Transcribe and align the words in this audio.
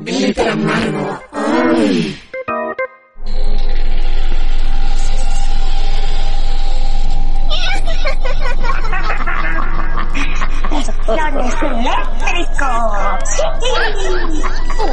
Glitter 0.00 0.48
amargo. 0.48 1.18
Ay. 1.32 2.18
¡Explosiones 10.70 11.54
eléctricos! 11.62 12.92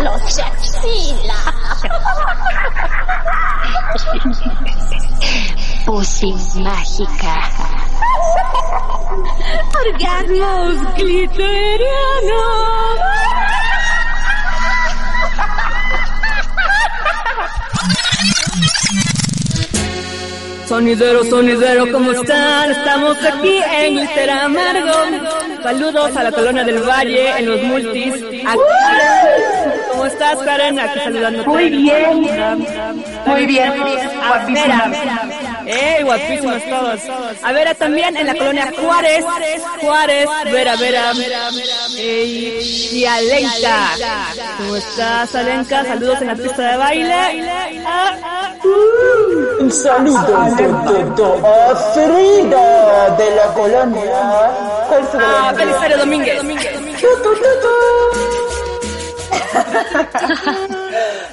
¡Los 0.04 0.38
Yaxila! 0.38 1.36
Pussy 5.86 6.34
mágica. 6.62 7.36
Orgasmos 9.80 10.76
gliterianos. 10.96 13.00
Sonidero, 20.68 21.24
sonidero, 21.26 21.92
¿cómo 21.92 22.12
están? 22.12 22.72
Estamos 22.72 23.18
aquí 23.24 23.60
en 23.78 23.98
Glitter 23.98 24.30
Amargo. 24.32 24.94
Saludos 25.62 26.16
a 26.18 26.24
la 26.24 26.32
colonia 26.32 26.64
del 26.64 26.80
Valle, 26.80 27.38
en 27.38 27.46
los 27.46 27.62
multis. 27.62 28.14
¿Cómo 29.92 30.06
estás, 30.06 30.38
Karen? 30.40 30.80
Aquí 30.80 31.00
saludándote. 31.00 31.48
Muy 31.48 31.70
bien. 31.70 32.22
Muy 33.26 33.46
bien. 33.46 33.74
Guapísima. 34.28 34.92
¡Eh, 35.68 36.02
guapísimos 36.04 36.64
todos! 36.70 37.02
A 37.42 37.52
Vera 37.52 37.74
también 37.74 38.16
en 38.18 38.28
la 38.28 38.36
colonia 38.36 38.72
Juárez. 38.78 39.26
Juárez, 39.82 40.28
Vera, 40.52 40.76
Vera. 40.76 41.12
Y 41.98 43.06
Alenka. 43.06 43.92
¿Cómo 44.58 44.76
estás, 44.76 45.36
Alenka? 45.36 45.84
Saludos 45.86 46.22
en 46.22 46.28
la 46.28 46.36
pista 46.36 46.72
de 46.72 46.78
baile. 46.78 47.84
Un 49.60 49.72
saludo 49.72 50.38
a 50.38 51.76
Frida 51.94 53.16
de 53.16 53.36
la 53.36 53.54
colonia. 53.54 54.86
¿Cuál 54.88 55.04
es 55.04 55.12
tu 55.12 55.18
ah? 55.20 55.54
Belisario 55.56 55.98
Domínguez. 55.98 56.42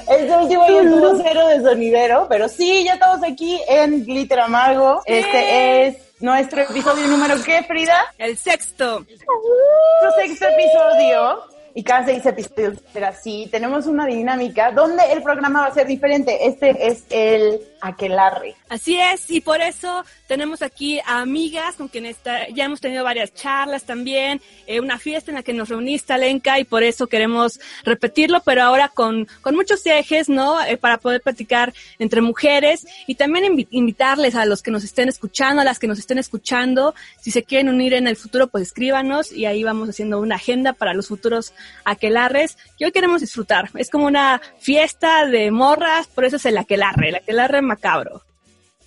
Es 0.09 0.31
el 0.31 0.41
último 0.41 0.67
YouTube 0.67 1.21
cero 1.25 1.47
de 1.47 1.61
sonidero, 1.61 2.27
pero 2.29 2.47
sí, 2.47 2.83
ya 2.83 2.93
estamos 2.93 3.23
aquí 3.23 3.59
en 3.67 4.05
Glitter 4.05 4.39
Amargo. 4.39 5.01
Este 5.05 5.87
es 5.87 5.97
nuestro 6.19 6.61
episodio 6.61 7.07
número 7.07 7.35
¿qué, 7.43 7.63
Frida? 7.63 8.13
El 8.17 8.37
sexto. 8.37 8.99
Nuestro 8.99 10.21
sexto 10.21 10.45
episodio. 10.47 11.52
Y 11.75 11.83
cada 11.83 12.05
seis 12.05 12.25
episodios 12.25 12.77
será 12.91 13.09
así. 13.09 13.47
Tenemos 13.51 13.87
una 13.87 14.05
dinámica 14.05 14.71
donde 14.71 15.03
el 15.11 15.23
programa 15.23 15.61
va 15.61 15.67
a 15.67 15.73
ser 15.73 15.87
diferente. 15.87 16.45
Este 16.47 16.87
es 16.87 17.03
el 17.09 17.59
Aquelarre. 17.81 18.55
Así 18.69 18.97
es, 18.97 19.29
y 19.29 19.41
por 19.41 19.59
eso 19.59 20.05
tenemos 20.25 20.61
aquí 20.61 20.99
a 21.05 21.19
amigas 21.19 21.75
con 21.75 21.89
quienes 21.89 22.15
ya 22.23 22.63
hemos 22.63 22.79
tenido 22.79 23.03
varias 23.03 23.33
charlas 23.33 23.83
también, 23.83 24.39
eh, 24.67 24.79
una 24.79 24.97
fiesta 24.97 25.31
en 25.31 25.35
la 25.35 25.43
que 25.43 25.51
nos 25.51 25.67
reuniste, 25.67 26.13
Alenka, 26.13 26.59
y 26.59 26.63
por 26.63 26.81
eso 26.81 27.07
queremos 27.07 27.59
repetirlo, 27.83 28.41
pero 28.45 28.63
ahora 28.63 28.87
con, 28.87 29.27
con 29.41 29.55
muchos 29.55 29.85
ejes, 29.85 30.29
¿no? 30.29 30.63
Eh, 30.63 30.77
para 30.77 30.97
poder 30.97 31.21
platicar 31.21 31.73
entre 31.99 32.21
mujeres 32.21 32.87
y 33.05 33.15
también 33.15 33.45
invi- 33.53 33.67
invitarles 33.71 34.35
a 34.35 34.45
los 34.45 34.61
que 34.61 34.71
nos 34.71 34.85
estén 34.85 35.09
escuchando, 35.09 35.61
a 35.61 35.65
las 35.65 35.77
que 35.77 35.87
nos 35.87 35.99
estén 35.99 36.19
escuchando, 36.19 36.95
si 37.19 37.31
se 37.31 37.43
quieren 37.43 37.67
unir 37.67 37.93
en 37.95 38.07
el 38.07 38.15
futuro, 38.15 38.47
pues 38.47 38.63
escríbanos 38.67 39.33
y 39.33 39.45
ahí 39.45 39.61
vamos 39.65 39.89
haciendo 39.89 40.21
una 40.21 40.35
agenda 40.35 40.71
para 40.71 40.93
los 40.93 41.09
futuros 41.09 41.53
aquelarres 41.85 42.57
que 42.77 42.85
hoy 42.85 42.91
queremos 42.91 43.21
disfrutar. 43.21 43.69
Es 43.75 43.89
como 43.89 44.05
una 44.05 44.41
fiesta 44.59 45.25
de 45.25 45.51
morras, 45.51 46.07
por 46.07 46.25
eso 46.25 46.37
es 46.37 46.45
el 46.45 46.57
aquelarre, 46.57 47.09
el 47.09 47.15
aquelarre 47.15 47.61
macabro. 47.61 48.21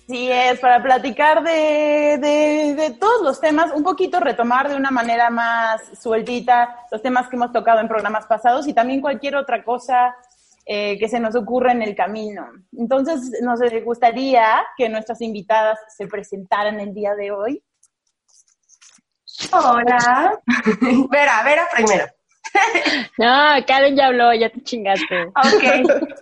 Sí, 0.07 0.31
es 0.31 0.59
para 0.59 0.81
platicar 0.81 1.43
de, 1.43 2.17
de, 2.21 2.75
de 2.75 2.91
todos 2.91 3.21
los 3.23 3.41
temas, 3.41 3.71
un 3.73 3.83
poquito 3.83 4.21
retomar 4.21 4.69
de 4.69 4.75
una 4.75 4.89
manera 4.89 5.29
más 5.29 5.81
sueltita 6.01 6.77
los 6.91 7.01
temas 7.01 7.27
que 7.27 7.35
hemos 7.35 7.51
tocado 7.51 7.81
en 7.81 7.89
programas 7.89 8.25
pasados 8.25 8.67
y 8.67 8.73
también 8.73 9.01
cualquier 9.01 9.35
otra 9.35 9.65
cosa 9.65 10.15
eh, 10.69 10.99
que 10.99 11.07
se 11.07 11.21
nos 11.21 11.33
ocurra 11.33 11.71
en 11.71 11.81
el 11.81 11.95
camino. 11.95 12.45
Entonces, 12.77 13.41
nos 13.41 13.61
gustaría 13.85 14.65
que 14.75 14.89
nuestras 14.89 15.21
invitadas 15.21 15.79
se 15.95 16.07
presentaran 16.07 16.81
el 16.81 16.93
día 16.93 17.15
de 17.15 17.31
hoy. 17.31 17.63
Hola. 19.53 20.37
Vera, 21.09 21.43
Vera 21.43 21.67
primero. 21.73 22.05
No, 23.17 23.65
Karen 23.65 23.95
ya 23.95 24.07
habló, 24.07 24.33
ya 24.33 24.49
te 24.49 24.61
chingaste. 24.63 25.25
Ok. 25.25 25.63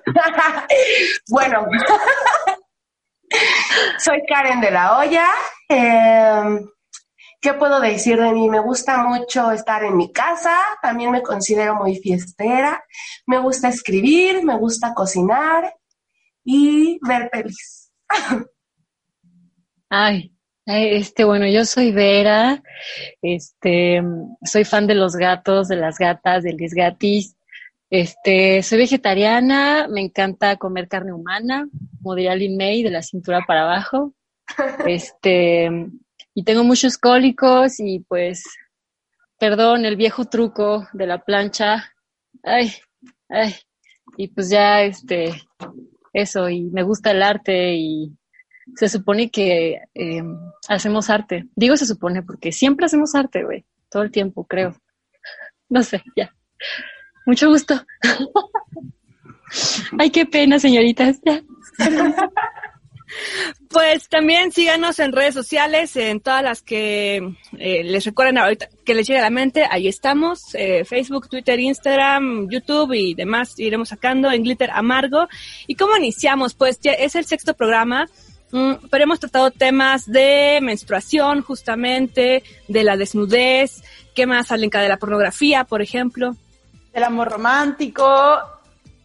bueno. 1.29 1.67
Soy 3.99 4.21
Karen 4.27 4.61
de 4.61 4.71
la 4.71 4.97
Hoya. 4.97 5.27
Eh, 5.69 6.59
¿Qué 7.41 7.53
puedo 7.53 7.79
decir 7.79 8.19
de 8.19 8.31
mí? 8.31 8.49
Me 8.49 8.59
gusta 8.59 9.03
mucho 9.03 9.51
estar 9.51 9.83
en 9.83 9.95
mi 9.95 10.11
casa, 10.11 10.57
también 10.81 11.11
me 11.11 11.21
considero 11.21 11.75
muy 11.75 11.97
fiestera, 11.97 12.83
me 13.27 13.37
gusta 13.37 13.67
escribir, 13.67 14.43
me 14.43 14.57
gusta 14.57 14.95
cocinar 14.95 15.75
y 16.43 16.97
ver 17.07 17.29
pelis. 17.29 17.91
Ay, 19.89 19.89
ay, 19.89 20.34
este, 20.65 21.23
bueno, 21.23 21.47
yo 21.47 21.65
soy 21.65 21.91
Vera, 21.91 22.61
este, 23.21 24.01
soy 24.43 24.63
fan 24.63 24.87
de 24.87 24.95
los 24.95 25.15
gatos, 25.15 25.67
de 25.67 25.75
las 25.75 25.97
gatas, 25.97 26.43
de 26.43 26.53
los 26.53 26.71
gatis. 26.71 27.35
Este, 27.89 28.63
soy 28.63 28.79
vegetariana, 28.79 29.87
me 29.87 30.01
encanta 30.01 30.57
comer 30.57 30.87
carne 30.87 31.13
humana, 31.13 31.67
como 32.01 32.15
diría 32.15 32.35
Lin 32.35 32.57
May, 32.57 32.81
de 32.81 32.89
la 32.89 33.01
cintura 33.01 33.45
para 33.47 33.63
abajo. 33.63 34.13
Este, 34.87 35.69
y 36.35 36.43
tengo 36.43 36.63
muchos 36.63 36.97
cólicos 36.97 37.79
y 37.79 37.99
pues, 37.99 38.43
perdón, 39.39 39.85
el 39.85 39.95
viejo 39.95 40.25
truco 40.25 40.87
de 40.93 41.07
la 41.07 41.23
plancha. 41.23 41.93
Ay, 42.43 42.73
ay, 43.29 43.55
y 44.17 44.27
pues 44.27 44.49
ya, 44.49 44.83
este, 44.83 45.33
eso, 46.13 46.49
y 46.49 46.63
me 46.65 46.83
gusta 46.83 47.11
el 47.11 47.23
arte 47.23 47.75
y 47.75 48.15
se 48.75 48.89
supone 48.89 49.29
que 49.29 49.81
eh, 49.93 50.23
hacemos 50.67 51.09
arte. 51.09 51.45
Digo 51.55 51.77
se 51.77 51.85
supone 51.85 52.23
porque 52.23 52.51
siempre 52.51 52.85
hacemos 52.85 53.15
arte, 53.15 53.43
güey. 53.43 53.65
Todo 53.89 54.03
el 54.03 54.11
tiempo, 54.11 54.45
creo. 54.45 54.75
No 55.69 55.83
sé, 55.83 56.03
ya. 56.15 56.33
Mucho 57.25 57.49
gusto. 57.49 57.85
Ay, 59.99 60.09
qué 60.09 60.25
pena, 60.25 60.59
señoritas. 60.59 61.19
Ya. 61.25 61.41
Pues 63.69 64.09
también 64.09 64.51
síganos 64.51 64.99
en 64.99 65.11
redes 65.11 65.33
sociales, 65.33 65.95
en 65.95 66.19
todas 66.21 66.43
las 66.43 66.61
que 66.61 67.17
eh, 67.57 67.83
les 67.83 68.05
recuerden 68.05 68.37
ahorita 68.37 68.69
que 68.85 68.95
les 68.95 69.07
llegue 69.07 69.19
a 69.19 69.23
la 69.23 69.29
mente, 69.29 69.65
ahí 69.69 69.87
estamos, 69.87 70.55
eh, 70.55 70.85
Facebook, 70.85 71.29
Twitter, 71.29 71.59
Instagram, 71.59 72.49
YouTube 72.49 72.93
y 72.93 73.13
demás 73.13 73.59
iremos 73.59 73.89
sacando 73.89 74.31
en 74.31 74.43
Glitter 74.43 74.71
Amargo. 74.71 75.27
¿Y 75.67 75.75
cómo 75.75 75.97
iniciamos? 75.97 76.55
Pues 76.55 76.79
ya 76.79 76.93
es 76.93 77.15
el 77.15 77.25
sexto 77.25 77.53
programa, 77.53 78.07
pero 78.51 79.03
hemos 79.03 79.19
tratado 79.19 79.51
temas 79.51 80.05
de 80.05 80.59
menstruación 80.61 81.41
justamente, 81.41 82.43
de 82.67 82.83
la 82.83 82.95
desnudez, 82.97 83.83
¿qué 84.13 84.25
más 84.25 84.47
salen 84.47 84.69
de 84.69 84.89
la 84.89 84.97
pornografía, 84.97 85.63
por 85.65 85.81
ejemplo? 85.81 86.35
El 86.93 87.03
amor 87.03 87.29
romántico 87.29 88.39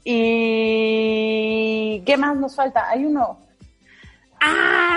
y... 0.04 2.00
¿Qué 2.06 2.16
más 2.16 2.36
nos 2.36 2.54
falta? 2.54 2.88
Hay 2.88 3.04
uno... 3.04 3.40
¡Ah! 4.40 4.96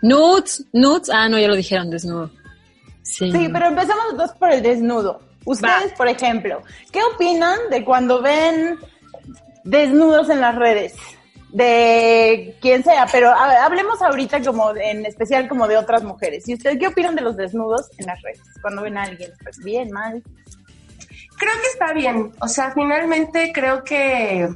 Nudes, 0.00 0.64
nudes. 0.72 1.10
Ah, 1.12 1.28
no, 1.28 1.38
ya 1.38 1.48
lo 1.48 1.56
dijeron, 1.56 1.90
desnudo. 1.90 2.30
Sí. 3.02 3.30
Sí, 3.30 3.48
pero 3.52 3.66
empezamos 3.66 4.16
dos 4.16 4.32
por 4.32 4.50
el 4.50 4.62
desnudo. 4.62 5.20
Ustedes, 5.44 5.92
por 5.96 6.08
ejemplo, 6.08 6.62
¿qué 6.92 7.00
opinan 7.14 7.58
de 7.70 7.84
cuando 7.84 8.20
ven 8.22 8.78
desnudos 9.64 10.28
en 10.30 10.40
las 10.40 10.54
redes? 10.54 10.94
De 11.50 12.56
quien 12.60 12.84
sea, 12.84 13.06
pero 13.10 13.30
hablemos 13.30 14.02
ahorita 14.02 14.42
como 14.42 14.76
en 14.76 15.06
especial 15.06 15.48
como 15.48 15.66
de 15.66 15.78
otras 15.78 16.02
mujeres. 16.02 16.46
¿Y 16.48 16.54
ustedes 16.54 16.78
qué 16.78 16.88
opinan 16.88 17.16
de 17.16 17.22
los 17.22 17.36
desnudos 17.36 17.88
en 17.96 18.06
las 18.06 18.20
redes? 18.20 18.42
Cuando 18.60 18.82
ven 18.82 18.98
a 18.98 19.04
alguien, 19.04 19.32
pues 19.42 19.58
bien, 19.64 19.90
mal. 19.90 20.22
Creo 21.38 21.52
que 21.62 21.68
está 21.72 21.92
bien. 21.94 22.32
O 22.40 22.48
sea, 22.48 22.72
finalmente 22.72 23.50
creo 23.54 23.82
que 23.82 24.48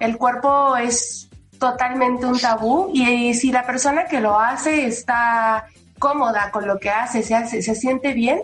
el 0.00 0.16
cuerpo 0.16 0.76
es 0.76 1.28
totalmente 1.58 2.26
un 2.26 2.38
tabú 2.38 2.90
y, 2.92 3.34
si 3.34 3.52
la 3.52 3.64
persona 3.66 4.06
que 4.06 4.20
lo 4.20 4.38
hace 4.38 4.86
está 4.86 5.66
cómoda 5.98 6.50
con 6.50 6.66
lo 6.66 6.78
que 6.78 6.90
hace, 6.90 7.22
se, 7.22 7.34
hace, 7.34 7.62
se 7.62 7.74
siente 7.74 8.12
bien, 8.12 8.42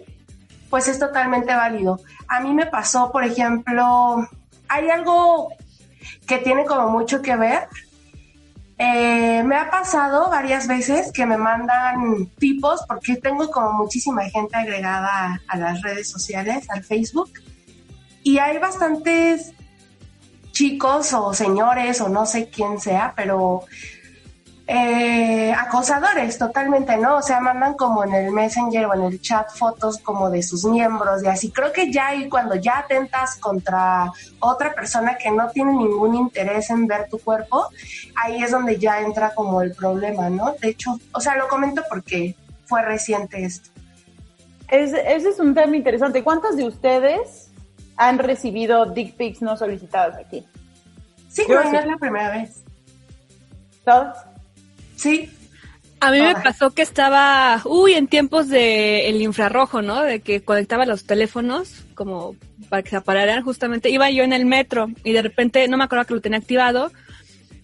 pues 0.68 0.88
es 0.88 0.98
totalmente 0.98 1.54
válido. 1.54 2.00
A 2.28 2.40
mí 2.40 2.52
me 2.52 2.66
pasó, 2.66 3.12
por 3.12 3.24
ejemplo, 3.24 4.28
hay 4.68 4.90
algo 4.90 5.50
que 6.26 6.38
tiene 6.38 6.64
como 6.64 6.88
mucho 6.88 7.22
que 7.22 7.36
ver. 7.36 7.68
Eh, 8.76 9.42
me 9.44 9.56
ha 9.56 9.70
pasado 9.70 10.30
varias 10.30 10.66
veces 10.66 11.12
que 11.12 11.26
me 11.26 11.36
mandan 11.36 12.26
tipos, 12.38 12.80
porque 12.88 13.16
tengo 13.16 13.50
como 13.50 13.72
muchísima 13.72 14.24
gente 14.24 14.56
agregada 14.56 15.40
a 15.46 15.56
las 15.56 15.80
redes 15.82 16.10
sociales, 16.10 16.68
al 16.70 16.82
Facebook, 16.82 17.30
y 18.24 18.38
hay 18.38 18.58
bastantes 18.58 19.52
chicos 20.50 21.12
o 21.12 21.34
señores 21.34 22.00
o 22.00 22.08
no 22.08 22.26
sé 22.26 22.48
quién 22.48 22.80
sea, 22.80 23.12
pero 23.16 23.64
eh, 24.66 25.52
acosadores 25.52 26.38
totalmente, 26.38 26.96
¿no? 26.96 27.19
O 27.19 27.22
sea, 27.22 27.38
mandan 27.40 27.75
como 27.75 28.02
en 28.02 28.14
el 28.14 28.32
Messenger 28.32 28.87
o 28.87 28.94
en 28.94 29.02
el 29.02 29.20
chat 29.20 29.50
fotos 29.50 29.99
como 29.99 30.31
de 30.31 30.43
sus 30.43 30.64
miembros 30.64 31.22
y 31.22 31.26
así. 31.26 31.50
Creo 31.50 31.70
que 31.70 31.93
ya 31.93 32.08
ahí 32.08 32.31
cuando 32.31 32.55
ya 32.55 32.78
atentas 32.78 33.37
contra 33.37 34.11
otra 34.40 34.72
persona 34.72 35.16
que 35.19 35.31
no 35.31 35.50
tiene 35.50 35.72
ningún 35.72 36.14
interés 36.14 36.70
en 36.70 36.87
ver 36.87 37.08
tu 37.11 37.19
cuerpo, 37.19 37.69
ahí 38.16 38.43
es 38.43 38.52
donde 38.52 38.78
ya 38.78 39.02
entra 39.02 39.34
como 39.34 39.61
el 39.61 39.75
problema, 39.75 40.31
¿no? 40.31 40.55
De 40.58 40.70
hecho, 40.70 40.99
o 41.12 41.20
sea, 41.20 41.37
lo 41.37 41.46
comento 41.49 41.82
porque 41.90 42.34
fue 42.64 42.81
reciente 42.81 43.44
esto. 43.44 43.69
ese 44.69 45.28
es 45.28 45.38
un 45.40 45.55
tema 45.55 45.76
interesante. 45.76 46.25
¿Cuántos 46.25 46.56
de 46.56 46.64
ustedes 46.64 47.50
han 47.96 48.19
recibido 48.19 48.87
dick 48.87 49.14
pics 49.14 49.43
no 49.43 49.58
solicitadas 49.58 50.17
aquí? 50.17 50.46
Sí, 51.28 51.43
no, 51.50 51.62
no 51.62 51.78
es 51.78 51.87
la 51.87 51.96
primera 51.99 52.31
vez. 52.31 52.64
¿Todos? 53.84 54.17
Sí. 54.96 55.31
A 56.00 56.11
mí 56.11 56.20
me 56.20 56.35
pasó 56.35 56.70
que 56.70 56.82
estaba, 56.82 57.62
uy, 57.64 57.94
en 57.94 58.08
tiempos 58.08 58.49
de 58.49 59.08
el 59.08 59.23
infrarrojo, 59.23 59.81
¿no? 59.81 60.02
De 60.02 60.20
que 60.20 60.43
conectaba 60.43 60.85
los 60.85 61.05
teléfonos 61.05 61.82
como 61.94 62.37
para 62.69 62.82
que 62.82 62.91
se 62.91 62.96
apagaran 62.96 63.43
justamente. 63.43 63.88
Iba 63.88 64.11
yo 64.11 64.23
en 64.23 64.35
el 64.35 64.44
metro 64.44 64.91
y 65.02 65.12
de 65.12 65.23
repente, 65.23 65.67
no 65.67 65.79
me 65.79 65.85
acuerdo 65.85 66.05
que 66.05 66.14
lo 66.14 66.20
tenía 66.20 66.38
activado, 66.38 66.91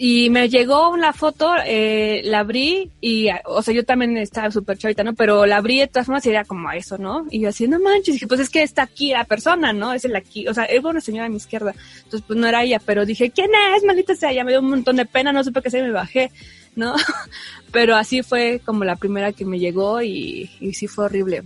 y 0.02 0.30
me 0.30 0.48
llegó 0.48 0.88
una 0.88 1.12
foto, 1.12 1.52
eh, 1.66 2.22
la 2.24 2.38
abrí 2.38 2.90
y, 3.02 3.28
o 3.44 3.60
sea, 3.60 3.74
yo 3.74 3.84
también 3.84 4.16
estaba 4.16 4.50
súper 4.50 4.78
chavita, 4.78 5.04
¿no? 5.04 5.12
Pero 5.12 5.44
la 5.44 5.58
abrí 5.58 5.78
de 5.78 5.88
todas 5.88 6.06
formas 6.06 6.24
y 6.24 6.30
era 6.30 6.46
como 6.46 6.72
eso, 6.72 6.96
¿no? 6.96 7.26
Y 7.30 7.40
yo 7.40 7.50
así, 7.50 7.68
no 7.68 7.78
manches, 7.78 8.14
dije, 8.14 8.26
pues 8.26 8.40
es 8.40 8.48
que 8.48 8.62
está 8.62 8.84
aquí 8.84 9.10
la 9.10 9.24
persona, 9.24 9.74
¿no? 9.74 9.92
Es 9.92 10.06
el 10.06 10.16
aquí, 10.16 10.48
o 10.48 10.54
sea, 10.54 10.64
era 10.64 10.88
una 10.88 11.02
señora 11.02 11.26
a 11.26 11.28
mi 11.28 11.36
izquierda. 11.36 11.74
Entonces, 11.98 12.22
pues 12.26 12.38
no 12.38 12.46
era 12.46 12.62
ella, 12.64 12.80
pero 12.82 13.04
dije, 13.04 13.28
¿quién 13.28 13.50
es? 13.76 13.84
Maldita 13.84 14.14
sea, 14.14 14.32
ya 14.32 14.42
me 14.42 14.52
dio 14.52 14.60
un 14.60 14.70
montón 14.70 14.96
de 14.96 15.04
pena, 15.04 15.34
no 15.34 15.44
supe 15.44 15.60
qué 15.60 15.68
hacer 15.68 15.84
y 15.84 15.88
me 15.88 15.92
bajé. 15.92 16.30
¿No? 16.76 16.94
Pero 17.72 17.96
así 17.96 18.22
fue 18.22 18.60
como 18.64 18.84
la 18.84 18.96
primera 18.96 19.32
que 19.32 19.44
me 19.44 19.58
llegó 19.58 20.02
y, 20.02 20.50
y 20.60 20.72
sí 20.74 20.86
fue 20.86 21.06
horrible. 21.06 21.44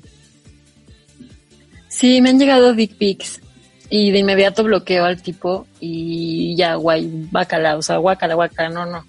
Sí, 1.89 2.21
me 2.21 2.31
han 2.31 2.39
llegado 2.39 2.75
dick 2.75 2.97
pics 2.97 3.41
y 3.91 4.11
de 4.11 4.19
inmediato 4.19 4.65
bloqueo 4.65 5.05
al 5.05 5.23
tipo 5.23 5.67
y 5.79 6.57
ya, 6.57 6.75
guay, 6.75 7.29
bacala, 7.31 7.77
o 7.77 7.83
sea, 7.83 7.99
guacala, 7.99 8.35
guacala, 8.35 8.71
no, 8.71 8.87
no. 8.87 9.05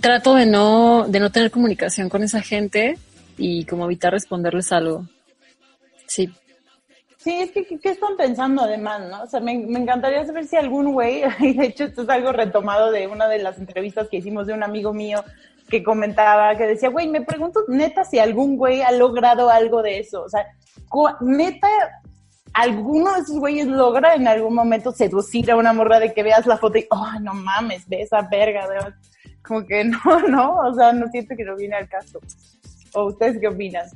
Trato 0.00 0.34
de 0.34 0.46
no, 0.46 1.06
de 1.08 1.20
no 1.20 1.30
tener 1.30 1.50
comunicación 1.50 2.08
con 2.08 2.22
esa 2.22 2.42
gente 2.42 2.98
y 3.38 3.64
como 3.64 3.86
evitar 3.86 4.12
responderles 4.12 4.72
algo. 4.72 5.06
Sí. 6.06 6.30
Sí, 7.22 7.30
es 7.40 7.52
que, 7.52 7.64
¿qué 7.64 7.90
están 7.90 8.16
pensando 8.16 8.62
además, 8.62 9.08
no? 9.08 9.22
O 9.22 9.26
sea, 9.28 9.38
me, 9.38 9.56
me 9.56 9.78
encantaría 9.78 10.26
saber 10.26 10.44
si 10.44 10.56
algún 10.56 10.92
güey, 10.92 11.22
y 11.38 11.54
de 11.54 11.66
hecho 11.66 11.84
esto 11.84 12.02
es 12.02 12.08
algo 12.08 12.32
retomado 12.32 12.90
de 12.90 13.06
una 13.06 13.28
de 13.28 13.38
las 13.38 13.58
entrevistas 13.58 14.08
que 14.08 14.16
hicimos 14.16 14.48
de 14.48 14.54
un 14.54 14.64
amigo 14.64 14.92
mío 14.92 15.22
que 15.68 15.84
comentaba, 15.84 16.56
que 16.56 16.66
decía, 16.66 16.88
güey, 16.88 17.08
me 17.08 17.22
pregunto 17.22 17.60
neta 17.68 18.04
si 18.04 18.18
algún 18.18 18.56
güey 18.56 18.82
ha 18.82 18.90
logrado 18.90 19.50
algo 19.50 19.82
de 19.82 20.00
eso. 20.00 20.22
O 20.22 20.28
sea, 20.28 20.44
neta, 21.20 21.68
alguno 22.52 23.14
de 23.14 23.20
esos 23.20 23.38
güeyes 23.38 23.68
logra 23.68 24.14
en 24.14 24.26
algún 24.26 24.54
momento 24.54 24.90
seducir 24.90 25.50
a 25.50 25.56
una 25.56 25.72
morra 25.72 26.00
de 26.00 26.12
que 26.12 26.24
veas 26.24 26.44
la 26.46 26.58
foto 26.58 26.78
y, 26.78 26.86
oh, 26.90 27.20
no 27.20 27.34
mames, 27.34 27.88
ve 27.88 28.02
esa 28.02 28.22
verga, 28.22 28.66
como 29.42 29.64
que 29.64 29.84
no, 29.84 30.28
no, 30.28 30.56
o 30.56 30.74
sea, 30.74 30.92
no 30.92 31.06
siento 31.08 31.36
que 31.36 31.44
no 31.44 31.54
viene 31.54 31.76
al 31.76 31.88
caso. 31.88 32.18
¿O 32.94 33.04
ustedes 33.04 33.38
qué 33.40 33.46
opinan? 33.46 33.86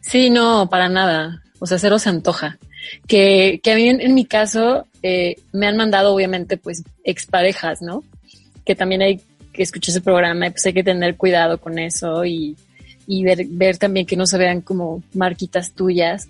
Sí, 0.00 0.28
no, 0.28 0.68
para 0.68 0.88
nada. 0.88 1.40
O 1.60 1.66
sea, 1.66 1.78
cero 1.78 1.98
se 1.98 2.08
antoja. 2.08 2.58
Que, 3.06 3.60
que 3.62 3.72
a 3.72 3.76
mí 3.76 3.88
en, 3.88 4.14
mi 4.14 4.24
caso 4.24 4.86
eh, 5.02 5.36
me 5.52 5.66
han 5.66 5.76
mandado 5.76 6.12
obviamente 6.12 6.56
pues 6.56 6.82
exparejas, 7.04 7.82
¿no? 7.82 8.02
Que 8.64 8.74
también 8.74 9.02
hay 9.02 9.20
que 9.52 9.62
escuchar 9.62 9.92
ese 9.92 10.00
programa 10.00 10.46
y 10.46 10.50
pues 10.50 10.66
hay 10.66 10.72
que 10.72 10.82
tener 10.82 11.16
cuidado 11.16 11.60
con 11.60 11.78
eso 11.78 12.24
y, 12.24 12.56
y 13.06 13.22
ver, 13.22 13.44
ver 13.48 13.76
también 13.76 14.06
que 14.06 14.16
no 14.16 14.26
se 14.26 14.38
vean 14.38 14.62
como 14.62 15.02
marquitas 15.14 15.72
tuyas. 15.72 16.28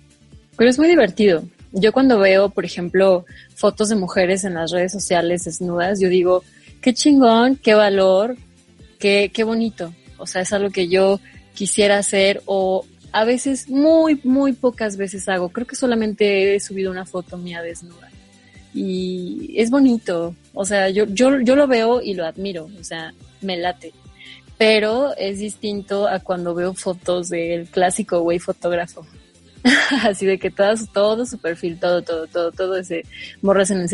Pero 0.57 0.69
es 0.69 0.77
muy 0.77 0.89
divertido. 0.89 1.43
Yo 1.71 1.93
cuando 1.93 2.19
veo, 2.19 2.49
por 2.49 2.65
ejemplo, 2.65 3.25
fotos 3.55 3.87
de 3.89 3.95
mujeres 3.95 4.43
en 4.43 4.55
las 4.55 4.71
redes 4.71 4.91
sociales 4.91 5.45
desnudas, 5.45 6.01
yo 6.01 6.09
digo, 6.09 6.43
qué 6.81 6.93
chingón, 6.93 7.55
qué 7.55 7.73
valor, 7.73 8.35
qué, 8.99 9.31
qué 9.33 9.45
bonito. 9.45 9.93
O 10.17 10.27
sea, 10.27 10.41
es 10.41 10.51
algo 10.51 10.69
que 10.69 10.89
yo 10.89 11.21
quisiera 11.53 11.97
hacer 11.97 12.41
o 12.45 12.85
a 13.11 13.25
veces, 13.25 13.69
muy, 13.69 14.19
muy 14.23 14.53
pocas 14.53 14.97
veces 14.97 15.27
hago. 15.27 15.49
Creo 15.49 15.67
que 15.67 15.75
solamente 15.75 16.55
he 16.55 16.59
subido 16.59 16.91
una 16.91 17.05
foto 17.05 17.37
mía 17.37 17.61
desnuda. 17.61 18.09
Y 18.73 19.53
es 19.57 19.69
bonito. 19.69 20.35
O 20.53 20.65
sea, 20.65 20.89
yo, 20.89 21.05
yo, 21.05 21.39
yo 21.41 21.55
lo 21.55 21.67
veo 21.67 22.01
y 22.01 22.13
lo 22.13 22.25
admiro. 22.25 22.69
O 22.79 22.83
sea, 22.83 23.13
me 23.41 23.57
late. 23.57 23.93
Pero 24.57 25.15
es 25.17 25.39
distinto 25.39 26.07
a 26.07 26.19
cuando 26.19 26.53
veo 26.53 26.73
fotos 26.73 27.29
del 27.29 27.67
clásico 27.67 28.21
güey 28.21 28.39
fotógrafo. 28.39 29.05
Así 30.03 30.25
de 30.25 30.39
que 30.39 30.49
todo, 30.49 30.73
todo 30.93 31.25
su 31.25 31.37
perfil, 31.37 31.79
todo, 31.79 32.01
todo, 32.01 32.27
todo, 32.27 32.51
todo 32.51 32.77
ese 32.77 33.03
morras 33.41 33.71
en. 33.71 33.87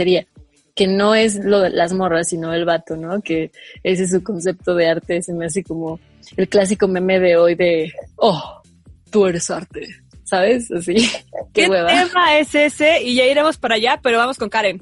Que 0.76 0.86
no 0.86 1.16
es 1.16 1.44
lo 1.44 1.62
de 1.62 1.72
las 1.72 1.92
morras, 1.92 2.30
sino 2.30 2.54
el 2.54 2.66
vato, 2.66 2.96
¿no? 2.96 3.20
Que 3.22 3.50
ese 3.82 4.04
es 4.04 4.12
su 4.12 4.22
concepto 4.22 4.76
de 4.76 4.88
arte. 4.88 5.24
Se 5.24 5.34
me 5.34 5.48
hace 5.48 5.64
como 5.64 6.00
el 6.36 6.48
clásico 6.48 6.88
meme 6.88 7.20
de 7.20 7.36
hoy 7.36 7.56
de, 7.56 7.92
oh, 8.18 8.62
tú 9.10 9.26
eres 9.26 9.50
arte, 9.50 9.88
¿sabes? 10.24 10.72
Así. 10.72 10.96
¿Qué, 11.54 11.64
¿Qué 11.64 11.70
tema 11.70 12.38
es 12.38 12.54
ese? 12.54 13.02
Y 13.02 13.16
ya 13.16 13.26
iremos 13.26 13.58
para 13.58 13.76
allá, 13.76 14.00
pero 14.02 14.18
vamos 14.18 14.38
con 14.38 14.50
Karen. 14.50 14.80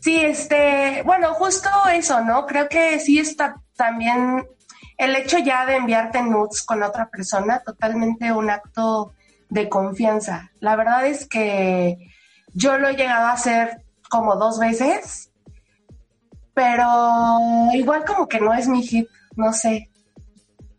Sí, 0.00 0.20
este, 0.20 1.02
bueno, 1.04 1.32
justo 1.34 1.68
eso, 1.92 2.22
¿no? 2.22 2.44
Creo 2.46 2.68
que 2.68 2.98
sí 2.98 3.18
está 3.18 3.62
también 3.74 4.46
el 4.98 5.16
hecho 5.16 5.38
ya 5.38 5.64
de 5.66 5.76
enviarte 5.76 6.22
nudes 6.22 6.62
con 6.62 6.82
otra 6.82 7.08
persona, 7.08 7.62
totalmente 7.64 8.30
un 8.30 8.50
acto 8.50 9.14
de 9.48 9.68
confianza. 9.68 10.50
La 10.60 10.76
verdad 10.76 11.06
es 11.06 11.26
que 11.26 11.96
yo 12.52 12.76
lo 12.78 12.88
he 12.88 12.96
llegado 12.96 13.28
a 13.28 13.32
hacer 13.32 13.82
como 14.10 14.36
dos 14.36 14.58
veces, 14.58 15.30
pero 16.52 16.86
igual 17.72 18.04
como 18.04 18.28
que 18.28 18.40
no 18.40 18.52
es 18.52 18.68
mi 18.68 18.82
hit, 18.82 19.08
no 19.36 19.52
sé 19.52 19.90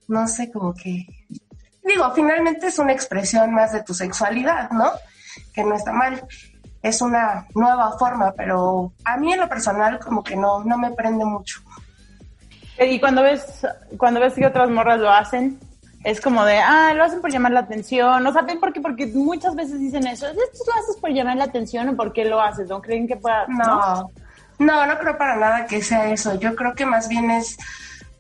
no 0.08 0.28
sé, 0.28 0.52
como 0.52 0.74
que... 0.74 1.06
Digo, 1.84 2.12
finalmente 2.14 2.68
es 2.68 2.80
una 2.80 2.94
expresión 2.94 3.54
más 3.54 3.72
de 3.72 3.84
tu 3.84 3.94
sexualidad, 3.94 4.72
¿no? 4.72 4.92
Que 5.54 5.64
no 5.64 5.76
está 5.76 5.92
mal. 5.92 6.26
Es 6.82 7.02
una 7.02 7.48
nueva 7.54 7.98
forma, 7.98 8.34
pero 8.36 8.94
a 9.04 9.18
mí 9.18 9.34
en 9.34 9.40
lo 9.40 9.50
personal 9.50 10.00
como 10.00 10.24
que 10.24 10.36
no, 10.36 10.64
no 10.64 10.78
me 10.78 10.92
prende 10.92 11.26
mucho. 11.26 11.62
Y 12.80 13.00
cuando 13.00 13.22
ves, 13.22 13.66
cuando 13.98 14.20
ves 14.20 14.34
que 14.34 14.46
otras 14.46 14.70
morras 14.70 15.00
lo 15.00 15.12
hacen, 15.12 15.60
es 16.04 16.22
como 16.22 16.44
de, 16.44 16.58
ah, 16.58 16.94
lo 16.94 17.04
hacen 17.04 17.22
por 17.22 17.32
llamar 17.32 17.52
la 17.52 17.62
atención. 17.62 18.26
O 18.26 18.34
sea, 18.34 18.46
por 18.60 18.74
qué? 18.74 18.82
Porque 18.82 19.08
muchas 19.08 19.56
veces 19.56 19.80
dicen 19.80 20.06
eso. 20.08 20.28
¿Esto 20.28 20.64
lo 20.68 20.82
haces 20.82 20.98
por 21.00 21.12
llamar 21.12 21.38
la 21.38 21.46
atención 21.46 21.90
o 21.90 21.96
por 21.96 22.14
qué 22.14 22.26
lo 22.26 22.42
haces? 22.42 22.68
¿No 22.68 22.82
creen 22.82 23.08
que 23.08 23.16
pueda...? 23.16 23.46
no, 23.48 24.12
no, 24.60 24.86
no 24.86 24.98
creo 25.00 25.18
para 25.18 25.36
nada 25.36 25.66
que 25.66 25.82
sea 25.82 26.12
eso. 26.12 26.40
Yo 26.40 26.56
creo 26.56 26.74
que 26.76 26.86
más 26.86 27.10
bien 27.10 27.32
es 27.32 27.58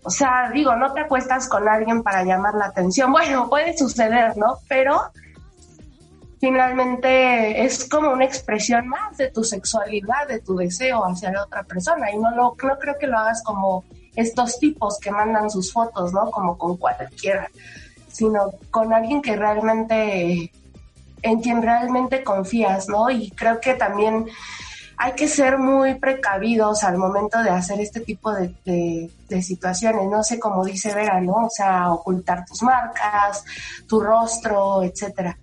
o 0.06 0.10
sea, 0.12 0.52
digo, 0.54 0.76
no 0.76 0.94
te 0.94 1.02
acuestas 1.02 1.50
con 1.50 1.68
alguien 1.68 2.04
para 2.04 2.24
llamar 2.24 2.54
la 2.54 2.66
atención. 2.66 3.12
Bueno, 3.12 3.50
puede 3.50 3.76
suceder, 3.76 4.38
¿no? 4.38 4.60
Pero 4.70 5.02
finalmente 6.40 7.66
es 7.66 7.90
como 7.90 8.12
una 8.12 8.24
expresión 8.24 8.88
más 8.88 9.18
de 9.18 9.32
tu 9.32 9.44
sexualidad, 9.44 10.28
de 10.28 10.42
tu 10.42 10.56
deseo 10.56 11.04
hacia 11.04 11.32
la 11.32 11.44
otra 11.44 11.64
persona. 11.64 12.12
Y 12.12 12.20
no, 12.20 12.30
lo, 12.36 12.56
no 12.62 12.78
creo 12.78 13.00
que 13.00 13.08
lo 13.08 13.18
hagas 13.18 13.42
como 13.42 13.84
estos 14.16 14.60
tipos 14.60 15.00
que 15.00 15.10
mandan 15.10 15.50
sus 15.50 15.74
fotos, 15.74 16.14
¿no? 16.14 16.30
Como 16.30 16.56
con 16.56 16.78
cualquiera, 16.78 17.50
sino 18.08 18.52
con 18.70 18.94
alguien 18.94 19.24
que 19.24 19.36
realmente, 19.36 20.52
en 21.24 21.42
quien 21.42 21.64
realmente 21.64 22.24
confías, 22.24 22.88
¿no? 22.90 23.10
Y 23.10 23.32
creo 23.32 23.60
que 23.60 23.74
también 23.74 24.28
hay 24.98 25.14
que 25.14 25.28
ser 25.28 25.58
muy 25.58 25.96
precavidos 25.96 26.84
al 26.84 26.98
momento 26.98 27.42
de 27.44 27.50
hacer 27.50 27.80
este 27.80 28.00
tipo 28.00 28.32
de, 28.34 29.10
situaciones, 29.42 30.08
no 30.10 30.24
sé, 30.24 30.40
como 30.40 30.64
dice 30.64 30.94
Vera, 30.94 31.20
¿no? 31.20 31.46
O 31.46 31.50
sea, 31.50 31.92
ocultar 31.92 32.46
tus 32.46 32.64
marcas, 32.64 33.44
tu 33.88 34.00
rostro, 34.00 34.84
etcétera, 34.84 35.38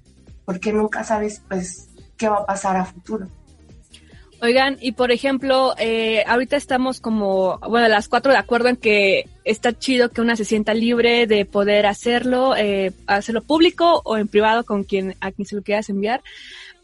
porque 0.45 0.73
nunca 0.73 1.05
sabes, 1.05 1.43
pues, 1.49 1.89
qué 2.17 2.29
va 2.29 2.39
a 2.39 2.47
pasar 2.47 2.77
a 2.77 2.85
futuro. 2.85 3.27
Oigan, 4.41 4.77
y 4.81 4.93
por 4.93 5.13
ejemplo, 5.13 5.75
eh, 5.79 6.25
ahorita 6.27 6.57
estamos 6.57 7.01
como, 7.01 7.59
bueno, 7.59 7.87
las 7.87 8.09
cuatro 8.09 8.33
de 8.33 8.39
acuerdo 8.39 8.69
en 8.69 8.77
que 8.77 9.29
está 9.45 9.73
chido 9.73 10.09
que 10.09 10.21
una 10.21 10.35
se 10.35 10.45
sienta 10.45 10.75
libre 10.75 11.29
de 11.29 11.45
poder 11.45 11.87
hacerlo, 11.87 12.57
eh, 12.57 12.93
hacerlo 13.07 13.43
público 13.43 14.03
o 14.05 14.17
en 14.17 14.27
privado 14.27 14.65
con 14.65 14.83
quien, 14.83 15.15
a 15.21 15.31
quien 15.31 15.47
se 15.47 15.55
lo 15.55 15.63
quieras 15.63 15.91
enviar, 15.91 16.23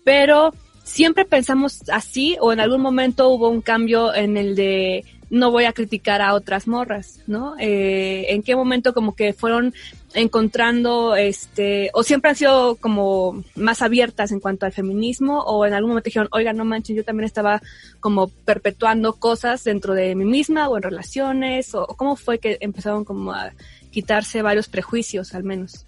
pero 0.04 0.52
siempre 0.88 1.24
pensamos 1.24 1.82
así 1.90 2.36
o 2.40 2.52
en 2.52 2.60
algún 2.60 2.80
momento 2.80 3.28
hubo 3.28 3.48
un 3.48 3.60
cambio 3.60 4.14
en 4.14 4.36
el 4.36 4.56
de 4.56 5.04
no 5.30 5.50
voy 5.50 5.64
a 5.64 5.74
criticar 5.74 6.22
a 6.22 6.32
otras 6.32 6.66
morras, 6.66 7.20
¿no? 7.26 7.54
Eh, 7.58 8.26
¿En 8.30 8.42
qué 8.42 8.56
momento 8.56 8.94
como 8.94 9.14
que 9.14 9.34
fueron 9.34 9.74
encontrando, 10.14 11.16
este, 11.16 11.90
o 11.92 12.02
siempre 12.02 12.30
han 12.30 12.36
sido 12.36 12.76
como 12.76 13.44
más 13.54 13.82
abiertas 13.82 14.32
en 14.32 14.40
cuanto 14.40 14.64
al 14.64 14.72
feminismo, 14.72 15.40
o 15.40 15.66
en 15.66 15.74
algún 15.74 15.90
momento 15.90 16.06
dijeron, 16.06 16.28
oiga, 16.32 16.54
no 16.54 16.64
manches, 16.64 16.96
yo 16.96 17.04
también 17.04 17.26
estaba 17.26 17.60
como 18.00 18.28
perpetuando 18.28 19.12
cosas 19.14 19.62
dentro 19.64 19.94
de 19.94 20.14
mí 20.14 20.24
misma 20.24 20.68
o 20.68 20.76
en 20.78 20.82
relaciones, 20.82 21.74
o 21.74 21.86
cómo 21.88 22.16
fue 22.16 22.38
que 22.38 22.56
empezaron 22.60 23.04
como 23.04 23.32
a 23.32 23.52
quitarse 23.90 24.40
varios 24.40 24.68
prejuicios 24.68 25.34
al 25.34 25.44
menos? 25.44 25.84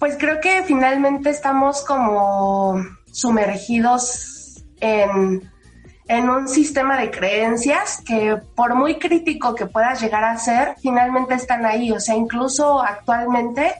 Pues 0.00 0.16
creo 0.18 0.40
que 0.40 0.64
finalmente 0.64 1.30
estamos 1.30 1.84
como 1.84 2.82
sumergidos 3.12 4.64
en 4.80 5.50
en 6.10 6.28
un 6.28 6.48
sistema 6.48 7.00
de 7.00 7.08
creencias 7.08 8.02
que 8.04 8.36
por 8.56 8.74
muy 8.74 8.98
crítico 8.98 9.54
que 9.54 9.66
puedas 9.66 10.02
llegar 10.02 10.24
a 10.24 10.36
ser, 10.38 10.74
finalmente 10.82 11.34
están 11.34 11.64
ahí. 11.64 11.92
O 11.92 12.00
sea, 12.00 12.16
incluso 12.16 12.82
actualmente, 12.82 13.74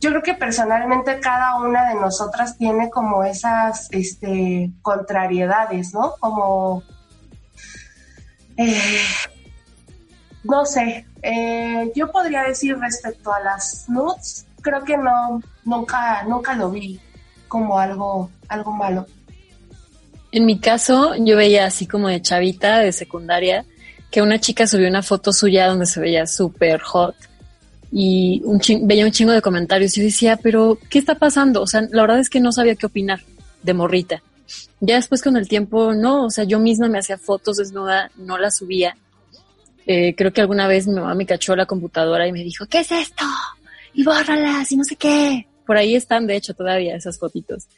yo 0.00 0.08
creo 0.08 0.22
que 0.22 0.32
personalmente 0.32 1.20
cada 1.20 1.60
una 1.60 1.90
de 1.90 1.96
nosotras 1.96 2.56
tiene 2.56 2.88
como 2.88 3.24
esas 3.24 3.88
este, 3.90 4.72
contrariedades, 4.80 5.92
¿no? 5.92 6.14
Como, 6.18 6.82
eh, 8.56 9.02
no 10.44 10.64
sé, 10.64 11.06
eh, 11.20 11.92
yo 11.94 12.10
podría 12.10 12.44
decir 12.44 12.78
respecto 12.78 13.30
a 13.34 13.40
las 13.40 13.86
nudes, 13.90 14.46
creo 14.62 14.82
que 14.82 14.96
no, 14.96 15.42
nunca, 15.66 16.22
nunca 16.22 16.54
lo 16.54 16.70
vi 16.70 16.98
como 17.48 17.78
algo, 17.78 18.30
algo 18.48 18.72
malo. 18.72 19.06
En 20.32 20.44
mi 20.44 20.58
caso, 20.58 21.14
yo 21.16 21.36
veía 21.36 21.66
así 21.66 21.86
como 21.86 22.08
de 22.08 22.20
chavita, 22.20 22.80
de 22.80 22.92
secundaria, 22.92 23.64
que 24.10 24.22
una 24.22 24.38
chica 24.38 24.66
subió 24.66 24.88
una 24.88 25.02
foto 25.02 25.32
suya 25.32 25.68
donde 25.68 25.86
se 25.86 26.00
veía 26.00 26.26
súper 26.26 26.80
hot 26.80 27.14
y 27.92 28.42
veía 28.82 29.04
un 29.06 29.12
chingo 29.12 29.32
de 29.32 29.42
comentarios 29.42 29.96
y 29.96 30.00
yo 30.00 30.06
decía, 30.06 30.36
pero 30.36 30.78
¿qué 30.90 30.98
está 30.98 31.14
pasando? 31.14 31.62
O 31.62 31.66
sea, 31.66 31.82
la 31.90 32.02
verdad 32.02 32.18
es 32.20 32.28
que 32.28 32.40
no 32.40 32.52
sabía 32.52 32.74
qué 32.74 32.86
opinar 32.86 33.20
de 33.62 33.74
morrita. 33.74 34.22
Ya 34.80 34.96
después 34.96 35.22
con 35.22 35.36
el 35.36 35.48
tiempo, 35.48 35.94
no, 35.94 36.26
o 36.26 36.30
sea, 36.30 36.44
yo 36.44 36.58
misma 36.58 36.88
me 36.88 36.98
hacía 36.98 37.16
fotos 37.16 37.56
desnuda, 37.56 38.10
no 38.16 38.38
las 38.38 38.56
subía. 38.56 38.96
Eh, 39.86 40.14
creo 40.16 40.32
que 40.32 40.40
alguna 40.40 40.66
vez 40.66 40.86
mi 40.86 40.94
mamá 40.94 41.14
me 41.14 41.26
cachó 41.26 41.56
la 41.56 41.66
computadora 41.66 42.26
y 42.26 42.32
me 42.32 42.42
dijo, 42.42 42.66
¿qué 42.66 42.80
es 42.80 42.92
esto? 42.92 43.24
Y 43.94 44.04
bórralas 44.04 44.70
y 44.72 44.76
no 44.76 44.84
sé 44.84 44.96
qué. 44.96 45.46
Por 45.66 45.76
ahí 45.76 45.96
están, 45.96 46.26
de 46.26 46.36
hecho, 46.36 46.54
todavía 46.54 46.96
esas 46.96 47.18
fotitos. 47.18 47.68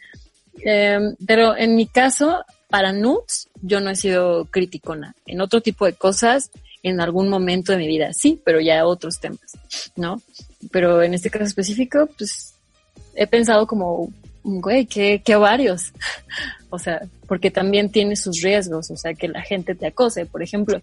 Em, 0.61 1.16
pero 1.26 1.57
en 1.57 1.75
mi 1.75 1.87
caso, 1.87 2.45
para 2.68 2.92
nudes, 2.92 3.49
yo 3.62 3.80
no 3.80 3.90
he 3.90 3.97
sido 3.97 4.45
criticona. 4.47 5.14
En 5.26 5.40
otro 5.40 5.61
tipo 5.61 5.87
de 5.87 5.95
cosas, 5.95 6.50
en 6.83 7.00
algún 7.00 7.28
momento 7.28 7.73
de 7.73 7.78
mi 7.78 7.87
vida, 7.88 8.12
sí, 8.12 8.40
pero 8.45 8.61
ya 8.61 8.87
otros 8.87 9.21
temas, 9.21 9.59
¿no? 9.97 10.21
Pero 10.71 11.02
en 11.02 11.14
este 11.14 11.30
caso 11.30 11.45
específico, 11.45 12.09
pues 12.16 12.54
he 13.14 13.26
pensado 13.26 13.66
como, 13.66 14.12
güey, 14.42 14.87
qué, 14.87 15.23
qué 15.25 15.37
varios. 15.37 15.92
o 16.71 16.78
sea, 16.78 17.02
porque 17.26 17.50
también 17.50 17.90
tiene 17.90 18.16
sus 18.16 18.42
riesgos, 18.42 18.90
o 18.90 18.97
sea, 18.97 19.14
que 19.14 19.28
la 19.28 19.42
gente 19.42 19.75
te 19.75 19.87
acose, 19.87 20.26
por 20.26 20.42
ejemplo. 20.42 20.80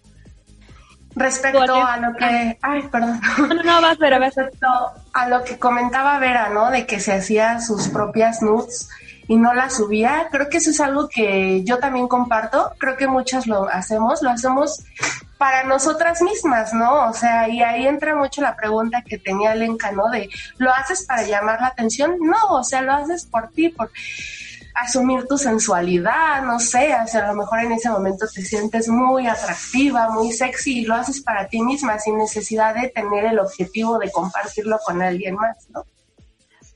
Respecto 1.16 1.74
a 1.74 1.96
lo 1.96 2.14
que, 2.14 2.58
ay, 2.60 2.82
perdón. 2.92 3.20
No, 3.38 3.62
no, 3.62 3.80
vas, 3.80 3.96
Vera, 3.96 4.18
Respecto 4.18 4.66
a 5.14 5.28
lo 5.28 5.42
que 5.44 5.58
comentaba 5.58 6.18
Vera, 6.18 6.50
¿no? 6.50 6.70
De 6.70 6.86
que 6.86 7.00
se 7.00 7.14
hacía 7.14 7.58
sus 7.60 7.88
propias 7.88 8.42
nudes 8.42 8.90
y 9.26 9.36
no 9.36 9.54
la 9.54 9.70
subía. 9.70 10.28
Creo 10.30 10.50
que 10.50 10.58
eso 10.58 10.70
es 10.70 10.80
algo 10.80 11.08
que 11.08 11.64
yo 11.64 11.78
también 11.78 12.06
comparto. 12.06 12.72
Creo 12.76 12.98
que 12.98 13.08
muchas 13.08 13.46
lo 13.46 13.66
hacemos, 13.66 14.20
lo 14.20 14.28
hacemos 14.28 14.84
para 15.38 15.64
nosotras 15.64 16.20
mismas, 16.20 16.74
¿no? 16.74 17.08
O 17.08 17.12
sea, 17.14 17.48
y 17.48 17.62
ahí 17.62 17.86
entra 17.86 18.14
mucho 18.14 18.42
la 18.42 18.54
pregunta 18.54 19.02
que 19.02 19.16
tenía 19.16 19.54
Lenka, 19.54 19.92
¿no? 19.92 20.10
De, 20.10 20.28
¿lo 20.58 20.70
haces 20.70 21.06
para 21.06 21.22
llamar 21.22 21.62
la 21.62 21.68
atención? 21.68 22.16
No, 22.20 22.36
o 22.50 22.62
sea, 22.62 22.82
lo 22.82 22.92
haces 22.92 23.24
por 23.24 23.48
ti, 23.48 23.70
por 23.70 23.90
asumir 24.76 25.26
tu 25.26 25.38
sensualidad, 25.38 26.42
no 26.42 26.60
sé, 26.60 26.94
o 27.02 27.08
sea, 27.08 27.24
a 27.24 27.32
lo 27.32 27.38
mejor 27.38 27.60
en 27.60 27.72
ese 27.72 27.88
momento 27.88 28.26
te 28.32 28.44
sientes 28.44 28.88
muy 28.88 29.26
atractiva, 29.26 30.10
muy 30.10 30.32
sexy 30.32 30.80
y 30.80 30.84
lo 30.84 30.94
haces 30.94 31.22
para 31.22 31.48
ti 31.48 31.62
misma 31.62 31.98
sin 31.98 32.18
necesidad 32.18 32.74
de 32.74 32.88
tener 32.88 33.24
el 33.24 33.38
objetivo 33.38 33.98
de 33.98 34.10
compartirlo 34.10 34.78
con 34.84 35.00
alguien 35.00 35.34
más, 35.36 35.56
¿no? 35.70 35.84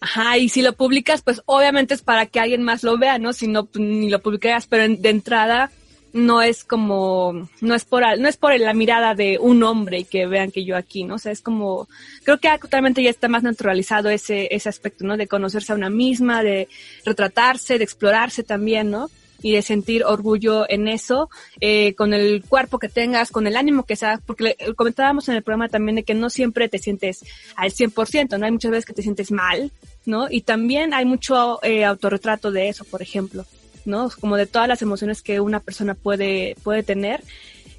Ajá, 0.00 0.38
y 0.38 0.48
si 0.48 0.62
lo 0.62 0.72
publicas, 0.72 1.20
pues 1.20 1.42
obviamente 1.44 1.92
es 1.92 2.00
para 2.00 2.24
que 2.24 2.40
alguien 2.40 2.62
más 2.62 2.82
lo 2.82 2.96
vea, 2.96 3.18
¿no? 3.18 3.34
Si 3.34 3.46
no, 3.46 3.66
pues, 3.66 3.84
ni 3.84 4.08
lo 4.08 4.22
publicas, 4.22 4.66
pero 4.66 4.88
de 4.88 5.10
entrada 5.10 5.70
no 6.12 6.42
es 6.42 6.64
como, 6.64 7.48
no 7.60 7.74
es 7.74 7.84
por, 7.84 8.02
no 8.18 8.28
es 8.28 8.36
por 8.36 8.58
la 8.58 8.74
mirada 8.74 9.14
de 9.14 9.38
un 9.38 9.62
hombre 9.62 10.00
y 10.00 10.04
que 10.04 10.26
vean 10.26 10.50
que 10.50 10.64
yo 10.64 10.76
aquí, 10.76 11.04
¿no? 11.04 11.14
O 11.14 11.18
sea, 11.18 11.32
es 11.32 11.40
como, 11.40 11.88
creo 12.24 12.38
que 12.38 12.48
actualmente 12.48 13.02
ya 13.02 13.10
está 13.10 13.28
más 13.28 13.42
naturalizado 13.42 14.08
ese, 14.08 14.48
ese 14.50 14.68
aspecto, 14.68 15.04
¿no? 15.04 15.16
De 15.16 15.28
conocerse 15.28 15.72
a 15.72 15.76
una 15.76 15.90
misma, 15.90 16.42
de 16.42 16.68
retratarse, 17.04 17.78
de 17.78 17.84
explorarse 17.84 18.42
también, 18.42 18.90
¿no? 18.90 19.08
y 19.42 19.52
de 19.52 19.62
sentir 19.62 20.04
orgullo 20.04 20.68
en 20.68 20.88
eso, 20.88 21.30
eh, 21.60 21.94
con 21.94 22.12
el 22.12 22.44
cuerpo 22.44 22.78
que 22.78 22.88
tengas, 22.88 23.30
con 23.30 23.46
el 23.46 23.56
ánimo 23.56 23.84
que 23.84 23.96
sea, 23.96 24.20
porque 24.26 24.56
comentábamos 24.76 25.28
en 25.28 25.36
el 25.36 25.42
programa 25.42 25.68
también 25.68 25.96
de 25.96 26.02
que 26.02 26.14
no 26.14 26.30
siempre 26.30 26.68
te 26.68 26.78
sientes 26.78 27.24
al 27.56 27.70
100%, 27.70 28.38
¿no? 28.38 28.44
Hay 28.44 28.52
muchas 28.52 28.70
veces 28.70 28.84
que 28.84 28.92
te 28.92 29.02
sientes 29.02 29.30
mal, 29.32 29.72
¿no? 30.04 30.30
Y 30.30 30.42
también 30.42 30.92
hay 30.92 31.04
mucho 31.04 31.62
eh, 31.62 31.84
autorretrato 31.84 32.50
de 32.50 32.68
eso, 32.68 32.84
por 32.84 33.02
ejemplo, 33.02 33.44
¿no? 33.84 34.10
Como 34.20 34.36
de 34.36 34.46
todas 34.46 34.68
las 34.68 34.82
emociones 34.82 35.22
que 35.22 35.40
una 35.40 35.60
persona 35.60 35.94
puede, 35.94 36.56
puede 36.62 36.82
tener. 36.82 37.22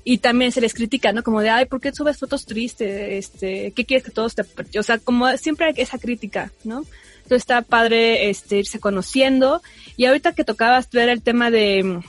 Y 0.04 0.18
también 0.18 0.52
se 0.52 0.62
les 0.62 0.74
critica, 0.74 1.14
¿no? 1.14 1.22
Como 1.24 1.42
de, 1.42 1.50
ay, 1.50 1.66
¿por 1.66 1.80
qué 1.80 1.94
subes 1.94 2.18
fotos 2.18 2.46
tristes? 2.46 3.26
Este, 3.26 3.72
¿qué 3.76 3.86
quieres 3.86 4.04
que 4.04 4.12
todos 4.12 4.34
te... 4.34 4.44
O 4.80 4.84
sea, 4.84 4.98
como 4.98 5.38
siempre 5.38 5.68
hay 5.68 5.74
esa 5.78 6.00
crítica, 6.00 6.52
¿no? 6.64 6.84
Entonces 7.18 7.44
está 7.44 7.62
padre 7.62 8.30
este, 8.30 8.58
irse 8.58 8.80
conociendo. 8.80 9.62
Y 9.98 10.06
ahorita 10.06 10.34
que 10.34 10.44
tocabas 10.44 10.90
ver 10.90 11.10
el 11.10 11.22
tema 11.22 11.52
de 11.52 12.02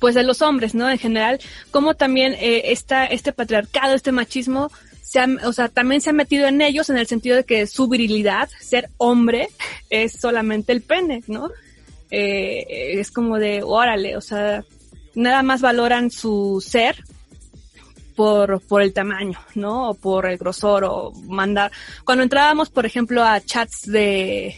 pues 0.00 0.14
de 0.14 0.22
los 0.22 0.42
hombres, 0.42 0.74
¿no? 0.74 0.90
En 0.90 0.98
general, 0.98 1.40
como 1.70 1.94
también 1.94 2.34
eh, 2.34 2.72
está 2.72 3.04
este 3.06 3.32
patriarcado, 3.32 3.94
este 3.94 4.12
machismo, 4.12 4.70
se 5.02 5.20
o 5.44 5.52
sea, 5.52 5.68
también 5.68 6.00
se 6.00 6.10
ha 6.10 6.12
metido 6.12 6.46
en 6.46 6.60
ellos 6.60 6.90
en 6.90 6.96
el 6.96 7.06
sentido 7.06 7.36
de 7.36 7.44
que 7.44 7.66
su 7.66 7.88
virilidad, 7.88 8.48
ser 8.60 8.88
hombre, 8.96 9.48
es 9.90 10.12
solamente 10.12 10.72
el 10.72 10.82
pene, 10.82 11.22
¿no? 11.26 11.50
Eh, 12.10 13.00
es 13.00 13.10
como 13.10 13.38
de, 13.38 13.62
órale, 13.62 14.16
o 14.16 14.20
sea, 14.20 14.64
nada 15.14 15.42
más 15.42 15.60
valoran 15.60 16.10
su 16.10 16.62
ser 16.64 16.96
por, 18.14 18.60
por 18.60 18.82
el 18.82 18.92
tamaño, 18.92 19.38
¿no? 19.54 19.90
O 19.90 19.94
por 19.94 20.26
el 20.26 20.38
grosor 20.38 20.84
o 20.84 21.12
mandar. 21.26 21.72
Cuando 22.04 22.22
entrábamos, 22.22 22.70
por 22.70 22.86
ejemplo, 22.86 23.24
a 23.24 23.40
chats 23.40 23.82
de, 23.86 24.56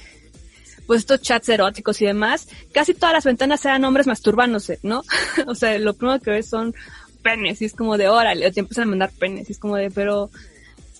pues 0.86 1.00
estos 1.00 1.20
chats 1.20 1.48
eróticos 1.48 2.00
y 2.00 2.06
demás, 2.06 2.48
casi 2.72 2.94
todas 2.94 3.12
las 3.12 3.24
ventanas 3.24 3.64
eran 3.64 3.84
hombres 3.84 4.06
masturbándose, 4.06 4.78
¿no? 4.82 5.02
o 5.46 5.54
sea, 5.54 5.78
lo 5.78 5.94
primero 5.94 6.20
que 6.20 6.30
ves 6.30 6.48
son 6.48 6.74
penes 7.22 7.60
y 7.60 7.64
es 7.64 7.74
como 7.74 7.98
de 7.98 8.08
órale, 8.08 8.46
o 8.46 8.52
te 8.52 8.60
empiezan 8.60 8.84
a 8.84 8.90
mandar 8.90 9.10
penes 9.10 9.48
y 9.48 9.52
es 9.52 9.58
como 9.58 9.76
de, 9.76 9.90
pero, 9.90 10.30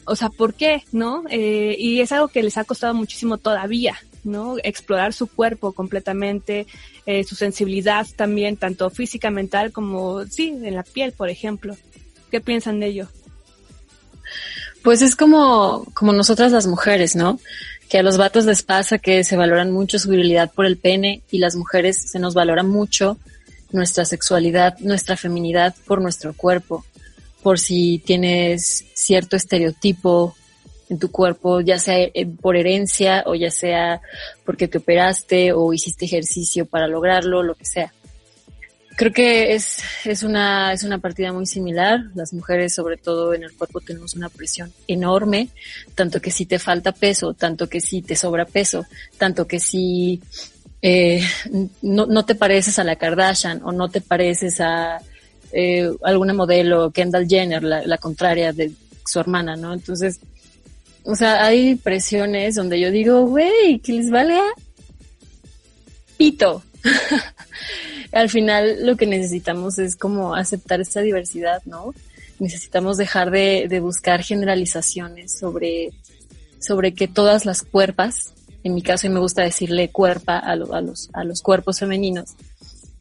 o 0.04 0.16
sea, 0.16 0.28
¿por 0.28 0.54
qué? 0.54 0.82
¿No? 0.92 1.22
Eh, 1.30 1.76
y 1.78 2.00
es 2.00 2.10
algo 2.12 2.28
que 2.28 2.42
les 2.42 2.56
ha 2.58 2.64
costado 2.64 2.94
muchísimo 2.94 3.38
todavía, 3.38 3.96
¿no? 4.26 4.56
Explorar 4.62 5.12
su 5.12 5.26
cuerpo 5.26 5.72
completamente, 5.72 6.66
eh, 7.06 7.24
su 7.24 7.34
sensibilidad 7.34 8.06
también, 8.16 8.56
tanto 8.56 8.90
física, 8.90 9.30
mental, 9.30 9.72
como, 9.72 10.24
sí, 10.26 10.48
en 10.62 10.74
la 10.74 10.82
piel, 10.82 11.12
por 11.12 11.30
ejemplo. 11.30 11.76
¿Qué 12.30 12.40
piensan 12.40 12.80
de 12.80 12.86
ello? 12.86 13.08
Pues 14.82 15.02
es 15.02 15.16
como, 15.16 15.84
como 15.94 16.12
nosotras 16.12 16.52
las 16.52 16.66
mujeres, 16.66 17.16
¿no? 17.16 17.40
Que 17.88 17.98
a 17.98 18.02
los 18.02 18.18
vatos 18.18 18.44
les 18.44 18.62
pasa 18.62 18.98
que 18.98 19.24
se 19.24 19.36
valoran 19.36 19.72
mucho 19.72 19.98
su 19.98 20.10
virilidad 20.10 20.52
por 20.52 20.66
el 20.66 20.76
pene 20.76 21.22
y 21.30 21.38
las 21.38 21.56
mujeres 21.56 22.10
se 22.10 22.18
nos 22.18 22.34
valora 22.34 22.62
mucho 22.62 23.16
nuestra 23.72 24.04
sexualidad, 24.04 24.78
nuestra 24.80 25.16
feminidad 25.16 25.74
por 25.86 26.00
nuestro 26.00 26.34
cuerpo, 26.34 26.84
por 27.42 27.58
si 27.58 28.02
tienes 28.04 28.84
cierto 28.94 29.36
estereotipo 29.36 30.36
en 30.88 30.98
tu 30.98 31.10
cuerpo, 31.10 31.60
ya 31.60 31.78
sea 31.78 31.98
eh, 31.98 32.26
por 32.26 32.56
herencia 32.56 33.24
o 33.26 33.34
ya 33.34 33.50
sea 33.50 34.00
porque 34.44 34.68
te 34.68 34.78
operaste 34.78 35.52
o 35.52 35.72
hiciste 35.72 36.04
ejercicio 36.04 36.66
para 36.66 36.86
lograrlo, 36.86 37.42
lo 37.42 37.54
que 37.54 37.64
sea. 37.64 37.92
Creo 38.96 39.12
que 39.12 39.52
es, 39.54 39.80
es, 40.06 40.22
una, 40.22 40.72
es 40.72 40.82
una 40.82 40.98
partida 40.98 41.30
muy 41.30 41.44
similar. 41.44 42.00
Las 42.14 42.32
mujeres, 42.32 42.74
sobre 42.74 42.96
todo 42.96 43.34
en 43.34 43.42
el 43.42 43.52
cuerpo, 43.52 43.82
tenemos 43.82 44.14
una 44.14 44.30
presión 44.30 44.72
enorme, 44.88 45.50
tanto 45.94 46.22
que 46.22 46.30
si 46.30 46.46
te 46.46 46.58
falta 46.58 46.92
peso, 46.92 47.34
tanto 47.34 47.68
que 47.68 47.82
si 47.82 48.00
te 48.00 48.16
sobra 48.16 48.46
peso, 48.46 48.86
tanto 49.18 49.46
que 49.46 49.60
si 49.60 50.22
eh, 50.80 51.20
no, 51.82 52.06
no, 52.06 52.24
te 52.24 52.36
pareces 52.36 52.78
a 52.78 52.84
la 52.84 52.96
Kardashian 52.96 53.60
o 53.64 53.72
no 53.72 53.90
te 53.90 54.00
pareces 54.00 54.60
a 54.62 54.98
eh, 55.52 55.90
alguna 56.02 56.32
modelo, 56.32 56.90
Kendall 56.90 57.28
Jenner, 57.28 57.62
la, 57.62 57.86
la 57.86 57.98
contraria 57.98 58.54
de 58.54 58.72
su 59.04 59.20
hermana, 59.20 59.56
¿no? 59.56 59.74
Entonces, 59.74 60.20
o 61.06 61.14
sea, 61.14 61.44
hay 61.44 61.76
presiones 61.76 62.56
donde 62.56 62.80
yo 62.80 62.90
digo, 62.90 63.26
güey, 63.26 63.78
que 63.78 63.92
les 63.92 64.10
vale 64.10 64.38
pito. 66.16 66.62
al 68.12 68.28
final 68.28 68.84
lo 68.84 68.96
que 68.96 69.06
necesitamos 69.06 69.78
es 69.78 69.96
como 69.96 70.34
aceptar 70.34 70.80
esta 70.80 71.00
diversidad, 71.00 71.62
¿no? 71.64 71.94
Necesitamos 72.38 72.96
dejar 72.96 73.30
de, 73.30 73.66
de 73.68 73.80
buscar 73.80 74.22
generalizaciones 74.22 75.38
sobre, 75.38 75.90
sobre 76.58 76.92
que 76.92 77.08
todas 77.08 77.46
las 77.46 77.62
cuerpas, 77.62 78.32
en 78.64 78.74
mi 78.74 78.82
caso 78.82 79.06
y 79.06 79.10
me 79.10 79.20
gusta 79.20 79.42
decirle 79.42 79.90
cuerpa 79.90 80.38
a, 80.38 80.52
a, 80.52 80.80
los, 80.80 81.08
a 81.12 81.24
los 81.24 81.40
cuerpos 81.40 81.78
femeninos, 81.78 82.34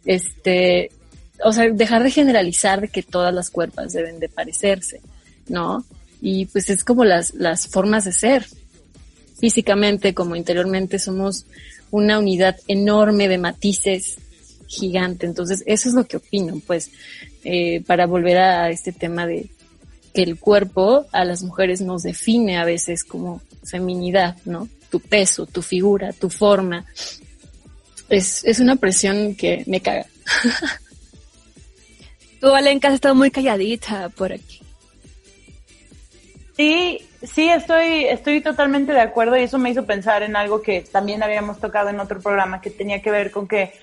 este, 0.06 0.92
o 1.44 1.52
sea, 1.52 1.70
dejar 1.70 2.04
de 2.04 2.12
generalizar 2.12 2.82
de 2.82 2.90
que 2.90 3.02
todas 3.02 3.34
las 3.34 3.50
cuerpas 3.50 3.94
deben 3.94 4.20
de 4.20 4.30
parecerse, 4.30 5.02
¿no? 5.48 5.84
Y 6.22 6.46
pues 6.48 6.70
es 6.70 6.84
como 6.84 7.06
las, 7.06 7.34
las 7.34 7.68
formas 7.68 8.06
de 8.06 8.12
ser. 8.12 8.46
Físicamente 9.40 10.14
como 10.14 10.36
interiormente 10.36 10.98
somos 10.98 11.46
una 11.92 12.20
unidad 12.20 12.58
enorme 12.68 13.28
de 13.28 13.38
matices 13.38 14.18
gigante. 14.68 15.26
Entonces, 15.26 15.64
eso 15.66 15.90
es 15.90 15.96
lo 15.96 16.06
que 16.06 16.18
opino, 16.18 16.62
pues, 16.66 16.92
eh, 17.44 17.82
para 17.86 18.06
volver 18.06 18.38
a 18.38 18.70
este 18.70 18.92
tema 18.92 19.28
de 19.28 19.50
que 20.14 20.24
el 20.24 20.40
cuerpo 20.40 21.06
a 21.12 21.26
las 21.26 21.44
mujeres 21.44 21.82
nos 21.82 22.04
define 22.04 22.58
a 22.58 22.66
veces 22.66 23.04
como 23.04 23.42
feminidad, 23.64 24.38
¿no? 24.46 24.70
Tu 24.90 25.00
peso, 25.00 25.46
tu 25.46 25.62
figura, 25.62 26.14
tu 26.14 26.30
forma. 26.30 26.86
Es, 28.10 28.44
es 28.46 28.60
una 28.60 28.78
presión 28.78 29.36
que 29.36 29.64
me 29.68 29.82
caga. 29.82 30.06
Tú, 32.40 32.54
Alenka, 32.54 32.90
has 32.90 32.96
estado 32.96 33.16
muy 33.16 33.32
calladita 33.32 34.10
por 34.10 34.32
aquí. 34.32 34.60
Sí, 36.56 37.10
sí, 37.22 37.50
estoy, 37.50 38.06
estoy 38.06 38.40
totalmente 38.42 38.94
de 38.94 39.02
acuerdo 39.02 39.36
y 39.36 39.44
eso 39.44 39.58
me 39.58 39.72
hizo 39.72 39.86
pensar 39.86 40.24
en 40.24 40.38
algo 40.38 40.62
que 40.62 40.82
también 40.82 41.22
habíamos 41.22 41.60
tocado 41.60 41.90
en 41.90 42.00
otro 42.00 42.20
programa 42.22 42.62
que 42.62 42.70
tenía 42.70 43.02
que 43.02 43.12
ver 43.12 43.30
con 43.30 43.46
que 43.46 43.74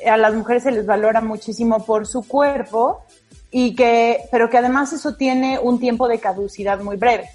eh, 0.00 0.08
a 0.10 0.16
las 0.16 0.34
mujeres 0.34 0.64
se 0.64 0.72
les 0.72 0.86
valora 0.86 1.20
muchísimo 1.20 1.84
por 1.84 2.06
su 2.06 2.26
cuerpo 2.26 3.04
y 3.52 3.76
que, 3.76 4.22
pero 4.32 4.50
que 4.50 4.58
además 4.58 4.92
eso 4.92 5.14
tiene 5.14 5.60
un 5.60 5.78
tiempo 5.78 6.08
de 6.08 6.18
caducidad 6.18 6.80
muy 6.80 6.96
breve. 6.96 7.30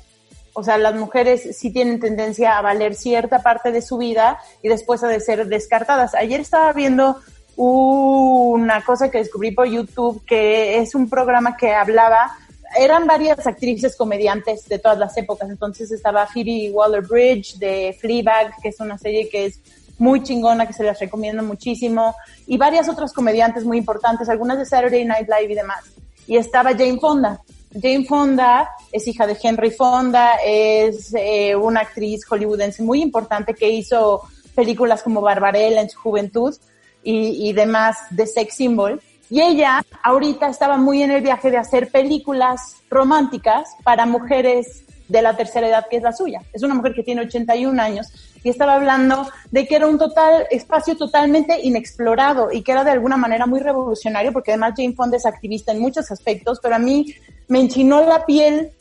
O 0.52 0.64
sea, 0.64 0.78
las 0.78 0.94
mujeres 0.94 1.58
sí 1.58 1.72
tienen 1.72 2.00
tendencia 2.00 2.58
a 2.58 2.62
valer 2.62 2.96
cierta 2.96 3.42
parte 3.42 3.72
de 3.72 3.82
su 3.82 3.98
vida 3.98 4.40
y 4.62 4.68
después 4.68 5.04
a 5.04 5.08
de 5.08 5.22
ser 5.22 5.48
descartadas. 5.48 6.14
Ayer 6.16 6.42
estaba 6.42 6.74
viendo 6.74 7.18
una 7.56 8.84
cosa 8.84 9.10
que 9.10 9.20
descubrí 9.20 9.52
por 9.52 9.68
YouTube 9.68 10.24
que 10.26 10.80
es 10.80 10.96
un 10.96 11.10
programa 11.10 11.56
que 11.56 11.72
hablaba 11.72 12.36
eran 12.77 13.08
varias 13.08 13.46
actrices 13.46 13.96
comediantes 13.96 14.68
de 14.68 14.80
todas 14.80 14.98
las 14.98 15.18
épocas. 15.18 15.50
Entonces 15.50 15.92
estaba 15.92 16.27
Phoebe 16.27 16.72
Waller-Bridge 16.72 17.58
de 17.58 17.98
Fleabag, 18.00 18.53
que 18.62 18.70
es 18.70 18.80
una 18.80 18.98
serie 18.98 19.30
que 19.30 19.46
es 19.46 19.60
muy 19.98 20.24
chingona, 20.24 20.68
que 20.68 20.74
se 20.74 20.84
las 20.84 21.00
recomiendo 21.00 21.44
muchísimo, 21.44 22.15
y 22.48 22.58
varias 22.58 22.89
otras 22.89 23.13
comediantes 23.13 23.63
muy 23.63 23.77
importantes, 23.77 24.27
algunas 24.27 24.58
de 24.58 24.65
Saturday 24.65 25.06
Night 25.06 25.27
Live 25.27 25.53
y 25.53 25.56
demás. 25.56 25.84
Y 26.27 26.38
estaba 26.38 26.72
Jane 26.72 27.00
Fonda. 27.00 27.42
Jane 27.74 28.06
Fonda 28.06 28.70
es 28.92 29.08
hija 29.08 29.25
de 29.25 29.38
Henry 29.42 29.72
Fonda, 29.72 30.36
es 30.46 31.13
eh, 31.15 31.56
una 31.56 31.82
actriz 31.82 32.25
hollywoodense 32.25 32.84
muy 32.84 33.01
importante 33.01 33.53
que 33.53 33.70
hizo 33.70 34.22
películas 34.53 35.01
como 35.01 35.22
Barbarella 35.22 35.82
en 35.82 35.89
su 35.89 36.00
juventud 36.00 36.56
y, 37.03 37.50
y 37.50 37.53
demás 37.53 37.98
de 38.12 38.27
sex 38.27 38.56
symbol. 38.56 39.01
Y 39.34 39.42
ella 39.42 39.84
ahorita 40.04 40.48
estaba 40.48 40.78
muy 40.78 41.02
en 41.02 41.10
el 41.10 41.24
viaje 41.24 41.50
de 41.50 41.58
hacer 41.58 41.90
películas 41.90 42.75
románticas 42.88 43.68
para 43.84 44.06
mujeres 44.06 44.84
de 45.08 45.24
la 45.24 45.36
tercera 45.36 45.68
edad 45.68 45.88
que 45.90 45.98
es 45.98 46.04
la 46.04 46.13
suya. 46.13 46.44
Es 46.54 46.62
una 46.62 46.75
mujer 46.75 46.94
que 46.94 47.02
tiene 47.02 47.22
81 47.22 47.82
años 47.82 48.10
y 48.44 48.50
estaba 48.50 48.75
hablando 48.75 49.28
de 49.50 49.66
que 49.66 49.75
era 49.75 49.88
un 49.88 49.98
total 49.98 50.46
espacio 50.52 50.96
totalmente 50.96 51.60
inexplorado 51.63 52.52
y 52.52 52.62
que 52.62 52.74
era 52.74 52.84
de 52.84 52.92
alguna 52.92 53.18
manera 53.18 53.48
muy 53.48 53.60
revolucionario 53.60 54.32
porque 54.32 54.52
además 54.52 54.75
Jane 54.78 54.94
Fonda 54.94 55.18
es 55.18 55.25
activista 55.25 55.72
en 55.72 55.80
muchos 55.80 56.12
aspectos, 56.12 56.60
pero 56.62 56.75
a 56.75 56.80
mí 56.80 57.16
me 57.48 57.60
enchinó 57.60 58.06
la 58.06 58.28
piel 58.28 58.74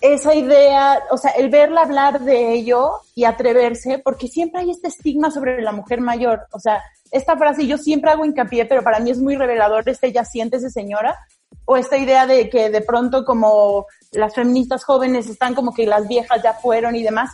esa 0.00 0.34
idea, 0.34 1.02
o 1.10 1.16
sea, 1.16 1.30
el 1.32 1.48
verla 1.48 1.82
hablar 1.82 2.20
de 2.20 2.52
ello 2.52 3.00
y 3.14 3.24
atreverse, 3.24 3.98
porque 3.98 4.28
siempre 4.28 4.60
hay 4.60 4.70
este 4.70 4.88
estigma 4.88 5.30
sobre 5.30 5.62
la 5.62 5.72
mujer 5.72 6.00
mayor, 6.00 6.42
o 6.52 6.60
sea, 6.60 6.82
esta 7.10 7.36
frase 7.36 7.66
yo 7.66 7.78
siempre 7.78 8.10
hago 8.10 8.24
hincapié, 8.24 8.66
pero 8.66 8.82
para 8.82 9.00
mí 9.00 9.10
es 9.10 9.18
muy 9.18 9.36
revelador 9.36 9.88
este 9.88 10.12
ya 10.12 10.24
siéntese 10.24 10.70
señora, 10.70 11.16
o 11.64 11.76
esta 11.76 11.96
idea 11.96 12.26
de 12.26 12.48
que 12.48 12.70
de 12.70 12.80
pronto 12.80 13.24
como 13.24 13.86
las 14.12 14.34
feministas 14.34 14.84
jóvenes 14.84 15.28
están 15.28 15.54
como 15.54 15.72
que 15.72 15.86
las 15.86 16.06
viejas 16.08 16.42
ya 16.42 16.54
fueron 16.54 16.94
y 16.94 17.02
demás. 17.02 17.30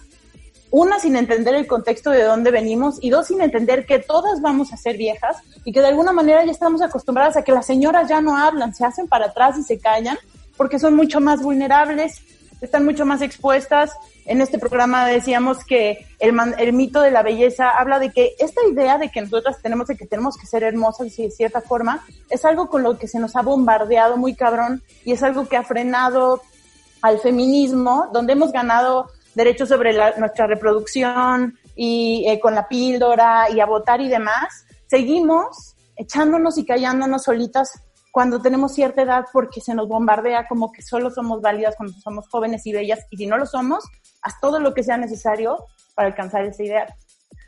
Una, 0.70 0.98
sin 0.98 1.16
entender 1.16 1.54
el 1.54 1.66
contexto 1.66 2.10
de 2.10 2.22
dónde 2.22 2.50
venimos 2.50 2.96
y 3.02 3.10
dos, 3.10 3.26
sin 3.26 3.42
entender 3.42 3.84
que 3.84 3.98
todas 3.98 4.40
vamos 4.40 4.72
a 4.72 4.78
ser 4.78 4.96
viejas 4.96 5.36
y 5.64 5.72
que 5.72 5.80
de 5.80 5.88
alguna 5.88 6.12
manera 6.12 6.44
ya 6.46 6.50
estamos 6.50 6.80
acostumbradas 6.80 7.36
a 7.36 7.44
que 7.44 7.52
las 7.52 7.66
señoras 7.66 8.08
ya 8.08 8.22
no 8.22 8.38
hablan, 8.38 8.74
se 8.74 8.86
hacen 8.86 9.06
para 9.06 9.26
atrás 9.26 9.58
y 9.58 9.62
se 9.64 9.78
callan 9.78 10.16
porque 10.56 10.78
son 10.78 10.96
mucho 10.96 11.20
más 11.20 11.42
vulnerables, 11.42 12.22
están 12.66 12.84
mucho 12.84 13.04
más 13.04 13.22
expuestas. 13.22 13.92
En 14.24 14.40
este 14.40 14.58
programa 14.58 15.06
decíamos 15.06 15.64
que 15.64 16.06
el, 16.18 16.38
el, 16.58 16.72
mito 16.72 17.00
de 17.00 17.10
la 17.10 17.22
belleza 17.22 17.70
habla 17.70 17.98
de 17.98 18.10
que 18.10 18.34
esta 18.38 18.60
idea 18.70 18.98
de 18.98 19.10
que 19.10 19.20
nosotras 19.20 19.60
tenemos 19.60 19.88
de 19.88 19.96
que 19.96 20.06
tenemos 20.06 20.36
que 20.36 20.46
ser 20.46 20.62
hermosas 20.62 21.16
de 21.16 21.30
cierta 21.30 21.60
forma 21.60 22.04
es 22.30 22.44
algo 22.44 22.68
con 22.68 22.82
lo 22.82 22.98
que 22.98 23.08
se 23.08 23.18
nos 23.18 23.36
ha 23.36 23.42
bombardeado 23.42 24.16
muy 24.16 24.34
cabrón 24.34 24.82
y 25.04 25.12
es 25.12 25.22
algo 25.22 25.48
que 25.48 25.56
ha 25.56 25.64
frenado 25.64 26.40
al 27.02 27.18
feminismo, 27.18 28.08
donde 28.12 28.34
hemos 28.34 28.52
ganado 28.52 29.08
derechos 29.34 29.68
sobre 29.68 29.92
la, 29.92 30.16
nuestra 30.18 30.46
reproducción 30.46 31.58
y 31.74 32.24
eh, 32.28 32.38
con 32.38 32.54
la 32.54 32.68
píldora 32.68 33.50
y 33.50 33.60
a 33.60 33.66
votar 33.66 34.00
y 34.00 34.08
demás, 34.08 34.64
seguimos 34.86 35.74
echándonos 35.96 36.58
y 36.58 36.64
callándonos 36.64 37.24
solitas 37.24 37.72
cuando 38.12 38.42
tenemos 38.42 38.74
cierta 38.74 39.02
edad 39.02 39.24
porque 39.32 39.62
se 39.62 39.74
nos 39.74 39.88
bombardea 39.88 40.46
como 40.46 40.70
que 40.70 40.82
solo 40.82 41.10
somos 41.10 41.40
válidas 41.40 41.74
cuando 41.76 41.98
somos 41.98 42.28
jóvenes 42.28 42.64
y 42.66 42.72
bellas 42.72 43.00
y 43.10 43.16
si 43.16 43.26
no 43.26 43.38
lo 43.38 43.46
somos, 43.46 43.84
haz 44.20 44.38
todo 44.40 44.60
lo 44.60 44.74
que 44.74 44.84
sea 44.84 44.98
necesario 44.98 45.56
para 45.94 46.08
alcanzar 46.08 46.44
ese 46.44 46.64
ideal. 46.64 46.94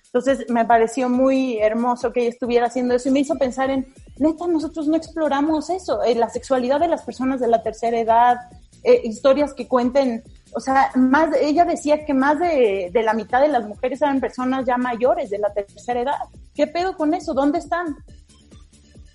Entonces 0.07 0.47
me 0.49 0.65
pareció 0.65 1.11
muy 1.11 1.59
hermoso 1.59 2.13
que 2.13 2.21
ella 2.21 2.31
estuviera 2.31 2.67
haciendo 2.69 2.95
eso 2.95 3.11
y 3.11 3.13
me 3.13 3.21
hizo 3.21 3.35
pensar 3.35 3.69
en, 3.69 3.93
neta, 4.19 4.47
nosotros 4.47 4.89
no 4.89 4.97
exploramos 4.97 5.69
eso, 5.69 6.03
eh, 6.03 6.15
la 6.15 6.31
sexualidad 6.31 6.81
de 6.81 6.89
las 6.89 7.03
personas 7.03 7.41
de 7.41 7.49
la 7.49 7.63
tercera 7.63 7.99
edad, 7.99 8.37
eh, 8.85 9.03
historias 9.05 9.53
que 9.53 9.69
cuenten, 9.69 10.23
o 10.55 10.61
sea, 10.61 10.93
más, 10.95 11.29
ella 11.39 11.67
decía 11.67 12.07
que 12.07 12.15
más 12.15 12.39
de, 12.39 12.91
de, 12.91 13.03
la 13.03 13.13
mitad 13.13 13.43
de 13.43 13.49
las 13.49 13.67
mujeres 13.67 14.01
eran 14.01 14.21
personas 14.21 14.65
ya 14.65 14.79
mayores 14.79 15.29
de 15.29 15.39
la 15.39 15.53
tercera 15.53 16.01
edad. 16.01 16.15
¿Qué 16.55 16.69
pedo 16.69 16.97
con 16.97 17.13
eso? 17.13 17.35
¿Dónde 17.35 17.59
están? 17.59 17.97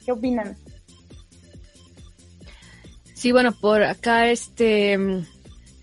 ¿Qué 0.05 0.12
opinan? 0.12 0.55
Sí, 3.19 3.34
bueno, 3.34 3.51
por 3.51 3.84
acá 3.84 4.29
este 4.29 4.97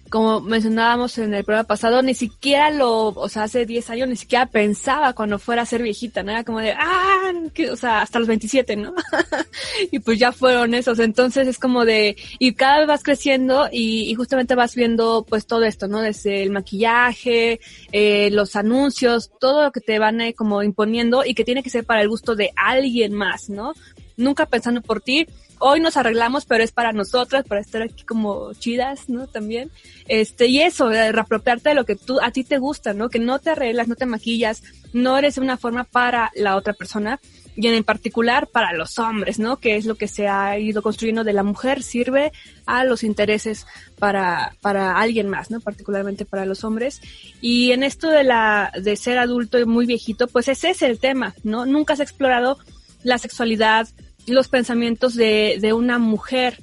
como 0.09 0.41
mencionábamos 0.41 1.19
en 1.19 1.35
el 1.35 1.45
programa 1.45 1.67
pasado, 1.67 2.01
ni 2.01 2.15
siquiera 2.15 2.71
lo, 2.71 3.09
o 3.09 3.29
sea, 3.29 3.43
hace 3.43 3.67
10 3.67 3.91
años 3.91 4.09
ni 4.09 4.17
siquiera 4.17 4.47
pensaba 4.47 5.13
cuando 5.13 5.39
fuera 5.39 5.63
a 5.63 5.67
ser 5.67 5.83
viejita, 5.83 6.23
¿no? 6.23 6.31
Era 6.31 6.45
como 6.45 6.61
de, 6.61 6.73
ah, 6.73 7.33
que, 7.53 7.71
o 7.71 7.77
sea, 7.77 8.01
hasta 8.01 8.19
los 8.19 8.29
27, 8.29 8.77
¿no? 8.77 8.95
y 9.91 9.99
pues 9.99 10.19
ya 10.19 10.33
fueron 10.33 10.73
esos, 10.73 10.99
entonces 10.99 11.47
es 11.47 11.59
como 11.59 11.85
de, 11.85 12.17
y 12.39 12.55
cada 12.55 12.79
vez 12.79 12.87
vas 12.87 13.03
creciendo 13.03 13.69
y, 13.71 14.11
y 14.11 14.15
justamente 14.15 14.55
vas 14.55 14.75
viendo 14.75 15.27
pues 15.29 15.47
todo 15.47 15.65
esto, 15.65 15.89
¿no? 15.89 16.01
Desde 16.01 16.43
el 16.43 16.51
maquillaje, 16.51 17.61
eh, 17.93 18.31
los 18.31 18.57
anuncios, 18.57 19.33
todo 19.39 19.65
lo 19.65 19.73
que 19.73 19.81
te 19.81 19.99
van 19.99 20.23
eh, 20.23 20.33
como 20.33 20.63
imponiendo 20.63 21.25
y 21.27 21.35
que 21.35 21.45
tiene 21.45 21.63
que 21.63 21.69
ser 21.69 21.85
para 21.85 22.01
el 22.01 22.09
gusto 22.09 22.37
de 22.37 22.53
alguien 22.57 23.13
más, 23.13 23.51
¿no? 23.51 23.75
Nunca 24.17 24.47
pensando 24.47 24.81
por 24.81 25.01
ti, 25.01 25.27
hoy 25.59 25.81
nos 25.81 25.97
arreglamos, 25.97 26.45
pero 26.45 26.65
es 26.65 26.73
para 26.73 26.93
nosotras, 26.93 27.45
para 27.47 27.61
estar 27.61 27.83
aquí 27.83 28.05
como 28.05 28.53
chidas, 28.55 29.09
¿no? 29.09 29.27
También. 29.27 29.71
Este, 30.09 30.47
y 30.47 30.61
eso, 30.61 30.89
de 30.89 31.13
reapropiarte 31.13 31.71
de 31.71 31.75
lo 31.75 31.85
que 31.85 31.97
tú, 31.97 32.19
a 32.23 32.31
ti 32.31 32.45
te 32.45 32.59
gusta, 32.59 32.95
¿no? 32.95 33.09
Que 33.09 33.19
no 33.19 33.39
te 33.39 33.51
arreglas, 33.51 33.89
no 33.89 33.95
te 33.95 34.07
maquillas, 34.07 34.63
no 34.93 35.19
eres 35.19 35.39
una 35.39 35.57
forma 35.57 35.85
para 35.85 36.31
la 36.35 36.57
otra 36.57 36.73
persona 36.73 37.21
y 37.57 37.67
en 37.69 37.85
particular 37.85 38.49
para 38.49 38.75
los 38.75 38.99
hombres, 38.99 39.39
¿no? 39.39 39.57
Que 39.57 39.77
es 39.77 39.87
lo 39.87 39.95
que 39.95 40.09
se 40.09 40.29
ha 40.29 40.59
ido 40.59 40.83
construyendo 40.83 41.25
de 41.25 41.33
la 41.33 41.43
mujer, 41.43 41.83
sirve 41.83 42.33
a 42.67 42.85
los 42.85 43.03
intereses 43.03 43.67
para, 43.99 44.55
para 44.61 44.99
alguien 44.99 45.29
más, 45.29 45.51
¿no? 45.51 45.61
Particularmente 45.61 46.27
para 46.27 46.45
los 46.45 46.65
hombres. 46.65 47.01
Y 47.41 47.73
en 47.73 47.83
esto 47.83 48.11
de 48.11 48.25
la, 48.25 48.73
de 48.79 48.97
ser 48.97 49.19
adulto 49.19 49.59
y 49.59 49.65
muy 49.65 49.87
viejito, 49.87 50.29
pues 50.29 50.49
ese 50.49 50.71
es 50.71 50.83
el 50.83 50.99
tema, 50.99 51.35
¿no? 51.45 51.65
Nunca 51.65 51.95
has 51.95 52.01
explorado 52.01 52.59
la 53.03 53.19
sexualidad, 53.19 53.89
los 54.27 54.49
pensamientos 54.49 55.15
de, 55.15 55.59
de 55.61 55.73
una 55.73 55.99
mujer, 55.99 56.59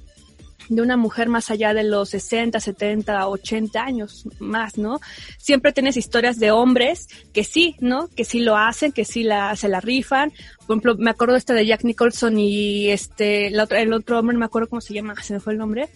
de 0.69 0.81
una 0.81 0.97
mujer 0.97 1.29
más 1.29 1.51
allá 1.51 1.73
de 1.73 1.83
los 1.83 2.09
60, 2.09 2.59
70, 2.59 3.27
80 3.27 3.83
años 3.83 4.27
más, 4.39 4.77
¿no? 4.77 4.99
Siempre 5.37 5.73
tienes 5.73 5.97
historias 5.97 6.39
de 6.39 6.51
hombres 6.51 7.07
que 7.33 7.43
sí, 7.43 7.75
¿no? 7.79 8.09
Que 8.15 8.25
sí 8.25 8.39
lo 8.39 8.57
hacen, 8.57 8.91
que 8.91 9.05
sí 9.05 9.23
la, 9.23 9.55
se 9.55 9.69
la 9.69 9.81
rifan. 9.81 10.31
Por 10.65 10.75
ejemplo, 10.75 10.95
me 10.97 11.11
acuerdo 11.11 11.35
este 11.35 11.53
de 11.53 11.65
Jack 11.65 11.83
Nicholson 11.83 12.37
y 12.37 12.89
este, 12.89 13.47
el 13.47 13.59
otro, 13.59 13.77
el 13.77 13.93
otro 13.93 14.19
hombre, 14.19 14.33
no 14.33 14.39
me 14.39 14.45
acuerdo 14.45 14.69
cómo 14.69 14.81
se 14.81 14.93
llama, 14.93 15.15
se 15.21 15.33
me 15.33 15.39
fue 15.39 15.53
el 15.53 15.59
nombre, 15.59 15.89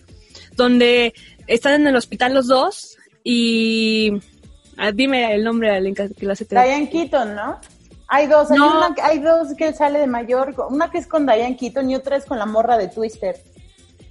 donde 0.55 1.13
están 1.47 1.81
en 1.81 1.87
el 1.87 1.95
hospital 1.95 2.33
los 2.33 2.47
dos 2.47 2.97
y... 3.23 4.13
Ah, 4.79 4.91
dime 4.91 5.33
el 5.33 5.43
nombre 5.43 5.81
que 5.95 6.25
lo 6.27 6.33
hace. 6.33 6.45
Diane 6.45 6.87
Keaton, 6.87 7.33
¿no? 7.33 7.59
Hay 8.09 8.27
dos, 8.27 8.49
hay, 8.51 8.57
No. 8.57 8.77
una, 8.77 8.95
hay 9.03 9.19
dos 9.19 9.49
que 9.57 9.73
sale 9.73 9.99
de 9.99 10.07
mayor, 10.07 10.55
una 10.69 10.89
que 10.89 10.97
es 10.97 11.07
con 11.07 11.25
Diane 11.25 11.57
Keaton 11.57 11.89
y 11.89 11.95
otra 11.95 12.15
es 12.17 12.25
con 12.25 12.39
la 12.39 12.45
morra 12.45 12.77
de 12.77 12.87
Twister. 12.87 13.35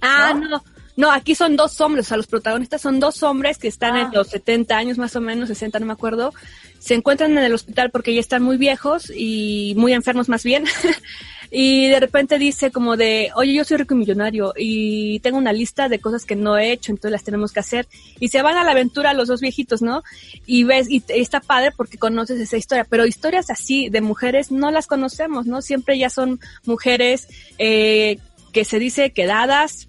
Ah, 0.01 0.33
¿No? 0.35 0.47
no. 0.49 0.63
no. 0.95 1.11
aquí 1.11 1.33
son 1.33 1.55
dos 1.55 1.81
hombres, 1.81 2.05
o 2.05 2.09
sea, 2.09 2.17
los 2.17 2.27
protagonistas 2.27 2.79
son 2.81 2.99
dos 2.99 3.23
hombres 3.23 3.57
que 3.57 3.67
están 3.67 3.95
Ah. 3.95 4.01
en 4.01 4.11
los 4.11 4.27
70 4.27 4.77
años 4.77 4.97
más 4.99 5.15
o 5.15 5.21
menos, 5.21 5.47
60 5.49 5.79
no 5.79 5.87
me 5.87 5.93
acuerdo. 5.93 6.31
Se 6.79 6.93
encuentran 6.93 7.31
en 7.31 7.39
el 7.43 7.53
hospital 7.53 7.89
porque 7.89 8.13
ya 8.13 8.19
están 8.19 8.43
muy 8.43 8.57
viejos 8.57 9.11
y 9.15 9.73
muy 9.77 9.93
enfermos 9.93 10.29
más 10.29 10.43
bien. 10.43 10.65
y 11.51 11.87
de 11.87 11.99
repente 11.99 12.37
dice 12.37 12.71
como 12.71 12.97
de, 12.97 13.31
oye, 13.35 13.53
yo 13.53 13.63
soy 13.63 13.77
rico 13.77 13.93
y 13.93 13.97
millonario 13.97 14.53
y 14.57 15.19
tengo 15.19 15.37
una 15.37 15.53
lista 15.53 15.89
de 15.89 15.99
cosas 15.99 16.25
que 16.25 16.35
no 16.35 16.57
he 16.57 16.71
hecho, 16.71 16.91
entonces 16.91 17.11
las 17.11 17.23
tenemos 17.23 17.51
que 17.51 17.59
hacer. 17.59 17.87
Y 18.19 18.29
se 18.29 18.41
van 18.41 18.57
a 18.57 18.63
la 18.63 18.71
aventura 18.71 19.13
los 19.13 19.27
dos 19.27 19.41
viejitos, 19.41 19.81
¿no? 19.81 20.03
Y 20.45 20.63
ves, 20.63 20.89
y, 20.89 21.03
y 21.07 21.21
está 21.21 21.39
padre 21.39 21.71
porque 21.75 21.97
conoces 21.97 22.39
esa 22.39 22.57
historia, 22.57 22.85
pero 22.89 23.05
historias 23.05 23.49
así 23.49 23.89
de 23.89 24.01
mujeres 24.01 24.51
no 24.51 24.71
las 24.71 24.87
conocemos, 24.87 25.45
¿no? 25.45 25.61
Siempre 25.61 25.97
ya 25.97 26.09
son 26.09 26.39
mujeres 26.65 27.27
eh, 27.57 28.17
que 28.51 28.65
se 28.65 28.79
dice 28.79 29.11
quedadas, 29.11 29.87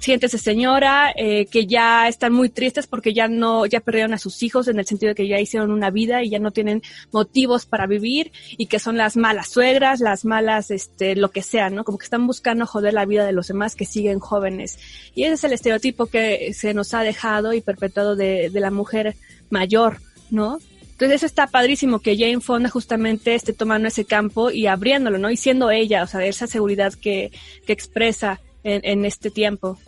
siéntese 0.00 0.38
señora, 0.38 1.12
eh, 1.16 1.46
que 1.46 1.66
ya 1.66 2.08
están 2.08 2.32
muy 2.32 2.48
tristes 2.48 2.86
porque 2.86 3.12
ya 3.12 3.28
no, 3.28 3.66
ya 3.66 3.80
perdieron 3.80 4.14
a 4.14 4.18
sus 4.18 4.42
hijos 4.42 4.68
en 4.68 4.78
el 4.78 4.86
sentido 4.86 5.10
de 5.10 5.14
que 5.14 5.28
ya 5.28 5.40
hicieron 5.40 5.70
una 5.70 5.90
vida 5.90 6.22
y 6.22 6.30
ya 6.30 6.38
no 6.38 6.50
tienen 6.50 6.82
motivos 7.12 7.66
para 7.66 7.86
vivir 7.86 8.32
y 8.56 8.66
que 8.66 8.78
son 8.78 8.96
las 8.96 9.16
malas 9.16 9.48
suegras, 9.48 10.00
las 10.00 10.24
malas, 10.24 10.70
este, 10.70 11.16
lo 11.16 11.30
que 11.30 11.42
sea, 11.42 11.70
¿no? 11.70 11.84
Como 11.84 11.98
que 11.98 12.04
están 12.04 12.26
buscando 12.26 12.66
joder 12.66 12.94
la 12.94 13.06
vida 13.06 13.26
de 13.26 13.32
los 13.32 13.48
demás 13.48 13.74
que 13.74 13.84
siguen 13.84 14.18
jóvenes. 14.18 14.78
Y 15.14 15.24
ese 15.24 15.34
es 15.34 15.44
el 15.44 15.52
estereotipo 15.52 16.06
que 16.06 16.52
se 16.54 16.74
nos 16.74 16.94
ha 16.94 17.02
dejado 17.02 17.52
y 17.52 17.60
perpetuado 17.60 18.16
de, 18.16 18.50
de 18.50 18.60
la 18.60 18.70
mujer 18.70 19.16
mayor, 19.50 19.98
¿no? 20.30 20.58
Entonces 20.98 21.18
eso 21.18 21.26
está 21.26 21.46
padrísimo 21.46 22.00
que 22.00 22.16
Jane 22.16 22.40
Fonda 22.40 22.68
justamente 22.68 23.36
esté 23.36 23.52
tomando 23.52 23.86
ese 23.86 24.04
campo 24.04 24.50
y 24.50 24.66
abriéndolo, 24.66 25.16
¿no? 25.18 25.30
Y 25.30 25.36
siendo 25.36 25.70
ella, 25.70 26.02
o 26.02 26.08
sea, 26.08 26.26
esa 26.26 26.48
seguridad 26.48 26.92
que, 26.94 27.30
que 27.66 27.72
expresa 27.72 28.40
en, 28.64 28.80
en 28.82 29.04
este 29.04 29.30
tiempo. 29.30 29.78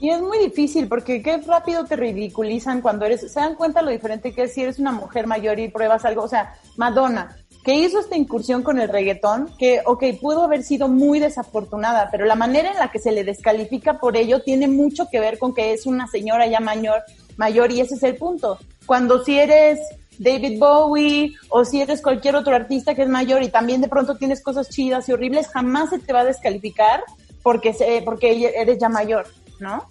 Y 0.00 0.10
es 0.10 0.20
muy 0.20 0.38
difícil 0.38 0.86
porque 0.86 1.22
qué 1.22 1.38
rápido 1.38 1.84
te 1.84 1.96
ridiculizan 1.96 2.80
cuando 2.80 3.04
eres, 3.04 3.32
se 3.32 3.40
dan 3.40 3.56
cuenta 3.56 3.82
lo 3.82 3.90
diferente 3.90 4.32
que 4.32 4.44
es 4.44 4.54
si 4.54 4.62
eres 4.62 4.78
una 4.78 4.92
mujer 4.92 5.26
mayor 5.26 5.58
y 5.58 5.68
pruebas 5.68 6.04
algo, 6.04 6.22
o 6.22 6.28
sea, 6.28 6.54
Madonna, 6.76 7.36
que 7.64 7.74
hizo 7.74 7.98
esta 7.98 8.16
incursión 8.16 8.62
con 8.62 8.78
el 8.78 8.88
reggaetón, 8.88 9.50
que, 9.58 9.82
ok, 9.84 10.04
pudo 10.20 10.44
haber 10.44 10.62
sido 10.62 10.88
muy 10.88 11.18
desafortunada, 11.18 12.08
pero 12.12 12.26
la 12.26 12.36
manera 12.36 12.70
en 12.70 12.78
la 12.78 12.90
que 12.90 13.00
se 13.00 13.10
le 13.10 13.24
descalifica 13.24 13.98
por 13.98 14.16
ello 14.16 14.40
tiene 14.42 14.68
mucho 14.68 15.08
que 15.10 15.18
ver 15.18 15.38
con 15.38 15.52
que 15.52 15.72
es 15.72 15.84
una 15.84 16.06
señora 16.06 16.46
ya 16.46 16.60
mayor, 16.60 17.02
mayor 17.36 17.72
y 17.72 17.80
ese 17.80 17.96
es 17.96 18.02
el 18.04 18.14
punto. 18.16 18.58
Cuando 18.86 19.24
si 19.24 19.38
eres 19.38 19.80
David 20.18 20.58
Bowie 20.58 21.34
o 21.50 21.64
si 21.64 21.80
eres 21.80 22.02
cualquier 22.02 22.36
otro 22.36 22.54
artista 22.54 22.94
que 22.94 23.02
es 23.02 23.08
mayor 23.08 23.42
y 23.42 23.48
también 23.48 23.80
de 23.80 23.88
pronto 23.88 24.16
tienes 24.16 24.42
cosas 24.42 24.68
chidas 24.68 25.08
y 25.08 25.12
horribles, 25.12 25.48
jamás 25.48 25.90
se 25.90 25.98
te 25.98 26.12
va 26.12 26.20
a 26.20 26.24
descalificar 26.24 27.02
porque, 27.42 27.72
se, 27.72 28.02
porque 28.02 28.52
eres 28.56 28.78
ya 28.78 28.88
mayor, 28.88 29.26
¿no? 29.60 29.86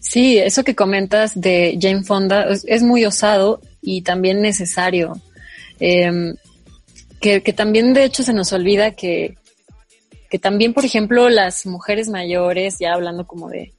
Sí, 0.00 0.38
eso 0.38 0.64
que 0.64 0.74
comentas 0.74 1.38
de 1.38 1.78
Jane 1.80 2.04
Fonda 2.04 2.46
es, 2.66 2.82
muy 2.82 3.04
osado 3.04 3.60
y 3.82 4.02
también 4.02 4.40
necesario. 4.40 5.20
Que, 5.78 6.36
que, 7.20 7.52
también 7.52 7.94
de 7.94 8.04
hecho 8.04 8.22
se 8.22 8.32
nos 8.32 8.52
olvida 8.52 8.92
que, 8.92 9.36
que 10.30 10.38
también, 10.38 10.72
por 10.74 10.84
ejemplo, 10.84 11.28
las 11.28 11.66
mujeres 11.66 12.08
mayores, 12.08 12.76
ya 12.78 12.94
hablando 12.94 13.26
como 13.26 13.48
de, 13.48 13.72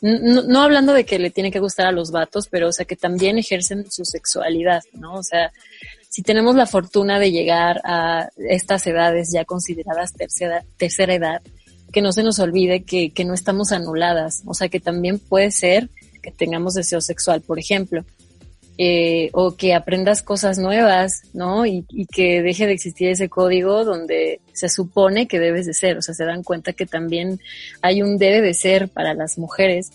no, 0.00 0.42
no, 0.42 0.62
hablando 0.62 0.92
de 0.92 1.04
que 1.04 1.18
le 1.18 1.30
tiene 1.30 1.50
que 1.50 1.58
gustar 1.58 1.86
a 1.86 1.92
los 1.92 2.10
vatos, 2.10 2.48
pero 2.48 2.68
o 2.68 2.72
sea 2.72 2.86
que 2.86 2.96
también 2.96 3.38
ejercen 3.38 3.90
su 3.90 4.04
sexualidad, 4.04 4.82
¿no? 4.92 5.14
O 5.14 5.22
sea, 5.22 5.52
si 6.08 6.22
tenemos 6.22 6.54
la 6.54 6.66
fortuna 6.66 7.18
de 7.18 7.32
llegar 7.32 7.80
a 7.84 8.28
estas 8.36 8.86
edades 8.86 9.30
ya 9.32 9.44
consideradas 9.44 10.12
tercera, 10.12 10.64
tercera 10.76 11.14
edad, 11.14 11.42
que 11.92 12.02
no 12.02 12.12
se 12.12 12.22
nos 12.22 12.38
olvide 12.38 12.84
que, 12.84 13.10
que 13.10 13.24
no 13.24 13.34
estamos 13.34 13.72
anuladas, 13.72 14.42
o 14.46 14.54
sea 14.54 14.68
que 14.68 14.80
también 14.80 15.18
puede 15.18 15.50
ser 15.50 15.88
que 16.22 16.30
tengamos 16.30 16.74
deseo 16.74 17.00
sexual, 17.00 17.40
por 17.40 17.58
ejemplo, 17.58 18.04
eh, 18.80 19.30
o 19.32 19.56
que 19.56 19.74
aprendas 19.74 20.22
cosas 20.22 20.58
nuevas, 20.58 21.22
¿no? 21.32 21.66
Y, 21.66 21.84
y, 21.88 22.06
que 22.06 22.42
deje 22.42 22.66
de 22.66 22.74
existir 22.74 23.08
ese 23.08 23.28
código 23.28 23.84
donde 23.84 24.40
se 24.52 24.68
supone 24.68 25.26
que 25.26 25.40
debes 25.40 25.66
de 25.66 25.74
ser, 25.74 25.98
o 25.98 26.02
sea, 26.02 26.14
se 26.14 26.24
dan 26.24 26.44
cuenta 26.44 26.72
que 26.72 26.86
también 26.86 27.40
hay 27.82 28.02
un 28.02 28.18
debe 28.18 28.40
de 28.40 28.54
ser 28.54 28.88
para 28.88 29.14
las 29.14 29.36
mujeres. 29.36 29.90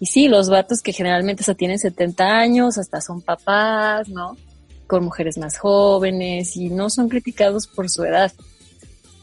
Y 0.00 0.06
sí, 0.06 0.26
los 0.26 0.50
vatos 0.50 0.82
que 0.82 0.92
generalmente 0.92 1.42
hasta 1.42 1.54
tienen 1.54 1.78
70 1.78 2.24
años, 2.24 2.76
hasta 2.76 3.00
son 3.00 3.22
papás, 3.22 4.08
¿no? 4.08 4.36
Con 4.88 5.04
mujeres 5.04 5.38
más 5.38 5.56
jóvenes 5.56 6.56
y 6.56 6.70
no 6.70 6.90
son 6.90 7.08
criticados 7.08 7.68
por 7.68 7.88
su 7.88 8.02
edad. 8.04 8.32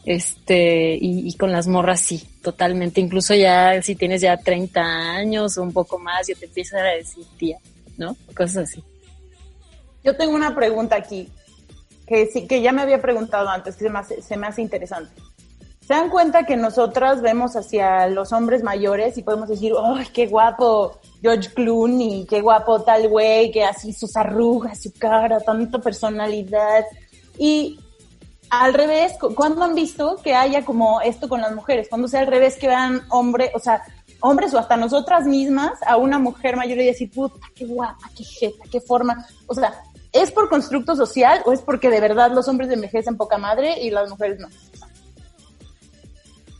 Este, 0.04 0.98
y, 1.00 1.36
con 1.36 1.52
las 1.52 1.68
morras 1.68 2.00
sí, 2.00 2.28
totalmente. 2.42 3.00
Incluso 3.00 3.34
ya 3.34 3.80
si 3.82 3.94
tienes 3.94 4.20
ya 4.20 4.36
30 4.36 4.80
años 4.80 5.56
o 5.56 5.62
un 5.62 5.72
poco 5.72 5.98
más, 5.98 6.26
ya 6.26 6.34
te 6.34 6.46
empiezan 6.46 6.80
a 6.80 6.90
decir 6.90 7.24
tía, 7.38 7.58
¿no? 7.96 8.16
Cosas 8.36 8.68
así. 8.68 8.82
Yo 10.02 10.16
tengo 10.16 10.34
una 10.34 10.54
pregunta 10.54 10.96
aquí, 10.96 11.28
que 12.06 12.26
sí, 12.26 12.46
que 12.48 12.60
ya 12.60 12.72
me 12.72 12.82
había 12.82 13.00
preguntado 13.00 13.48
antes, 13.48 13.76
que 13.76 13.84
se 13.84 13.90
me 13.90 13.98
hace, 14.00 14.22
se 14.22 14.36
me 14.36 14.48
hace 14.48 14.62
interesante. 14.62 15.12
¿Se 15.86 15.94
dan 15.94 16.10
cuenta 16.10 16.46
que 16.46 16.56
nosotras 16.56 17.22
vemos 17.22 17.56
hacia 17.56 18.06
los 18.06 18.32
hombres 18.32 18.62
mayores 18.62 19.18
y 19.18 19.22
podemos 19.22 19.48
decir, 19.48 19.72
¡ay, 19.82 20.06
qué 20.12 20.26
guapo 20.26 21.00
George 21.20 21.50
Clooney! 21.54 22.24
¡Qué 22.28 22.40
guapo 22.40 22.82
tal 22.82 23.08
güey! 23.08 23.50
Que 23.50 23.64
así 23.64 23.92
sus 23.92 24.16
arrugas, 24.16 24.80
su 24.80 24.92
cara, 24.92 25.40
tanta 25.40 25.80
personalidad. 25.80 26.84
Y 27.36 27.80
al 28.52 28.74
revés, 28.74 29.14
¿cuándo 29.34 29.62
han 29.64 29.74
visto 29.74 30.20
que 30.22 30.34
haya 30.34 30.62
como 30.62 31.00
esto 31.00 31.26
con 31.26 31.40
las 31.40 31.54
mujeres? 31.54 31.88
Cuando 31.88 32.06
sea 32.06 32.20
al 32.20 32.26
revés, 32.26 32.58
que 32.58 32.68
vean 32.68 33.00
hombre, 33.08 33.50
o 33.54 33.58
sea, 33.58 33.82
hombres 34.20 34.52
o 34.52 34.58
hasta 34.58 34.76
nosotras 34.76 35.24
mismas 35.24 35.72
a 35.86 35.96
una 35.96 36.18
mujer 36.18 36.54
mayor 36.56 36.76
y 36.76 36.84
decir, 36.84 37.10
puta, 37.10 37.34
qué 37.54 37.64
guapa, 37.64 38.10
qué 38.14 38.24
jeta, 38.24 38.64
qué 38.70 38.78
forma. 38.82 39.26
O 39.46 39.54
sea, 39.54 39.72
¿es 40.12 40.30
por 40.30 40.50
constructo 40.50 40.94
social 40.94 41.40
o 41.46 41.54
es 41.54 41.62
porque 41.62 41.88
de 41.88 41.98
verdad 41.98 42.30
los 42.30 42.46
hombres 42.46 42.70
envejecen 42.70 43.16
poca 43.16 43.38
madre 43.38 43.80
y 43.82 43.90
las 43.90 44.10
mujeres 44.10 44.38
no? 44.38 44.48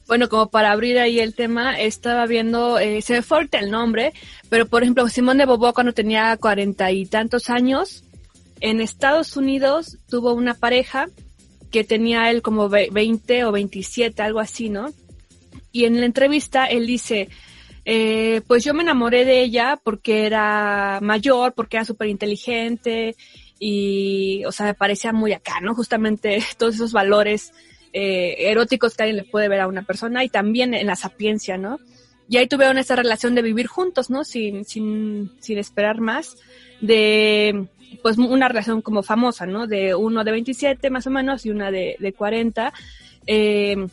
Bueno, 0.07 0.31
como 0.31 0.48
para 0.48 0.72
abrir 0.72 0.98
ahí 0.98 1.20
el 1.20 1.35
tema, 1.35 1.78
estaba 1.78 2.24
viendo, 2.24 2.78
eh, 2.78 3.02
se 3.02 3.12
me 3.12 3.22
fue 3.22 3.46
el 3.52 3.70
nombre, 3.70 4.14
pero 4.48 4.64
por 4.64 4.83
ejemplo, 4.83 5.07
Simón 5.11 5.37
de 5.37 5.44
Bobo 5.44 5.74
cuando 5.74 5.92
tenía 5.92 6.38
cuarenta 6.38 6.90
y 6.90 7.05
tantos 7.05 7.50
años, 7.50 8.02
en 8.61 8.81
Estados 8.81 9.37
Unidos 9.37 9.98
tuvo 10.09 10.33
una 10.33 10.55
pareja 10.55 11.09
que 11.73 11.83
tenía 11.83 12.31
él 12.31 12.43
como 12.43 12.69
20 12.69 13.45
o 13.45 13.53
27, 13.53 14.23
algo 14.23 14.39
así, 14.39 14.69
¿no? 14.69 14.93
Y 15.73 15.87
en 15.87 15.99
la 15.99 16.07
entrevista 16.07 16.67
él 16.67 16.87
dice, 16.87 17.29
eh, 17.85 18.43
pues 18.47 18.63
yo 18.63 18.75
me 18.75 18.83
enamoré 18.83 19.25
de 19.25 19.43
ella 19.43 19.81
porque 19.83 20.27
era 20.27 21.01
mayor, 21.03 21.55
porque 21.55 21.79
era 21.79 21.85
súper 21.85 22.09
inteligente 22.09 23.17
y, 23.59 24.45
o 24.45 24.53
sea, 24.53 24.67
me 24.67 24.75
parecía 24.75 25.13
muy 25.13 25.33
acá, 25.33 25.61
¿no? 25.61 25.75
Justamente 25.75 26.43
todos 26.59 26.77
esos 26.77 26.93
valores 26.93 27.53
eh, 27.93 28.35
eróticos 28.51 28.95
que 28.95 29.05
alguien 29.05 29.17
le 29.17 29.25
puede 29.25 29.49
ver 29.49 29.61
a 29.61 29.67
una 29.67 29.83
persona 29.83 30.23
y 30.25 30.29
también 30.29 30.75
en 30.75 30.87
la 30.87 30.97
sapiencia, 30.97 31.57
¿no? 31.57 31.79
Y 32.29 32.37
ahí 32.37 32.47
tuvieron 32.47 32.79
esa 32.79 32.97
relación 32.97 33.35
de 33.35 33.43
vivir 33.43 33.67
juntos, 33.67 34.11
¿no? 34.11 34.25
Sin, 34.25 34.65
sin, 34.65 35.33
sin 35.41 35.59
esperar 35.59 36.01
más, 36.01 36.37
de, 36.81 37.67
pues 38.02 38.18
una 38.18 38.48
relación 38.48 38.83
como 38.83 39.02
famosa, 39.02 39.46
¿no? 39.46 39.66
De 39.66 39.94
uno 39.94 40.24
de 40.24 40.31
27 40.31 40.90
más 40.90 41.07
o 41.07 41.11
menos 41.11 41.44
y 41.44 41.50
una 41.50 41.70
de, 41.70 41.96
de 41.98 42.12
40. 42.12 42.72
Eh, 43.26 43.87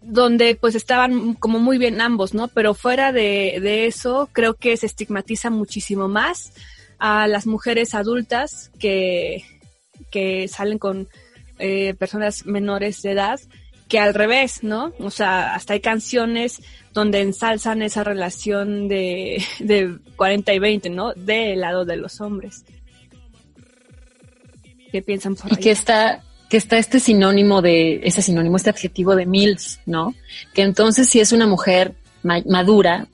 donde 0.00 0.54
pues 0.54 0.74
estaban 0.74 1.34
como 1.34 1.58
muy 1.58 1.76
bien 1.76 2.00
ambos, 2.00 2.32
¿no? 2.32 2.48
Pero 2.48 2.72
fuera 2.72 3.12
de, 3.12 3.58
de, 3.60 3.86
eso, 3.86 4.28
creo 4.32 4.54
que 4.54 4.76
se 4.76 4.86
estigmatiza 4.86 5.50
muchísimo 5.50 6.08
más 6.08 6.52
a 6.98 7.28
las 7.28 7.46
mujeres 7.46 7.94
adultas 7.94 8.70
que, 8.78 9.44
que 10.10 10.48
salen 10.48 10.78
con 10.78 11.08
eh, 11.58 11.94
personas 11.98 12.46
menores 12.46 13.02
de 13.02 13.12
edad 13.12 13.40
que 13.88 13.98
al 13.98 14.14
revés, 14.14 14.62
¿no? 14.62 14.92
O 14.98 15.10
sea, 15.10 15.54
hasta 15.54 15.72
hay 15.72 15.80
canciones 15.80 16.60
donde 16.92 17.20
ensalzan 17.20 17.82
esa 17.82 18.04
relación 18.04 18.86
de, 18.86 19.42
de 19.60 19.98
40 20.16 20.52
y 20.52 20.58
20, 20.58 20.90
¿no? 20.90 21.12
Del 21.14 21.60
lado 21.60 21.84
de 21.84 21.96
los 21.96 22.20
hombres. 22.20 22.64
¿Qué 24.90 25.02
piensan 25.02 25.34
por 25.34 25.50
y 25.50 25.56
ahí? 25.56 25.62
que 25.62 25.70
está 25.70 26.22
que 26.48 26.56
está 26.56 26.78
este 26.78 26.98
sinónimo 26.98 27.60
de, 27.60 28.00
ese 28.04 28.22
sinónimo, 28.22 28.56
este 28.56 28.70
adjetivo 28.70 29.14
de 29.14 29.26
MILF, 29.26 29.78
¿no? 29.84 30.14
Que 30.54 30.62
entonces 30.62 31.08
si 31.08 31.20
es 31.20 31.32
una 31.32 31.46
mujer 31.46 31.94
ma 32.22 32.40
madura, 32.46 33.06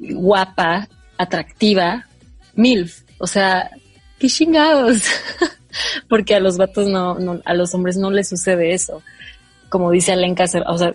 guapa, 0.00 0.88
atractiva, 1.16 2.06
MILF, 2.54 3.02
o 3.18 3.26
sea, 3.26 3.70
qué 4.18 4.28
chingados, 4.28 5.02
porque 6.08 6.34
a 6.34 6.40
los 6.40 6.56
vatos 6.56 6.88
no, 6.88 7.18
no, 7.18 7.40
a 7.44 7.54
los 7.54 7.72
hombres 7.74 7.96
no 7.96 8.10
les 8.10 8.28
sucede 8.28 8.72
eso. 8.72 9.02
Como 9.68 9.92
dice 9.92 10.12
Alenka, 10.12 10.44
o 10.66 10.78
sea, 10.78 10.94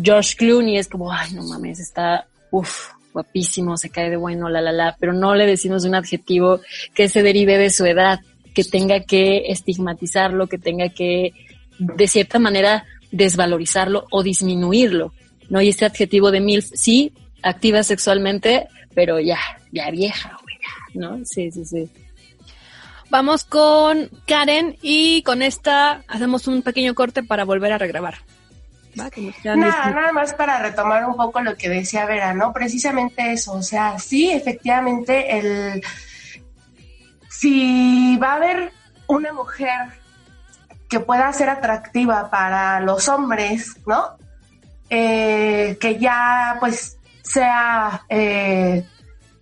George 0.00 0.36
Clooney 0.36 0.78
es 0.78 0.86
como, 0.86 1.10
ay, 1.10 1.32
no 1.32 1.42
mames, 1.42 1.80
está, 1.80 2.26
uff, 2.52 2.90
guapísimo, 3.12 3.76
se 3.76 3.90
cae 3.90 4.10
de 4.10 4.16
bueno, 4.16 4.48
la, 4.48 4.60
la, 4.60 4.70
la, 4.70 4.96
pero 5.00 5.12
no 5.12 5.34
le 5.34 5.46
decimos 5.46 5.84
un 5.84 5.94
adjetivo 5.94 6.60
que 6.94 7.08
se 7.08 7.22
derive 7.22 7.58
de 7.58 7.70
su 7.70 7.86
edad, 7.86 8.20
que 8.56 8.64
tenga 8.64 9.00
que 9.00 9.52
estigmatizarlo, 9.52 10.46
que 10.46 10.56
tenga 10.56 10.88
que, 10.88 11.34
de 11.78 12.08
cierta 12.08 12.38
manera, 12.38 12.86
desvalorizarlo 13.10 14.06
o 14.10 14.22
disminuirlo, 14.22 15.12
¿no? 15.50 15.60
Y 15.60 15.68
este 15.68 15.84
adjetivo 15.84 16.30
de 16.30 16.40
MILF, 16.40 16.70
sí, 16.72 17.12
activa 17.42 17.82
sexualmente, 17.82 18.66
pero 18.94 19.20
ya, 19.20 19.38
ya 19.72 19.90
vieja, 19.90 20.38
güey, 20.42 20.56
¿no? 20.94 21.22
Sí, 21.26 21.50
sí, 21.50 21.66
sí. 21.66 21.90
Vamos 23.10 23.44
con 23.44 24.08
Karen 24.26 24.78
y 24.80 25.22
con 25.22 25.42
esta 25.42 26.02
hacemos 26.08 26.48
un 26.48 26.62
pequeño 26.62 26.94
corte 26.94 27.22
para 27.22 27.44
volver 27.44 27.72
a 27.72 27.78
regrabar. 27.78 28.14
Nada, 28.94 29.10
nada 29.90 30.12
más 30.12 30.32
para 30.32 30.62
retomar 30.62 31.04
un 31.04 31.14
poco 31.14 31.42
lo 31.42 31.58
que 31.58 31.68
decía 31.68 32.06
Vera, 32.06 32.32
¿no? 32.32 32.54
Precisamente 32.54 33.32
eso, 33.32 33.52
o 33.52 33.62
sea, 33.62 33.98
sí, 33.98 34.30
efectivamente, 34.30 35.38
el 35.38 35.82
si 37.38 38.16
va 38.16 38.32
a 38.32 38.36
haber 38.36 38.72
una 39.06 39.32
mujer 39.32 39.88
que 40.88 41.00
pueda 41.00 41.32
ser 41.32 41.50
atractiva 41.50 42.30
para 42.30 42.80
los 42.80 43.08
hombres, 43.08 43.76
¿no? 43.86 44.16
Eh, 44.88 45.76
que 45.80 45.98
ya 45.98 46.56
pues 46.60 46.96
sea 47.22 48.04
eh, 48.08 48.84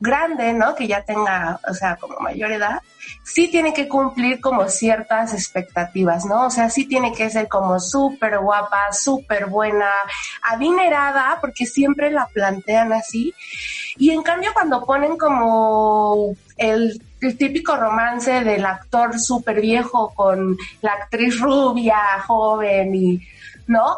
grande, 0.01 0.53
¿no? 0.55 0.75
Que 0.75 0.89
ya 0.89 1.03
tenga, 1.03 1.61
o 1.69 1.75
sea, 1.75 1.97
como 1.97 2.19
mayor 2.19 2.51
edad, 2.51 2.81
sí 3.23 3.49
tiene 3.49 3.73
que 3.73 3.89
cumplir 3.89 4.41
como 4.41 4.69
ciertas 4.69 5.33
expectativas, 5.33 6.25
¿no? 6.25 6.47
O 6.47 6.51
sea, 6.51 6.71
sí 6.71 6.87
tiene 6.87 7.13
que 7.13 7.31
ser 7.31 7.49
como 7.49 7.79
súper 7.79 8.39
guapa, 8.39 8.93
súper 8.93 9.47
buena, 9.47 9.91
adinerada, 10.43 11.39
porque 11.41 11.67
siempre 11.67 12.11
la 12.11 12.27
plantean 12.27 12.93
así. 12.93 13.35
Y 13.97 14.11
en 14.11 14.23
cambio 14.23 14.53
cuando 14.53 14.85
ponen 14.85 15.17
como 15.17 16.35
el, 16.57 17.01
el 17.25 17.37
típico 17.37 17.77
romance 17.77 18.45
del 18.45 18.65
actor 18.65 19.19
súper 19.19 19.61
viejo 19.61 20.13
con 20.15 20.57
la 20.83 20.93
actriz 20.93 21.41
rubia, 21.41 21.99
joven 22.27 22.95
y, 22.95 23.21
¿no? 23.67 23.97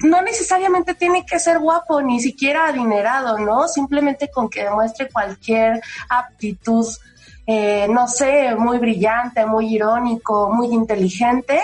no 0.00 0.22
necesariamente 0.22 0.94
tiene 0.94 1.26
que 1.26 1.38
ser 1.38 1.58
guapo, 1.58 2.00
ni 2.00 2.20
siquiera 2.20 2.68
adinerado, 2.68 3.38
¿no? 3.38 3.66
Simplemente 3.66 4.30
con 4.30 4.48
que 4.48 4.64
demuestre 4.64 5.08
cualquier 5.08 5.80
aptitud, 6.08 6.86
eh, 7.46 7.86
no 7.90 8.06
sé, 8.06 8.54
muy 8.54 8.78
brillante, 8.78 9.44
muy 9.44 9.74
irónico, 9.74 10.52
muy 10.52 10.68
inteligente, 10.68 11.60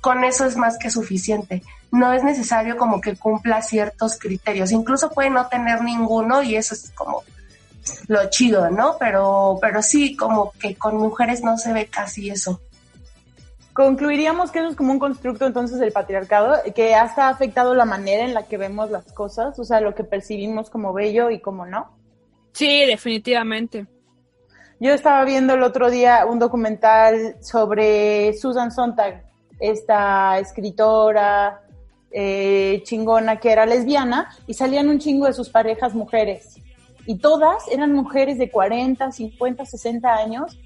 con 0.00 0.24
eso 0.24 0.44
es 0.44 0.56
más 0.56 0.76
que 0.78 0.90
suficiente. 0.90 1.62
No 1.90 2.12
es 2.12 2.24
necesario 2.24 2.76
como 2.76 3.00
que 3.00 3.16
cumpla 3.16 3.62
ciertos 3.62 4.18
criterios. 4.18 4.72
Incluso 4.72 5.10
puede 5.10 5.30
no 5.30 5.46
tener 5.46 5.82
ninguno 5.82 6.42
y 6.42 6.56
eso 6.56 6.74
es 6.74 6.90
como 6.94 7.22
lo 8.08 8.28
chido, 8.30 8.70
¿no? 8.70 8.96
Pero, 8.98 9.58
pero 9.60 9.82
sí, 9.82 10.16
como 10.16 10.52
que 10.52 10.74
con 10.76 10.96
mujeres 10.96 11.42
no 11.42 11.56
se 11.58 11.72
ve 11.72 11.86
casi 11.86 12.30
eso 12.30 12.60
concluiríamos 13.78 14.50
que 14.50 14.58
eso 14.58 14.70
es 14.70 14.74
como 14.74 14.90
un 14.90 14.98
constructo 14.98 15.46
entonces 15.46 15.78
del 15.78 15.92
patriarcado 15.92 16.56
que 16.74 16.96
hasta 16.96 17.28
ha 17.28 17.28
afectado 17.28 17.76
la 17.76 17.84
manera 17.84 18.24
en 18.24 18.34
la 18.34 18.42
que 18.42 18.56
vemos 18.56 18.90
las 18.90 19.12
cosas, 19.12 19.56
o 19.56 19.62
sea, 19.62 19.80
lo 19.80 19.94
que 19.94 20.02
percibimos 20.02 20.68
como 20.68 20.92
bello 20.92 21.30
y 21.30 21.38
como 21.38 21.64
no. 21.64 21.88
Sí, 22.54 22.84
definitivamente. 22.86 23.86
Yo 24.80 24.92
estaba 24.92 25.24
viendo 25.24 25.54
el 25.54 25.62
otro 25.62 25.92
día 25.92 26.26
un 26.26 26.40
documental 26.40 27.36
sobre 27.40 28.32
Susan 28.36 28.72
Sontag, 28.72 29.22
esta 29.60 30.40
escritora 30.40 31.60
eh, 32.10 32.82
chingona 32.82 33.38
que 33.38 33.52
era 33.52 33.64
lesbiana, 33.64 34.28
y 34.48 34.54
salían 34.54 34.88
un 34.88 34.98
chingo 34.98 35.26
de 35.26 35.34
sus 35.34 35.50
parejas 35.50 35.94
mujeres. 35.94 36.56
Y 37.08 37.16
todas 37.16 37.66
eran 37.72 37.94
mujeres 37.94 38.36
de 38.36 38.50
40, 38.50 39.10
50, 39.10 39.64
60 39.64 40.14
años. 40.14 40.58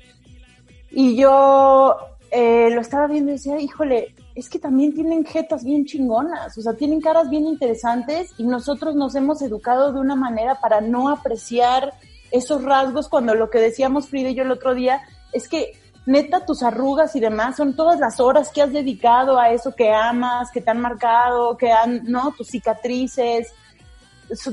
Y 0.90 1.14
yo 1.14 1.96
eh, 2.32 2.68
lo 2.72 2.80
estaba 2.80 3.06
viendo 3.06 3.30
y 3.30 3.34
decía, 3.34 3.60
híjole, 3.60 4.12
es 4.34 4.50
que 4.50 4.58
también 4.58 4.92
tienen 4.92 5.24
jetas 5.24 5.62
bien 5.62 5.84
chingonas, 5.84 6.58
o 6.58 6.60
sea, 6.60 6.74
tienen 6.74 7.00
caras 7.00 7.30
bien 7.30 7.46
interesantes 7.46 8.32
y 8.38 8.42
nosotros 8.42 8.96
nos 8.96 9.14
hemos 9.14 9.40
educado 9.40 9.92
de 9.92 10.00
una 10.00 10.16
manera 10.16 10.56
para 10.56 10.80
no 10.80 11.10
apreciar 11.10 11.92
esos 12.32 12.64
rasgos 12.64 13.08
cuando 13.08 13.36
lo 13.36 13.48
que 13.48 13.60
decíamos 13.60 14.08
Frida 14.08 14.30
y 14.30 14.34
yo 14.34 14.42
el 14.42 14.50
otro 14.50 14.74
día 14.74 15.00
es 15.32 15.48
que 15.48 15.74
neta 16.06 16.44
tus 16.44 16.64
arrugas 16.64 17.14
y 17.14 17.20
demás 17.20 17.54
son 17.54 17.76
todas 17.76 18.00
las 18.00 18.18
horas 18.18 18.50
que 18.50 18.62
has 18.62 18.72
dedicado 18.72 19.38
a 19.38 19.50
eso 19.50 19.76
que 19.76 19.92
amas, 19.92 20.50
que 20.50 20.60
te 20.60 20.72
han 20.72 20.80
marcado, 20.80 21.56
que 21.56 21.70
han, 21.70 22.02
¿no? 22.02 22.32
Tus 22.36 22.48
cicatrices, 22.48 23.54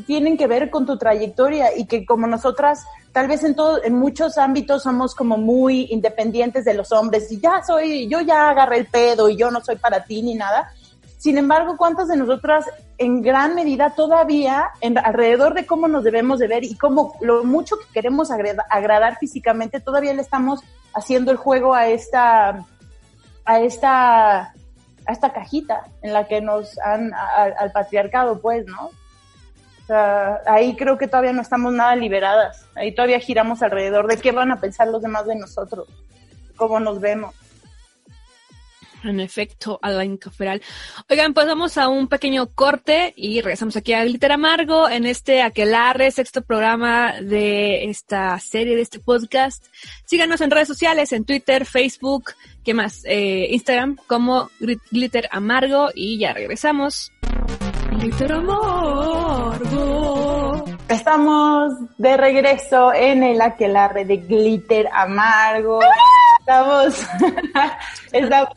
tienen 0.06 0.38
que 0.38 0.48
ver 0.48 0.70
con 0.70 0.86
tu 0.86 0.98
trayectoria 0.98 1.76
y 1.78 1.86
que 1.86 2.06
como 2.06 2.28
nosotras 2.28 2.86
tal 3.12 3.28
vez 3.28 3.44
en 3.44 3.56
todo, 3.56 3.84
en 3.84 3.96
muchos 3.96 4.38
ámbitos 4.38 4.84
somos 4.84 5.16
como 5.16 5.38
muy 5.38 5.88
independientes 5.92 6.66
de 6.66 6.74
los 6.74 6.92
hombres 6.92 7.32
y 7.32 7.40
ya 7.40 7.64
soy, 7.66 8.08
yo 8.08 8.22
ya 8.22 8.50
agarré 8.50 8.78
el 8.78 8.88
pedo 8.88 9.30
y 9.30 9.38
yo 9.38 9.52
no 9.52 9.64
soy 9.64 9.78
para 9.78 10.04
ti 10.04 10.22
ni 10.22 10.36
nada. 10.36 10.72
Sin 11.18 11.38
embargo, 11.38 11.76
¿cuántas 11.78 12.08
de 12.08 12.16
nosotras 12.16 12.66
en 12.98 13.22
gran 13.22 13.56
medida 13.56 13.92
todavía 13.92 14.70
en, 14.82 14.98
alrededor 14.98 15.54
de 15.54 15.66
cómo 15.66 15.88
nos 15.88 16.04
debemos 16.04 16.40
de 16.40 16.48
ver 16.48 16.64
y 16.64 16.76
cómo 16.76 17.16
lo 17.22 17.44
mucho 17.44 17.78
que 17.78 17.92
queremos 17.94 18.30
agradar 18.30 19.18
físicamente, 19.18 19.80
todavía 19.80 20.14
le 20.14 20.22
estamos 20.22 20.62
haciendo 20.94 21.32
el 21.32 21.38
juego 21.38 21.74
a 21.74 21.88
esta, 21.88 22.66
a 23.46 23.60
esta, 23.60 24.40
a 24.40 25.12
esta 25.12 25.34
cajita 25.34 25.86
en 26.02 26.14
la 26.14 26.28
que 26.28 26.42
nos 26.42 26.78
han, 26.80 27.12
al 27.14 27.72
patriarcado, 27.72 28.40
pues, 28.40 28.66
¿no? 28.66 28.92
Sea, 29.90 30.42
ahí 30.46 30.76
creo 30.76 30.98
que 30.98 31.08
todavía 31.08 31.34
no 31.34 31.42
estamos 31.42 31.74
nada 31.74 31.96
liberadas. 31.96 32.66
Ahí 32.76 32.94
todavía 32.94 33.20
giramos 33.20 33.62
alrededor 33.62 34.08
de 34.08 34.18
qué 34.18 34.32
van 34.32 34.52
a 34.52 34.60
pensar 34.60 34.88
los 34.88 35.02
demás 35.02 35.26
de 35.26 35.36
nosotros, 35.36 35.88
cómo 36.56 36.80
nos 36.80 37.02
vemos. 37.02 37.36
En 39.04 39.20
efecto, 39.20 39.80
Alain 39.82 40.18
Caferal. 40.18 40.62
Oigan, 41.10 41.34
pues 41.34 41.48
vamos 41.48 41.78
a 41.78 41.88
un 41.88 42.08
pequeño 42.08 42.48
corte 42.48 43.14
y 43.16 43.42
regresamos 43.42 43.76
aquí 43.78 43.94
a 43.94 44.04
Glitter 44.04 44.32
Amargo 44.32 44.90
en 44.90 45.06
este 45.06 45.42
Aquelarre, 45.42 46.12
sexto 46.12 46.42
programa 46.42 47.14
de 47.22 47.86
esta 47.86 48.38
serie, 48.40 48.76
de 48.76 48.82
este 48.82 49.00
podcast. 49.00 49.66
Síganos 50.06 50.42
en 50.42 50.52
redes 50.52 50.68
sociales, 50.68 51.14
en 51.14 51.24
Twitter, 51.24 51.66
Facebook, 51.66 52.32
¿qué 52.64 52.74
más? 52.74 53.04
Eh, 53.06 53.48
Instagram, 53.52 53.98
como 54.08 54.50
Glitter 54.92 55.30
Amargo 55.32 55.90
y 55.96 56.20
ya 56.20 56.34
regresamos. 56.34 57.12
Glitter 57.92 58.32
Amargo. 58.34 59.86
Estamos 60.88 61.74
de 61.98 62.18
regreso 62.18 62.94
en 62.94 63.24
el 63.24 63.42
aquelarre 63.42 64.06
de 64.06 64.18
Glitter 64.18 64.88
Amargo. 64.94 65.80
Estamos, 66.40 67.04
estamos 68.12 68.50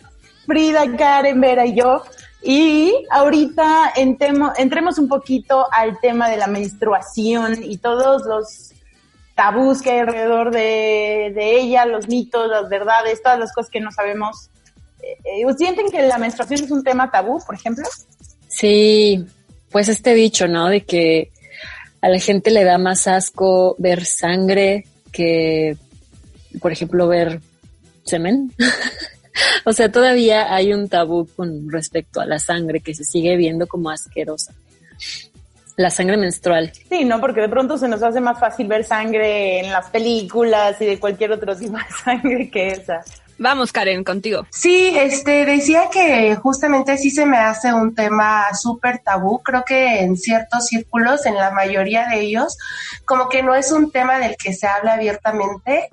Frida, 0.47 0.97
Karen, 0.97 1.41
Vera 1.41 1.65
y 1.67 1.75
yo. 1.75 2.03
Y 2.43 2.93
ahorita 3.11 3.93
entremos 3.97 4.99
un 4.99 5.09
poquito 5.09 5.67
al 5.73 5.99
tema 6.01 6.29
de 6.29 6.37
la 6.37 6.47
menstruación 6.49 7.63
y 7.63 7.79
todos 7.79 8.27
los 8.27 8.73
tabús 9.35 9.81
que 9.81 9.93
hay 9.93 10.01
alrededor 10.01 10.51
de, 10.51 11.33
ella, 11.37 11.87
los 11.87 12.09
mitos, 12.09 12.49
las 12.49 12.69
verdades, 12.69 13.23
todas 13.23 13.39
las 13.39 13.53
cosas 13.53 13.71
que 13.71 13.81
no 13.81 13.91
sabemos. 13.93 14.51
Eh, 15.03 15.19
eh, 15.43 15.55
¿Sienten 15.57 15.91
que 15.91 16.03
la 16.03 16.19
menstruación 16.19 16.65
es 16.65 16.71
un 16.71 16.85
tema 16.85 17.11
tabú, 17.11 17.41
por 17.45 17.55
ejemplo? 17.55 17.85
Sí, 18.53 19.25
pues 19.71 19.89
este 19.89 20.15
dicho, 20.15 20.47
¿no? 20.47 20.69
De 20.69 20.83
que 20.83 21.31
a 22.01 22.09
la 22.09 22.19
gente 22.19 22.51
le 22.51 22.65
da 22.65 22.79
más 22.79 23.09
asco 23.09 23.75
ver 23.79 24.05
sangre 24.05 24.85
que, 25.11 25.77
por 26.61 26.71
ejemplo, 26.71 27.09
ver 27.09 27.41
semen. 28.05 28.53
o 29.65 29.73
sea, 29.73 29.91
todavía 29.91 30.55
hay 30.55 30.73
un 30.73 30.89
tabú 30.89 31.27
con 31.35 31.71
respecto 31.71 32.21
a 32.21 32.27
la 32.27 32.39
sangre 32.39 32.81
que 32.81 32.95
se 32.95 33.05
sigue 33.05 33.37
viendo 33.37 33.67
como 33.67 33.91
asquerosa. 33.91 34.53
La 35.77 35.91
sangre 35.91 36.19
menstrual. 36.19 36.71
Sí, 36.89 37.05
¿no? 37.05 37.21
Porque 37.21 37.41
de 37.41 37.49
pronto 37.49 37.79
se 37.79 37.89
nos 37.89 38.03
hace 38.03 38.21
más 38.21 38.39
fácil 38.39 38.67
ver 38.67 38.85
sangre 38.85 39.61
en 39.61 39.73
las 39.73 39.89
películas 39.89 40.81
y 40.81 40.87
de 40.87 41.01
cualquier 41.01 41.33
otro 41.33 41.57
tipo 41.57 41.79
de 41.79 41.85
sangre 42.05 42.51
que 42.51 42.69
esa. 42.69 43.03
Vamos, 43.39 43.73
Karen, 43.73 44.05
contigo. 44.05 44.47
Sí, 44.51 44.93
este, 44.97 45.45
decía 45.45 45.85
que 45.93 46.35
justamente 46.37 46.97
sí 46.99 47.11
se 47.11 47.27
me 47.27 47.39
hace 47.39 47.73
un 47.73 47.95
tema 47.95 48.47
súper 48.55 48.99
tabú. 48.99 49.43
Creo 49.43 49.65
que 49.65 50.01
en 50.01 50.17
ciertos 50.17 50.67
círculos, 50.67 51.27
en 51.27 51.35
la 51.35 51.51
mayoría 51.51 52.07
de 52.07 52.21
ellos, 52.21 52.57
como 53.05 53.29
que 53.29 53.43
no 53.43 53.55
es 53.55 53.73
un 53.73 53.91
tema 53.91 54.19
del 54.19 54.37
que 54.37 54.53
se 54.53 54.67
habla 54.67 54.95
abiertamente. 54.95 55.89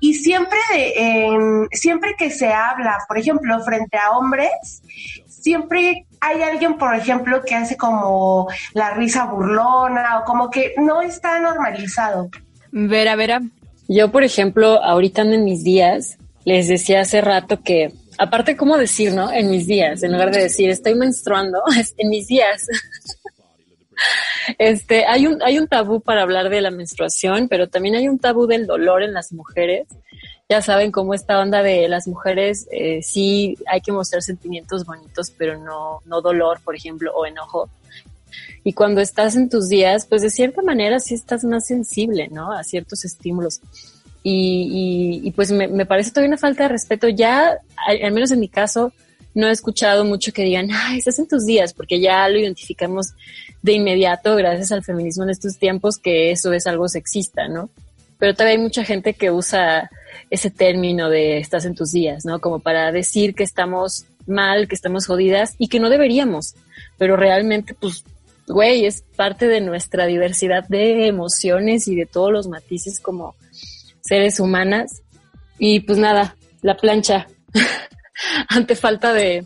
Y 0.00 0.14
siempre, 0.14 0.58
de, 0.72 1.68
siempre 1.72 2.14
que 2.18 2.30
se 2.30 2.52
habla, 2.52 2.98
por 3.06 3.18
ejemplo, 3.18 3.62
frente 3.62 3.96
a 3.96 4.10
hombres, 4.10 4.82
siempre 5.28 6.06
hay 6.20 6.42
alguien, 6.42 6.78
por 6.78 6.94
ejemplo, 6.94 7.42
que 7.42 7.54
hace 7.54 7.76
como 7.76 8.48
la 8.74 8.90
risa 8.90 9.24
burlona 9.24 10.18
o 10.18 10.24
como 10.24 10.50
que 10.50 10.74
no 10.78 11.00
está 11.00 11.38
normalizado. 11.38 12.30
Vera, 12.70 13.16
Vera. 13.16 13.40
Yo, 13.88 14.10
por 14.10 14.22
ejemplo, 14.22 14.82
ahorita 14.82 15.22
en 15.22 15.44
mis 15.44 15.64
días, 15.64 16.18
les 16.44 16.68
decía 16.68 17.00
hace 17.00 17.20
rato 17.20 17.62
que, 17.62 17.92
aparte, 18.18 18.56
¿cómo 18.56 18.76
decir, 18.76 19.12
no? 19.12 19.32
En 19.32 19.50
mis 19.50 19.66
días, 19.66 20.02
en 20.02 20.12
lugar 20.12 20.30
de 20.30 20.42
decir 20.42 20.70
estoy 20.70 20.94
menstruando, 20.94 21.62
en 21.96 22.08
mis 22.08 22.26
días. 22.26 22.66
Este, 24.58 25.04
hay 25.06 25.26
un, 25.26 25.42
hay 25.42 25.58
un 25.58 25.66
tabú 25.66 26.00
para 26.00 26.22
hablar 26.22 26.48
de 26.48 26.60
la 26.60 26.70
menstruación, 26.70 27.48
pero 27.48 27.68
también 27.68 27.96
hay 27.96 28.08
un 28.08 28.18
tabú 28.18 28.46
del 28.46 28.66
dolor 28.66 29.02
en 29.02 29.12
las 29.12 29.32
mujeres 29.32 29.86
ya 30.48 30.62
saben 30.62 30.90
cómo 30.90 31.12
esta 31.12 31.38
onda 31.38 31.62
de 31.62 31.88
las 31.88 32.08
mujeres 32.08 32.66
eh, 32.70 33.02
sí 33.02 33.58
hay 33.66 33.82
que 33.82 33.92
mostrar 33.92 34.22
sentimientos 34.22 34.86
bonitos, 34.86 35.30
pero 35.30 35.58
no, 35.58 36.00
no 36.06 36.22
dolor, 36.22 36.60
por 36.64 36.74
ejemplo, 36.74 37.12
o 37.14 37.26
enojo. 37.26 37.68
Y 38.64 38.72
cuando 38.72 39.02
estás 39.02 39.36
en 39.36 39.50
tus 39.50 39.68
días, 39.68 40.06
pues 40.06 40.22
de 40.22 40.30
cierta 40.30 40.62
manera 40.62 41.00
sí 41.00 41.14
estás 41.14 41.44
más 41.44 41.66
sensible, 41.66 42.28
¿no? 42.28 42.50
A 42.50 42.64
ciertos 42.64 43.04
estímulos. 43.04 43.60
Y, 44.30 45.32
pues 45.34 45.50
me, 45.52 45.68
me, 45.68 45.86
parece 45.86 46.10
todavía 46.10 46.28
una 46.28 46.36
falta 46.36 46.64
de 46.64 46.68
respeto. 46.68 47.08
Ya, 47.08 47.58
al, 47.86 48.12
menos 48.12 48.30
en 48.30 48.40
mi 48.40 48.48
caso, 48.48 48.92
no 49.34 49.48
he 49.48 49.50
escuchado 49.50 50.04
mucho 50.04 50.32
que 50.32 50.42
digan, 50.42 50.68
ay, 50.70 50.98
estás 50.98 51.18
en 51.18 51.26
tus 51.26 51.46
días, 51.46 51.72
porque 51.72 51.98
ya 51.98 52.28
lo 52.28 52.38
identificamos 52.38 53.14
de 53.62 53.72
inmediato, 53.72 54.36
gracias 54.36 54.70
al 54.72 54.84
feminismo 54.84 55.24
en 55.24 55.30
estos 55.30 55.56
tiempos, 55.56 55.96
que 55.96 56.30
eso 56.30 56.52
es 56.52 56.66
algo 56.66 56.88
sexista, 56.88 57.48
¿no? 57.48 57.70
Pero 58.18 58.34
todavía 58.34 58.58
hay 58.58 58.62
mucha 58.62 58.84
gente 58.84 59.14
que 59.14 59.30
usa 59.30 59.90
ese 60.28 60.50
término 60.50 61.08
de 61.08 61.38
estás 61.38 61.64
en 61.64 61.74
tus 61.74 61.92
días, 61.92 62.26
¿no? 62.26 62.40
Como 62.40 62.58
para 62.58 62.92
decir 62.92 63.34
que 63.34 63.44
estamos 63.44 64.04
mal, 64.26 64.68
que 64.68 64.74
estamos 64.74 65.06
jodidas 65.06 65.54
y 65.58 65.68
que 65.68 65.80
no 65.80 65.88
deberíamos. 65.88 66.54
Pero 66.98 67.16
realmente, 67.16 67.74
pues, 67.74 68.04
güey, 68.46 68.84
es 68.84 69.04
parte 69.16 69.48
de 69.48 69.60
nuestra 69.62 70.06
diversidad 70.06 70.68
de 70.68 71.06
emociones 71.06 71.88
y 71.88 71.94
de 71.94 72.06
todos 72.06 72.32
los 72.32 72.48
matices 72.48 73.00
como 73.00 73.34
seres 74.08 74.40
humanas. 74.40 75.02
Y 75.58 75.80
pues 75.80 75.98
nada, 75.98 76.36
la 76.62 76.76
plancha 76.76 77.26
ante 78.48 78.74
falta 78.74 79.12
de, 79.12 79.44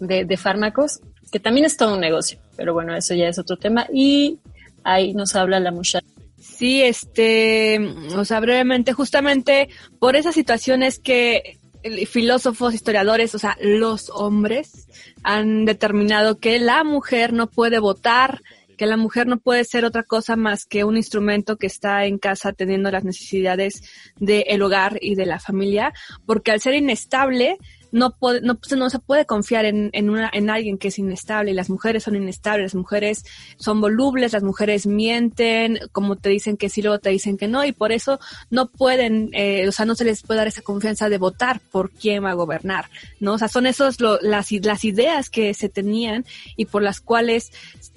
de, 0.00 0.36
fármacos, 0.36 1.00
que 1.30 1.40
también 1.40 1.66
es 1.66 1.76
todo 1.76 1.94
un 1.94 2.00
negocio, 2.00 2.38
pero 2.56 2.72
bueno, 2.72 2.96
eso 2.96 3.14
ya 3.14 3.28
es 3.28 3.38
otro 3.38 3.56
tema. 3.56 3.86
Y 3.92 4.38
ahí 4.82 5.12
nos 5.14 5.34
habla 5.36 5.60
la 5.60 5.72
muchacha. 5.72 6.06
Sí, 6.38 6.82
este, 6.82 7.78
o 8.16 8.24
sea, 8.24 8.40
brevemente, 8.40 8.92
justamente 8.92 9.68
por 9.98 10.16
esas 10.16 10.34
situaciones 10.34 10.98
que 10.98 11.58
filósofos, 12.06 12.74
historiadores, 12.74 13.34
o 13.34 13.38
sea, 13.38 13.56
los 13.60 14.10
hombres 14.10 14.88
han 15.22 15.64
determinado 15.64 16.38
que 16.38 16.58
la 16.58 16.82
mujer 16.84 17.32
no 17.32 17.48
puede 17.48 17.78
votar, 17.78 18.40
que 18.76 18.86
la 18.86 18.96
mujer 18.96 19.26
no 19.26 19.38
puede 19.38 19.64
ser 19.64 19.84
otra 19.84 20.02
cosa 20.02 20.36
más 20.36 20.66
que 20.66 20.84
un 20.84 20.96
instrumento 20.96 21.56
que 21.56 21.66
está 21.66 22.04
en 22.04 22.18
casa 22.18 22.52
teniendo 22.52 22.90
las 22.90 23.04
necesidades 23.04 23.82
del 24.16 24.62
hogar 24.62 24.98
y 25.00 25.14
de 25.14 25.26
la 25.26 25.40
familia, 25.40 25.92
porque 26.26 26.50
al 26.50 26.60
ser 26.60 26.74
inestable, 26.74 27.58
no, 27.92 28.10
puede, 28.10 28.40
no, 28.42 28.56
pues, 28.56 28.72
no 28.76 28.90
se 28.90 28.98
puede 28.98 29.24
confiar 29.24 29.64
en, 29.64 29.90
en, 29.92 30.10
una, 30.10 30.30
en 30.32 30.50
alguien 30.50 30.78
que 30.78 30.88
es 30.88 30.98
inestable. 30.98 31.54
Las 31.54 31.70
mujeres 31.70 32.04
son 32.04 32.16
inestables, 32.16 32.66
las 32.66 32.74
mujeres 32.74 33.24
son 33.58 33.80
volubles, 33.80 34.32
las 34.32 34.42
mujeres 34.42 34.86
mienten, 34.86 35.78
como 35.92 36.16
te 36.16 36.28
dicen 36.28 36.56
que 36.56 36.68
sí, 36.68 36.82
luego 36.82 36.98
te 36.98 37.10
dicen 37.10 37.36
que 37.36 37.48
no, 37.48 37.64
y 37.64 37.72
por 37.72 37.92
eso 37.92 38.20
no 38.50 38.68
pueden, 38.68 39.30
eh, 39.32 39.66
o 39.68 39.72
sea, 39.72 39.86
no 39.86 39.94
se 39.94 40.04
les 40.04 40.22
puede 40.22 40.38
dar 40.38 40.48
esa 40.48 40.62
confianza 40.62 41.08
de 41.08 41.18
votar 41.18 41.60
por 41.60 41.90
quién 41.90 42.24
va 42.24 42.30
a 42.30 42.34
gobernar, 42.34 42.86
¿no? 43.20 43.34
O 43.34 43.38
sea, 43.38 43.48
son 43.48 43.66
esos 43.66 44.00
las, 44.00 44.52
las 44.52 44.84
ideas 44.84 45.30
que 45.30 45.54
se 45.54 45.68
tenían 45.68 46.24
y 46.56 46.66
por 46.66 46.82
las 46.82 47.00
cuales 47.00 47.52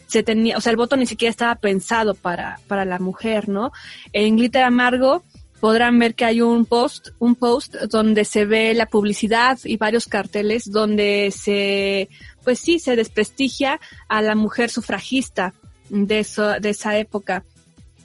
se 0.10 0.24
tenía, 0.24 0.58
o 0.58 0.62
sea, 0.62 0.72
el 0.72 0.78
voto 0.78 0.98
ni 0.98 1.06
siquiera 1.06 1.30
estaba 1.30 1.56
pensado 1.56 2.16
para, 2.16 2.60
para 2.68 2.84
la 2.84 3.00
mujer, 3.00 3.48
¿no? 3.48 3.72
En 4.12 4.38
Glitter 4.38 4.64
Amargo, 4.64 5.24
podrán 5.60 6.00
ver 6.00 6.16
que 6.16 6.26
hay 6.26 6.42
un 6.42 6.66
post, 6.66 7.10
un 7.20 7.36
post 7.36 7.76
donde 7.90 8.26
se 8.26 8.46
ve 8.46 8.74
la 8.74 8.88
publicidad 8.88 9.60
y 9.64 9.78
varios 9.78 10.08
carteles 10.08 10.72
donde 10.72 11.32
se, 11.36 12.10
pues 12.44 12.60
sí, 12.60 12.80
se 12.80 12.96
desprestigia 12.96 13.80
a 14.08 14.22
la 14.22 14.36
mujer 14.36 14.70
sufragista 14.70 15.54
de 15.90 16.26
de 16.62 16.70
esa 16.70 16.98
época 16.98 17.44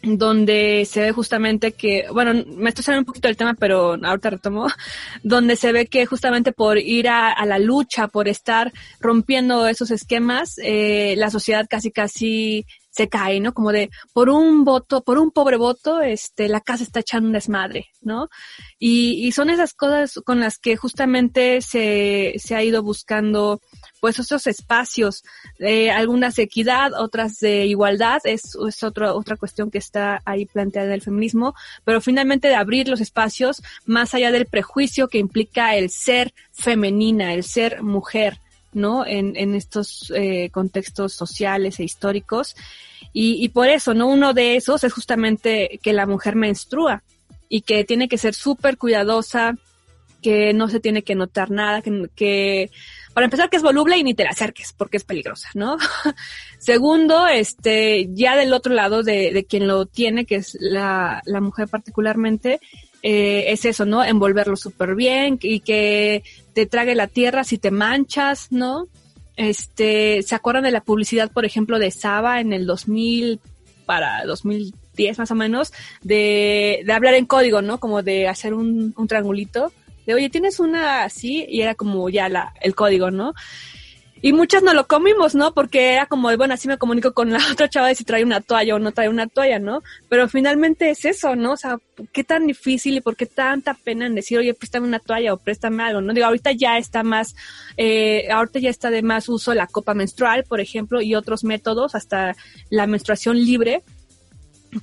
donde 0.05 0.85
se 0.85 1.01
ve 1.01 1.13
justamente 1.13 1.73
que, 1.73 2.07
bueno, 2.13 2.45
me 2.57 2.69
estoy 2.69 2.85
saliendo 2.85 3.03
un 3.03 3.07
poquito 3.07 3.29
del 3.29 3.37
tema, 3.37 3.55
pero 3.55 3.95
ahorita 4.03 4.31
retomo, 4.31 4.67
donde 5.23 5.57
se 5.57 5.73
ve 5.73 5.87
que 5.87 6.07
justamente 6.07 6.53
por 6.53 6.79
ir 6.79 7.09
a, 7.09 7.33
a 7.33 7.47
la 7.47 7.59
lucha, 7.59 8.09
por 8.09 8.29
estar 8.29 8.73
rompiendo 9.01 9.67
esos 9.67 9.91
esquemas, 9.91 10.57
eh, 10.63 11.15
la 11.17 11.31
sociedad 11.31 11.67
casi 11.69 11.91
casi 11.91 12.67
se 12.95 13.09
cae, 13.09 13.41
¿no? 13.41 13.53
Como 13.53 13.73
de, 13.73 13.91
por 14.13 14.29
un 14.29 14.65
voto, 14.65 15.03
por 15.03 15.19
un 15.19 15.33
pobre 15.33 15.57
voto, 15.57 16.01
este, 16.01 16.49
la 16.49 16.61
casa 16.61 16.85
está 16.85 17.01
echando 17.01 17.27
un 17.27 17.33
desmadre, 17.33 17.89
¿no? 18.03 18.29
Y, 18.79 19.27
y 19.27 19.33
son 19.33 19.51
esas 19.51 19.75
cosas 19.75 20.21
con 20.25 20.39
las 20.39 20.59
que 20.59 20.77
justamente 20.77 21.61
se, 21.61 22.35
se 22.39 22.55
ha 22.55 22.63
ido 22.63 22.85
buscando, 22.85 23.61
pues, 24.01 24.21
esos 24.21 24.47
espacios, 24.47 25.25
eh, 25.59 25.91
algunas 25.91 26.37
de 26.37 26.45
equidad, 26.45 26.93
otras 26.95 27.41
de 27.41 27.67
igualdad, 27.67 28.21
es, 28.23 28.57
es 28.69 28.83
otra, 28.85 29.13
otra 29.15 29.37
cuestión 29.37 29.73
que 29.73 29.79
está 29.79 30.23
ahí 30.25 30.47
planteada 30.47 30.87
en 30.87 30.95
el 30.95 31.03
feminismo, 31.03 31.55
pero 31.85 32.01
finalmente 32.01 32.47
de 32.47 32.55
abrir 32.55 32.87
los 32.87 33.01
espacios 33.01 33.61
más 33.87 34.15
allá 34.15 34.31
del 34.31 34.47
prejuicio 34.47 35.09
que 35.09 35.19
implica 35.19 35.75
el 35.75 35.91
ser 35.91 36.33
femenina, 36.53 37.35
el 37.35 37.43
ser 37.43 37.83
mujer, 37.83 38.39
¿no? 38.75 39.07
En, 39.07 39.37
en 39.37 39.55
estos 39.55 40.13
eh, 40.15 40.51
contextos 40.51 41.15
sociales 41.15 41.81
e 41.81 41.85
históricos. 41.85 42.57
Y, 43.17 43.49
por 43.51 43.69
eso, 43.69 43.95
¿no? 43.95 44.09
Uno 44.09 44.35
de 44.35 44.57
esos 44.57 44.83
es 44.83 44.93
justamente 44.93 45.79
que 45.83 45.93
la 45.93 46.05
mujer 46.05 46.35
menstrua 46.35 47.05
y 47.49 47.61
que 47.61 47.85
tiene 47.85 48.09
que 48.09 48.19
ser 48.19 48.35
súper 48.35 48.77
cuidadosa, 48.77 49.55
que 50.21 50.53
no 50.53 50.69
se 50.69 50.81
tiene 50.81 51.03
que 51.03 51.15
notar 51.15 51.53
nada, 51.53 51.81
que, 51.81 52.09
que, 52.17 52.71
para 53.13 53.27
empezar 53.27 53.51
que 53.51 53.57
es 53.57 53.63
voluble 53.63 53.97
y 53.97 54.03
ni 54.03 54.15
te 54.15 54.25
la 54.25 54.31
acerques 54.31 54.73
porque 54.77 54.97
es 54.97 55.05
peligrosa, 55.05 55.49
¿no? 55.55 55.77
Segundo, 56.59 57.29
este, 57.29 58.09
ya 58.11 58.35
del 58.35 58.53
otro 58.53 58.75
lado 58.75 59.05
de, 59.05 59.33
de 59.33 59.45
quien 59.45 59.69
lo 59.69 59.87
tiene, 59.87 60.27
que 60.27 60.37
es 60.37 60.57
la, 60.59 61.23
la 61.25 61.41
mujer 61.41 61.69
particularmente, 61.69 62.59
eh, 63.07 63.53
es 63.53 63.67
eso, 63.67 63.85
¿no? 63.85 64.03
Envolverlo 64.03 64.57
súper 64.57 64.95
bien 64.95 65.39
y 65.43 65.61
que 65.61 66.23
te 66.55 66.65
trague 66.65 66.95
la 66.95 67.07
tierra 67.07 67.45
si 67.45 67.59
te 67.59 67.71
manchas, 67.71 68.49
¿no? 68.51 68.87
Este, 69.37 70.23
¿se 70.23 70.35
acuerdan 70.35 70.65
de 70.65 70.71
la 70.71 70.81
publicidad, 70.81 71.31
por 71.31 71.45
ejemplo, 71.45 71.79
de 71.79 71.91
Saba 71.91 72.41
en 72.41 72.55
el 72.55 72.65
2000 72.65 73.41
para 73.85 74.25
2010 74.25 75.19
más 75.19 75.31
o 75.31 75.35
menos, 75.35 75.75
de, 76.03 76.81
de 76.87 76.93
hablar 76.95 77.13
en 77.13 77.27
código, 77.27 77.61
¿no? 77.61 77.79
Como 77.79 78.03
de 78.03 78.27
hacer 78.27 78.55
un, 78.55 78.95
un 78.97 79.07
triangulito, 79.07 79.71
de 80.07 80.15
oye, 80.15 80.31
tienes 80.31 80.59
una 80.59 81.05
así, 81.05 81.45
y 81.47 81.61
era 81.61 81.75
como 81.75 82.09
ya 82.09 82.31
la, 82.31 82.55
el 82.63 82.75
código, 82.75 83.11
¿no? 83.11 83.35
Y 84.25 84.33
muchas 84.33 84.63
no 84.63 84.73
lo 84.73 84.87
comimos, 84.87 85.35
¿no? 85.35 85.53
Porque 85.53 85.93
era 85.93 86.07
como, 86.07 86.35
bueno, 86.35 86.55
así 86.55 86.67
me 86.67 86.79
comunico 86.79 87.13
con 87.13 87.31
la 87.31 87.41
otra 87.53 87.69
chava 87.69 87.89
de 87.89 87.95
si 87.95 88.05
trae 88.05 88.25
una 88.25 88.41
toalla 88.41 88.75
o 88.75 88.79
no 88.79 88.91
trae 88.91 89.11
una 89.11 89.27
toalla, 89.27 89.59
¿no? 89.59 89.83
Pero 90.09 90.31
finalmente 90.31 90.89
es 90.89 91.05
eso, 91.05 91.37
¿no? 91.37 91.53
O 91.53 91.57
sea, 91.59 91.77
qué 92.11 92.25
tan 92.25 92.47
difícil 92.47 92.97
y 92.97 93.03
por 93.03 93.17
qué 93.17 93.27
tanta 93.27 93.75
pena 93.75 94.07
en 94.07 94.15
decir, 94.15 94.39
oye, 94.39 94.55
préstame 94.55 94.89
una 94.89 94.99
toalla 94.99 95.35
o 95.35 95.37
préstame 95.37 95.83
algo, 95.83 96.01
¿no? 96.01 96.15
Digo, 96.15 96.25
ahorita 96.25 96.53
ya 96.53 96.79
está 96.79 97.03
más, 97.03 97.37
eh, 97.77 98.27
ahorita 98.33 98.61
ya 98.61 98.71
está 98.71 98.89
de 98.89 99.03
más 99.03 99.29
uso 99.29 99.53
la 99.53 99.67
copa 99.67 99.93
menstrual, 99.93 100.45
por 100.45 100.59
ejemplo, 100.59 101.03
y 101.03 101.15
otros 101.15 101.45
métodos, 101.45 101.95
hasta 101.95 102.35
la 102.71 102.87
menstruación 102.87 103.37
libre, 103.37 103.83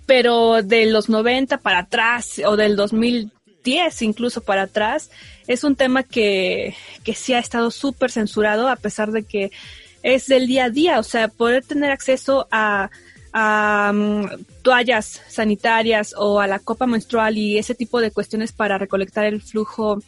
pero 0.06 0.62
de 0.62 0.86
los 0.86 1.10
90 1.10 1.58
para 1.58 1.80
atrás 1.80 2.40
o 2.46 2.56
del 2.58 2.76
2000 2.76 3.32
10 3.64 4.02
incluso 4.02 4.42
para 4.42 4.64
atrás, 4.64 5.12
es 5.48 5.64
un 5.64 5.76
tema 5.76 6.04
que, 6.04 6.76
que 7.04 7.14
sí 7.14 7.34
ha 7.34 7.40
estado 7.40 7.72
súper 7.72 8.12
censurado 8.12 8.70
a 8.70 8.76
pesar 8.76 9.12
de 9.12 9.24
que 9.24 9.52
es 10.04 10.28
del 10.28 10.48
día 10.48 10.66
a 10.66 10.70
día, 10.70 11.00
o 11.00 11.04
sea, 11.04 11.28
poder 11.28 11.64
tener 11.64 11.92
acceso 11.92 12.48
a, 12.52 12.90
mm, 13.94 14.26
toallas 14.62 15.22
sanitarias 15.28 16.14
o 16.18 16.40
a 16.40 16.48
la 16.48 16.60
copa 16.60 16.88
menstrual 16.88 17.38
y 17.38 17.58
ese 17.58 17.76
tipo 17.76 18.02
de 18.02 18.12
cuestiones 18.12 18.52
para 18.52 18.78
recolectar 18.78 19.26
el 19.26 19.42
flujo 19.42 20.00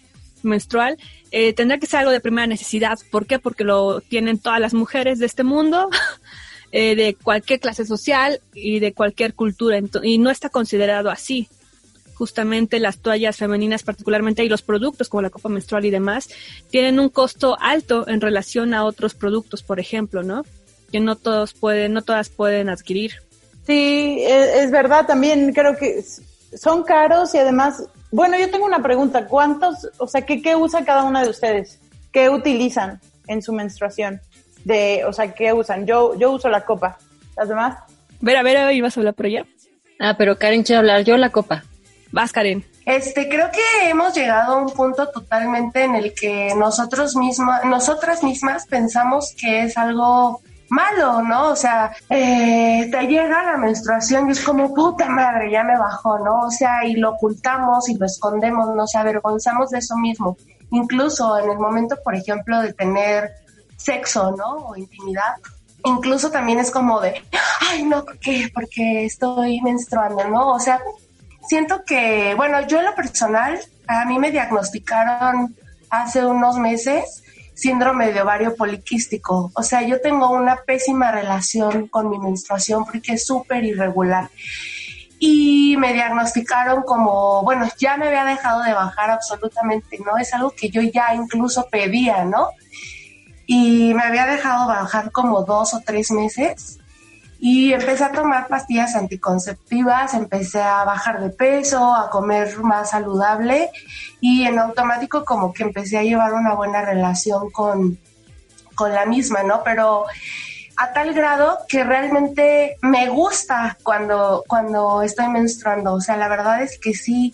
menstrual, 0.41 0.98
eh, 1.32 1.54
tendrá 1.54 1.78
que 1.78 1.86
ser 1.86 2.02
algo 2.02 2.12
de 2.12 2.19
primera 2.19 2.48
necesidad. 2.48 3.00
¿Por 3.12 3.26
qué? 3.26 3.39
Porque 3.39 3.63
lo 3.63 4.02
tienen 4.02 4.39
todas 4.39 4.60
las 4.60 4.74
mujeres 4.74 5.19
de 5.19 5.26
este 5.26 5.43
mundo, 5.43 5.89
eh, 6.72 6.96
de 6.96 7.15
cualquier 7.15 7.60
clase 7.60 7.86
social 7.86 8.41
y 8.54 8.80
de 8.80 8.93
cualquier 8.93 9.34
cultura, 9.34 9.80
y 10.04 10.17
no 10.17 10.30
está 10.30 10.50
considerado 10.50 11.10
así 11.10 11.48
justamente 12.23 12.79
las 12.79 12.99
toallas 12.99 13.36
femeninas 13.36 13.83
particularmente 13.83 14.45
y 14.45 14.47
los 14.47 14.62
productos 14.62 15.09
como 15.09 15.21
la 15.21 15.29
copa 15.29 15.49
menstrual 15.49 15.83
y 15.83 15.89
demás 15.89 16.29
tienen 16.71 16.97
un 17.01 17.09
costo 17.09 17.57
alto 17.59 18.07
en 18.07 18.21
relación 18.21 18.73
a 18.73 18.86
otros 18.86 19.13
productos, 19.13 19.62
por 19.62 19.77
ejemplo, 19.77 20.23
¿no? 20.23 20.45
Que 20.89 21.01
no 21.01 21.17
todos 21.17 21.53
pueden, 21.53 21.91
no 21.91 22.01
todas 22.01 22.29
pueden 22.29 22.69
adquirir. 22.69 23.15
Sí, 23.67 24.19
e, 24.21 24.63
es, 24.63 24.71
verdad, 24.71 25.05
también 25.05 25.51
creo 25.51 25.75
que 25.75 26.01
son 26.55 26.83
caros 26.83 27.36
y 27.36 27.39
además, 27.39 27.84
bueno, 28.09 28.39
yo 28.39 28.49
tengo 28.49 28.65
una 28.65 28.82
pregunta, 28.82 29.26
¿cuántos, 29.26 29.89
o 29.97 30.07
sea, 30.07 30.21
qué, 30.21 30.41
qué 30.41 30.55
usa 30.55 30.86
cada 30.86 31.03
una 31.03 31.24
de 31.24 31.30
ustedes? 31.30 31.78
¿Qué 32.13 32.30
utilizan 32.30 33.01
en 33.28 33.41
su 33.41 33.51
menstruación? 33.51 34.21
De, 34.63 35.03
o 35.05 35.11
sea, 35.11 35.34
¿qué 35.34 35.51
usan? 35.51 35.86
Yo, 35.86 36.17
yo 36.17 36.32
uso 36.32 36.47
la 36.47 36.63
copa, 36.63 36.97
¿las 37.36 37.49
demás? 37.49 37.80
Ver, 38.21 38.38
a 38.38 38.43
ver, 38.43 38.74
ibas 38.74 38.95
a 38.95 39.01
hablar 39.01 39.13
por 39.13 39.26
allá. 39.26 39.45
Ah, 39.99 40.15
pero 40.17 40.38
Karen 40.38 40.63
quiere 40.63 40.80
hablar, 40.80 41.03
yo 41.03 41.17
la 41.17 41.32
copa. 41.32 41.65
Vas, 42.14 42.32
Karen. 42.32 42.64
Este, 42.86 43.28
creo 43.28 43.49
que 43.49 43.89
hemos 43.89 44.14
llegado 44.14 44.53
a 44.53 44.57
un 44.61 44.70
punto 44.70 45.09
totalmente 45.09 45.84
en 45.84 45.95
el 45.95 46.14
que 46.14 46.53
nosotros 46.55 47.16
mismas, 47.16 47.66
nosotras 47.66 48.22
mismas 48.24 48.68
pensamos 48.68 49.34
que 49.36 49.64
es 49.64 49.78
algo 49.80 50.39
malo, 50.70 51.24
¿no? 51.24 51.47
O 51.47 51.55
sea, 51.55 51.91
eh, 52.11 52.88
te 52.91 53.07
llega 53.07 53.43
la 53.43 53.57
menstruación 53.57 54.30
y 54.30 54.34
es 54.34 54.41
como, 54.41 54.76
puta 54.76 55.09
madre, 55.09 55.51
ya 55.51 55.64
me 55.64 55.76
bajó, 55.76 56.20
¿no? 56.20 56.41
O 56.41 56.51
sea, 56.51 56.86
y 56.86 56.93
lo 56.97 57.14
ocultamos 57.14 57.89
y 57.89 57.95
lo 57.95 58.05
escondemos, 58.05 58.76
nos 58.76 58.93
avergonzamos 58.93 59.72
de 59.72 59.80
eso 59.80 59.97
mismo. 59.97 60.38
Incluso 60.70 61.39
en 61.39 61.49
el 61.49 61.57
momento, 61.57 61.95
por 62.03 62.14
ejemplo, 62.14 62.61
de 62.61 62.74
tener 62.74 63.32
sexo, 63.76 64.36
¿no? 64.38 64.68
O 64.68 64.76
intimidad, 64.76 65.34
incluso 65.84 66.30
también 66.30 66.59
es 66.59 66.70
como 66.70 67.01
de, 67.01 67.24
ay, 67.72 67.84
no, 67.86 68.05
¿qué? 68.22 68.51
Porque 68.53 69.05
estoy 69.05 69.61
menstruando, 69.61 70.28
¿no? 70.28 70.51
O 70.51 70.59
sea, 70.59 70.80
siento 71.48 71.84
que, 71.86 72.34
bueno, 72.36 72.66
yo 72.68 72.80
en 72.80 72.86
lo 72.86 72.96
personal, 72.96 73.60
a 73.88 74.06
mí 74.06 74.20
me 74.20 74.32
diagnosticaron 74.32 75.56
hace 75.89 76.26
unos 76.26 76.58
meses 76.58 77.24
síndrome 77.54 78.12
de 78.12 78.22
ovario 78.22 78.56
poliquístico. 78.56 79.52
O 79.54 79.64
sea, 79.64 79.82
yo 79.84 80.02
tengo 80.02 80.32
una 80.32 80.58
pésima 80.58 81.12
relación 81.12 81.88
con 81.88 82.10
mi 82.10 82.18
menstruación 82.20 82.86
porque 82.86 83.14
es 83.14 83.26
súper 83.26 83.64
irregular. 83.64 84.30
Y 85.20 85.78
me 85.78 85.94
diagnosticaron 85.94 86.84
como, 86.84 87.44
bueno, 87.44 87.70
ya 87.78 87.96
me 87.96 88.08
había 88.08 88.26
dejado 88.26 88.62
de 88.64 88.74
bajar 88.74 89.12
absolutamente, 89.12 90.00
¿no? 90.06 90.18
Es 90.18 90.34
algo 90.34 90.52
que 90.52 90.70
yo 90.70 90.82
ya 90.82 91.14
incluso 91.16 91.68
pedía, 91.70 92.26
¿no? 92.26 92.50
Y 93.46 93.94
me 93.94 94.04
había 94.04 94.26
dejado 94.26 94.68
bajar 94.68 95.12
como 95.12 95.44
dos 95.44 95.74
o 95.74 95.82
tres 95.86 96.12
meses 96.12 96.80
y 97.46 97.74
empecé 97.74 98.06
a 98.06 98.12
tomar 98.14 98.48
pastillas 98.48 98.96
anticonceptivas, 98.96 100.14
empecé 100.14 100.62
a 100.62 100.86
bajar 100.86 101.20
de 101.20 101.30
peso, 101.30 101.94
a 101.94 102.10
comer 102.10 102.58
más 102.60 102.91
saludable 102.91 103.70
y 104.22 104.46
en 104.46 104.60
automático 104.60 105.26
como 105.26 105.52
que 105.52 105.64
empecé 105.64 105.98
a 105.98 106.04
llevar 106.04 106.36
una 106.36 106.54
buena 106.54 106.86
relación 106.86 107.52
con, 107.52 108.00
con 108.76 108.94
la 108.94 109.06
misma, 109.06 109.44
¿no? 109.44 109.62
Pero 109.62 110.06
a 110.78 110.94
tal 110.94 111.14
grado 111.14 111.60
que 111.68 111.84
realmente 111.84 112.78
me 112.82 113.10
gusta 113.10 113.78
cuando, 113.84 114.46
cuando 114.48 115.02
estoy 115.02 115.28
menstruando. 115.28 115.96
O 115.96 116.00
sea, 116.00 116.16
la 116.16 116.30
verdad 116.30 116.62
es 116.62 116.80
que 116.80 116.94
sí, 116.94 117.34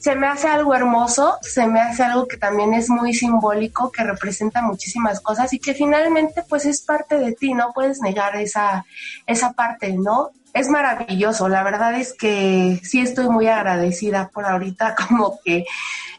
se 0.00 0.16
me 0.16 0.26
hace 0.26 0.48
algo 0.48 0.74
hermoso, 0.74 1.36
se 1.42 1.66
me 1.66 1.78
hace 1.78 2.02
algo 2.02 2.26
que 2.26 2.38
también 2.38 2.72
es 2.72 2.88
muy 2.88 3.12
simbólico, 3.12 3.92
que 3.92 4.02
representa 4.02 4.62
muchísimas 4.62 5.20
cosas 5.20 5.52
y 5.52 5.58
que 5.58 5.74
finalmente 5.74 6.42
pues 6.48 6.64
es 6.64 6.80
parte 6.80 7.18
de 7.18 7.32
ti, 7.32 7.52
no 7.52 7.72
puedes 7.74 8.00
negar 8.00 8.34
esa, 8.36 8.86
esa 9.26 9.52
parte, 9.52 9.92
¿no? 9.92 10.30
Es 10.52 10.68
maravilloso, 10.68 11.48
la 11.48 11.62
verdad 11.62 11.94
es 11.94 12.12
que 12.12 12.80
sí 12.82 13.00
estoy 13.00 13.28
muy 13.28 13.46
agradecida 13.46 14.30
por 14.32 14.44
ahorita 14.44 14.94
como 15.08 15.38
que 15.44 15.64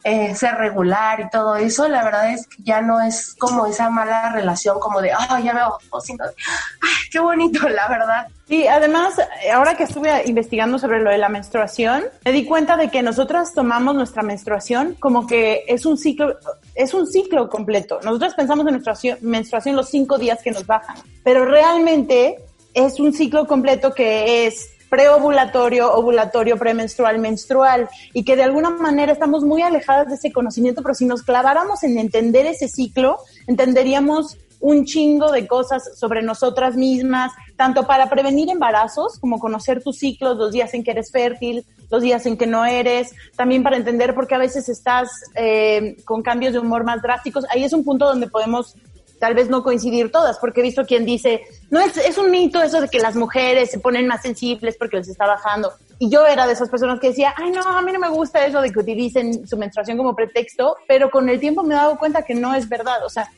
eh, 0.03 0.33
ser 0.33 0.55
regular 0.55 1.19
y 1.19 1.29
todo 1.29 1.55
eso, 1.55 1.87
la 1.87 2.03
verdad 2.03 2.33
es 2.33 2.47
que 2.47 2.63
ya 2.63 2.81
no 2.81 3.01
es 3.01 3.35
como 3.35 3.67
esa 3.67 3.89
mala 3.89 4.31
relación 4.31 4.79
como 4.79 4.99
de, 4.99 5.11
ah, 5.11 5.39
ya 5.39 5.53
bajo, 5.53 6.01
sino 6.01 6.23
ay, 6.25 6.89
qué 7.11 7.19
bonito, 7.19 7.69
la 7.69 7.87
verdad. 7.87 8.27
Y 8.47 8.67
además, 8.67 9.13
ahora 9.53 9.75
que 9.75 9.83
estuve 9.83 10.23
investigando 10.25 10.79
sobre 10.79 11.01
lo 11.01 11.11
de 11.11 11.17
la 11.17 11.29
menstruación, 11.29 12.03
me 12.25 12.31
di 12.31 12.45
cuenta 12.45 12.77
de 12.77 12.89
que 12.89 13.01
nosotras 13.03 13.53
tomamos 13.53 13.93
nuestra 13.93 14.23
menstruación 14.23 14.95
como 14.99 15.27
que 15.27 15.63
es 15.67 15.85
un 15.85 15.97
ciclo, 15.97 16.37
es 16.73 16.93
un 16.93 17.05
ciclo 17.05 17.47
completo. 17.47 17.99
Nosotras 18.03 18.33
pensamos 18.33 18.65
en 18.67 18.81
nuestra 18.81 18.95
menstruación 19.21 19.75
los 19.75 19.89
cinco 19.89 20.17
días 20.17 20.41
que 20.41 20.51
nos 20.51 20.65
bajan, 20.65 20.97
pero 21.23 21.45
realmente 21.45 22.39
es 22.73 22.99
un 22.99 23.13
ciclo 23.13 23.47
completo 23.47 23.93
que 23.93 24.47
es 24.47 24.69
preovulatorio, 24.89 25.93
ovulatorio, 25.93 26.57
premenstrual, 26.57 27.17
menstrual, 27.19 27.89
y 28.13 28.25
que 28.25 28.35
de 28.35 28.43
alguna 28.43 28.71
manera 28.71 29.13
estamos 29.13 29.43
muy 29.43 29.61
alejadas 29.61 30.09
de 30.09 30.15
ese 30.15 30.33
conocimiento, 30.33 30.81
pero 30.81 30.93
si 30.93 31.05
nos 31.05 31.23
claváramos 31.23 31.83
en 31.83 31.97
entender 31.97 32.45
ese 32.45 32.67
ciclo, 32.67 33.17
entenderíamos 33.47 34.37
un 34.59 34.85
chingo 34.85 35.31
de 35.31 35.47
cosas 35.47 35.97
sobre 35.97 36.21
nosotras 36.21 36.75
mismas, 36.75 37.31
tanto 37.55 37.87
para 37.87 38.09
prevenir 38.09 38.49
embarazos, 38.49 39.17
como 39.19 39.39
conocer 39.39 39.81
tus 39.81 39.97
ciclos, 39.97 40.37
los 40.37 40.51
días 40.51 40.73
en 40.73 40.83
que 40.83 40.91
eres 40.91 41.11
fértil, 41.11 41.65
los 41.89 42.01
días 42.01 42.25
en 42.25 42.37
que 42.37 42.45
no 42.45 42.65
eres, 42.65 43.13
también 43.35 43.63
para 43.63 43.77
entender 43.77 44.13
por 44.13 44.27
qué 44.27 44.35
a 44.35 44.39
veces 44.39 44.69
estás 44.69 45.09
eh, 45.35 45.97
con 46.05 46.21
cambios 46.21 46.53
de 46.53 46.59
humor 46.59 46.83
más 46.83 47.01
drásticos. 47.01 47.45
Ahí 47.49 47.63
es 47.63 47.73
un 47.73 47.83
punto 47.83 48.05
donde 48.05 48.27
podemos 48.27 48.75
tal 49.21 49.35
vez 49.35 49.49
no 49.49 49.61
coincidir 49.61 50.11
todas, 50.11 50.39
porque 50.39 50.61
he 50.61 50.63
visto 50.63 50.83
quien 50.83 51.05
dice, 51.05 51.43
no, 51.69 51.79
es, 51.79 51.95
es 51.95 52.17
un 52.17 52.31
mito 52.31 52.61
eso 52.61 52.81
de 52.81 52.89
que 52.89 52.97
las 52.97 53.15
mujeres 53.15 53.69
se 53.69 53.79
ponen 53.79 54.07
más 54.07 54.23
sensibles 54.23 54.75
porque 54.77 54.97
les 54.97 55.09
está 55.09 55.27
bajando. 55.27 55.71
Y 55.99 56.09
yo 56.09 56.25
era 56.25 56.47
de 56.47 56.53
esas 56.53 56.69
personas 56.69 56.99
que 56.99 57.09
decía, 57.09 57.31
ay, 57.37 57.51
no, 57.51 57.61
a 57.61 57.81
mí 57.83 57.91
no 57.91 57.99
me 57.99 58.09
gusta 58.09 58.43
eso 58.43 58.59
de 58.59 58.71
que 58.71 58.79
utilicen 58.79 59.47
su 59.47 59.57
menstruación 59.57 59.95
como 59.95 60.15
pretexto, 60.15 60.75
pero 60.87 61.11
con 61.11 61.29
el 61.29 61.39
tiempo 61.39 61.61
me 61.61 61.75
he 61.75 61.77
dado 61.77 61.99
cuenta 61.99 62.23
que 62.23 62.33
no 62.33 62.55
es 62.55 62.67
verdad. 62.67 63.05
O 63.05 63.09
sea, 63.09 63.29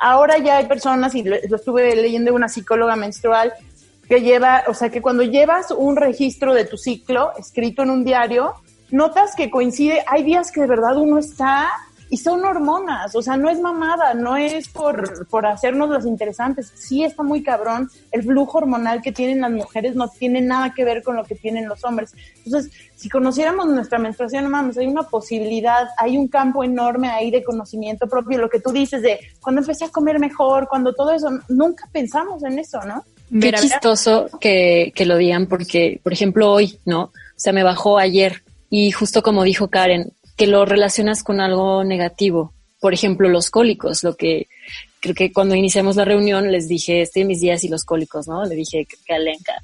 ahora 0.00 0.38
ya 0.38 0.58
hay 0.58 0.66
personas, 0.66 1.12
y 1.16 1.24
lo, 1.24 1.34
estuve 1.34 1.96
leyendo 1.96 2.32
una 2.32 2.48
psicóloga 2.48 2.94
menstrual, 2.94 3.52
que 4.08 4.20
lleva, 4.20 4.62
o 4.68 4.74
sea, 4.74 4.90
que 4.90 5.02
cuando 5.02 5.24
llevas 5.24 5.72
un 5.72 5.96
registro 5.96 6.54
de 6.54 6.66
tu 6.66 6.76
ciclo 6.76 7.32
escrito 7.36 7.82
en 7.82 7.90
un 7.90 8.04
diario, 8.04 8.54
notas 8.92 9.34
que 9.34 9.50
coincide, 9.50 10.04
hay 10.06 10.22
días 10.22 10.52
que 10.52 10.60
de 10.60 10.68
verdad 10.68 10.96
uno 10.98 11.18
está 11.18 11.68
y 12.12 12.18
son 12.18 12.44
hormonas, 12.44 13.14
o 13.14 13.22
sea, 13.22 13.38
no 13.38 13.48
es 13.48 13.58
mamada, 13.58 14.12
no 14.12 14.36
es 14.36 14.68
por, 14.68 15.26
por 15.28 15.46
hacernos 15.46 15.88
las 15.88 16.04
interesantes, 16.04 16.70
sí 16.74 17.02
está 17.04 17.22
muy 17.22 17.42
cabrón, 17.42 17.88
el 18.10 18.22
flujo 18.22 18.58
hormonal 18.58 19.00
que 19.00 19.12
tienen 19.12 19.40
las 19.40 19.50
mujeres 19.50 19.96
no 19.96 20.08
tiene 20.08 20.42
nada 20.42 20.74
que 20.74 20.84
ver 20.84 21.02
con 21.02 21.16
lo 21.16 21.24
que 21.24 21.36
tienen 21.36 21.66
los 21.66 21.82
hombres. 21.84 22.14
Entonces, 22.44 22.70
si 22.96 23.08
conociéramos 23.08 23.66
nuestra 23.68 23.98
menstruación, 23.98 24.44
no 24.44 24.50
mames, 24.50 24.76
hay 24.76 24.88
una 24.88 25.04
posibilidad, 25.04 25.88
hay 25.96 26.18
un 26.18 26.28
campo 26.28 26.62
enorme 26.62 27.08
ahí 27.08 27.30
de 27.30 27.42
conocimiento 27.42 28.06
propio, 28.06 28.36
lo 28.36 28.50
que 28.50 28.60
tú 28.60 28.72
dices 28.72 29.00
de 29.00 29.18
cuando 29.40 29.62
empecé 29.62 29.86
a 29.86 29.88
comer 29.88 30.18
mejor, 30.18 30.68
cuando 30.68 30.92
todo 30.92 31.12
eso, 31.12 31.30
nunca 31.48 31.88
pensamos 31.90 32.44
en 32.44 32.58
eso, 32.58 32.78
¿no? 32.82 33.06
Qué 33.40 33.54
chistoso 33.54 34.28
que, 34.38 34.92
que 34.94 35.06
lo 35.06 35.16
digan 35.16 35.46
porque, 35.46 35.98
por 36.02 36.12
ejemplo, 36.12 36.52
hoy, 36.52 36.78
¿no? 36.84 37.04
O 37.04 37.10
sea, 37.36 37.54
me 37.54 37.62
bajó 37.62 37.96
ayer 37.96 38.42
y 38.68 38.90
justo 38.90 39.22
como 39.22 39.44
dijo 39.44 39.68
Karen, 39.68 40.12
que 40.42 40.48
lo 40.48 40.64
relacionas 40.64 41.22
con 41.22 41.40
algo 41.40 41.84
negativo. 41.84 42.52
Por 42.80 42.92
ejemplo, 42.92 43.28
los 43.28 43.48
cólicos, 43.48 44.02
lo 44.02 44.16
que 44.16 44.48
creo 45.00 45.14
que 45.14 45.32
cuando 45.32 45.54
iniciamos 45.54 45.94
la 45.94 46.04
reunión 46.04 46.50
les 46.50 46.66
dije, 46.66 47.00
estoy 47.00 47.22
en 47.22 47.28
mis 47.28 47.40
días 47.40 47.62
y 47.62 47.68
los 47.68 47.84
cólicos, 47.84 48.26
¿no? 48.26 48.44
Le 48.44 48.56
dije 48.56 48.84
que 49.06 49.14
Alenka, 49.14 49.62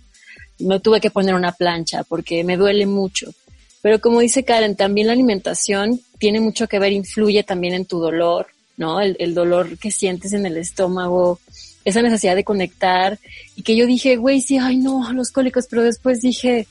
no 0.61 0.79
tuve 0.79 1.01
que 1.01 1.11
poner 1.11 1.35
una 1.35 1.51
plancha 1.51 2.05
porque 2.05 2.45
me 2.45 2.57
duele 2.57 2.87
mucho. 2.87 3.35
Pero 3.83 4.01
como 4.01 4.21
dice 4.21 4.45
Karen, 4.45 4.77
también 4.77 5.09
la 5.09 5.15
alimentación 5.15 6.01
tiene 6.21 6.39
mucho 6.39 6.69
que 6.69 6.79
ver, 6.79 6.93
influye 6.93 7.43
también 7.43 7.75
en 7.75 7.85
tu 7.85 7.99
dolor, 7.99 8.47
¿no? 8.77 9.01
El, 9.01 9.17
el 9.19 9.35
dolor 9.35 9.79
que 9.79 9.91
sientes 9.91 10.33
en 10.33 10.47
el 10.47 10.57
estómago, 10.59 11.41
esa 11.85 12.03
necesidad 12.03 12.37
de 12.37 12.45
conectar. 12.45 13.19
Y 13.57 13.65
que 13.65 13.75
yo 13.75 13.85
dije, 13.85 14.15
güey, 14.15 14.41
sí, 14.43 14.59
ay 14.59 14.77
no, 14.77 15.13
los 15.13 15.33
cólicos, 15.33 15.67
pero 15.69 15.83
después 15.83 16.21
dije, 16.21 16.69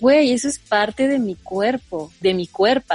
güey, 0.00 0.32
eso 0.32 0.48
es 0.48 0.58
parte 0.58 1.06
de 1.06 1.18
mi 1.18 1.34
cuerpo, 1.34 2.10
de 2.22 2.32
mi 2.32 2.46
cuerpo. 2.46 2.94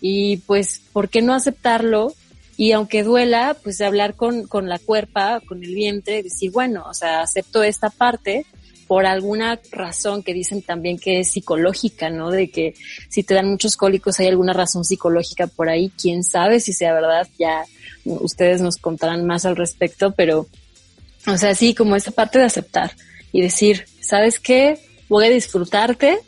Y 0.00 0.38
pues, 0.38 0.82
¿por 0.92 1.08
qué 1.08 1.22
no 1.22 1.34
aceptarlo? 1.34 2.14
Y 2.56 2.72
aunque 2.72 3.02
duela, 3.02 3.56
pues 3.62 3.80
hablar 3.80 4.14
con, 4.14 4.46
con 4.46 4.68
la 4.68 4.78
cuerpa, 4.78 5.40
con 5.46 5.62
el 5.62 5.74
vientre, 5.74 6.22
decir, 6.22 6.50
bueno, 6.50 6.84
o 6.88 6.94
sea, 6.94 7.20
acepto 7.20 7.62
esta 7.62 7.90
parte 7.90 8.46
por 8.86 9.04
alguna 9.04 9.60
razón 9.72 10.22
que 10.22 10.32
dicen 10.32 10.62
también 10.62 10.98
que 10.98 11.20
es 11.20 11.32
psicológica, 11.32 12.08
¿no? 12.08 12.30
De 12.30 12.50
que 12.50 12.74
si 13.08 13.22
te 13.22 13.34
dan 13.34 13.48
muchos 13.48 13.76
cólicos 13.76 14.20
hay 14.20 14.28
alguna 14.28 14.52
razón 14.52 14.84
psicológica 14.84 15.48
por 15.48 15.68
ahí, 15.68 15.90
quién 16.00 16.22
sabe 16.22 16.60
si 16.60 16.72
sea 16.72 16.94
verdad, 16.94 17.26
ya 17.38 17.64
ustedes 18.04 18.60
nos 18.60 18.76
contarán 18.76 19.26
más 19.26 19.44
al 19.44 19.56
respecto, 19.56 20.12
pero, 20.12 20.46
o 21.26 21.36
sea, 21.36 21.54
sí, 21.54 21.74
como 21.74 21.96
esa 21.96 22.12
parte 22.12 22.38
de 22.38 22.44
aceptar 22.44 22.92
y 23.32 23.42
decir, 23.42 23.86
¿sabes 24.00 24.38
qué? 24.38 24.78
Voy 25.08 25.26
a 25.26 25.30
disfrutarte, 25.30 26.18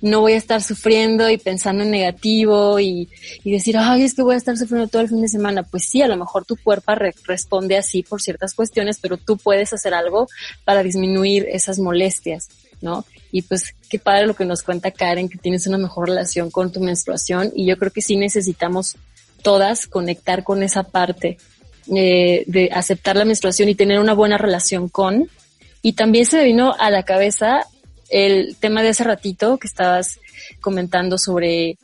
no 0.00 0.20
voy 0.20 0.32
a 0.34 0.36
estar 0.36 0.62
sufriendo 0.62 1.30
y 1.30 1.38
pensando 1.38 1.82
en 1.82 1.90
negativo 1.90 2.78
y, 2.78 3.08
decir, 3.44 3.76
ay, 3.78 4.02
es 4.02 4.14
que 4.14 4.22
voy 4.22 4.34
a 4.34 4.38
estar 4.38 4.56
sufriendo 4.56 4.88
todo 4.88 5.02
el 5.02 5.08
fin 5.08 5.22
de 5.22 5.28
semana. 5.28 5.62
Pues 5.62 5.84
sí, 5.84 6.02
a 6.02 6.08
lo 6.08 6.16
mejor 6.16 6.44
tu 6.44 6.56
cuerpo 6.56 6.94
responde 7.26 7.78
así 7.78 8.02
por 8.02 8.20
ciertas 8.20 8.54
cuestiones, 8.54 8.98
pero 9.00 9.16
tú 9.16 9.36
puedes 9.36 9.72
hacer 9.72 9.94
algo 9.94 10.28
para 10.64 10.82
disminuir 10.82 11.46
esas 11.48 11.78
molestias, 11.78 12.48
¿no? 12.80 13.04
Y 13.32 13.42
pues 13.42 13.74
qué 13.88 13.98
padre 13.98 14.26
lo 14.26 14.34
que 14.34 14.44
nos 14.44 14.62
cuenta 14.62 14.90
Karen, 14.90 15.28
que 15.28 15.38
tienes 15.38 15.66
una 15.66 15.78
mejor 15.78 16.08
relación 16.08 16.50
con 16.50 16.70
tu 16.70 16.80
menstruación 16.80 17.50
y 17.54 17.66
yo 17.66 17.76
creo 17.78 17.90
que 17.90 18.02
sí 18.02 18.16
necesitamos 18.16 18.96
todas 19.42 19.86
conectar 19.86 20.44
con 20.44 20.62
esa 20.62 20.84
parte 20.84 21.38
eh, 21.94 22.44
de 22.46 22.70
aceptar 22.72 23.16
la 23.16 23.24
menstruación 23.24 23.68
y 23.68 23.74
tener 23.74 24.00
una 24.00 24.14
buena 24.14 24.38
relación 24.38 24.88
con. 24.88 25.28
Y 25.82 25.92
también 25.92 26.24
se 26.24 26.42
vino 26.42 26.74
a 26.78 26.90
la 26.90 27.02
cabeza 27.02 27.66
el 28.10 28.56
tema 28.56 28.82
de 28.82 28.90
hace 28.90 29.04
ratito 29.04 29.58
que 29.58 29.66
estabas 29.66 30.20
comentando 30.60 31.18
sobre 31.18 31.78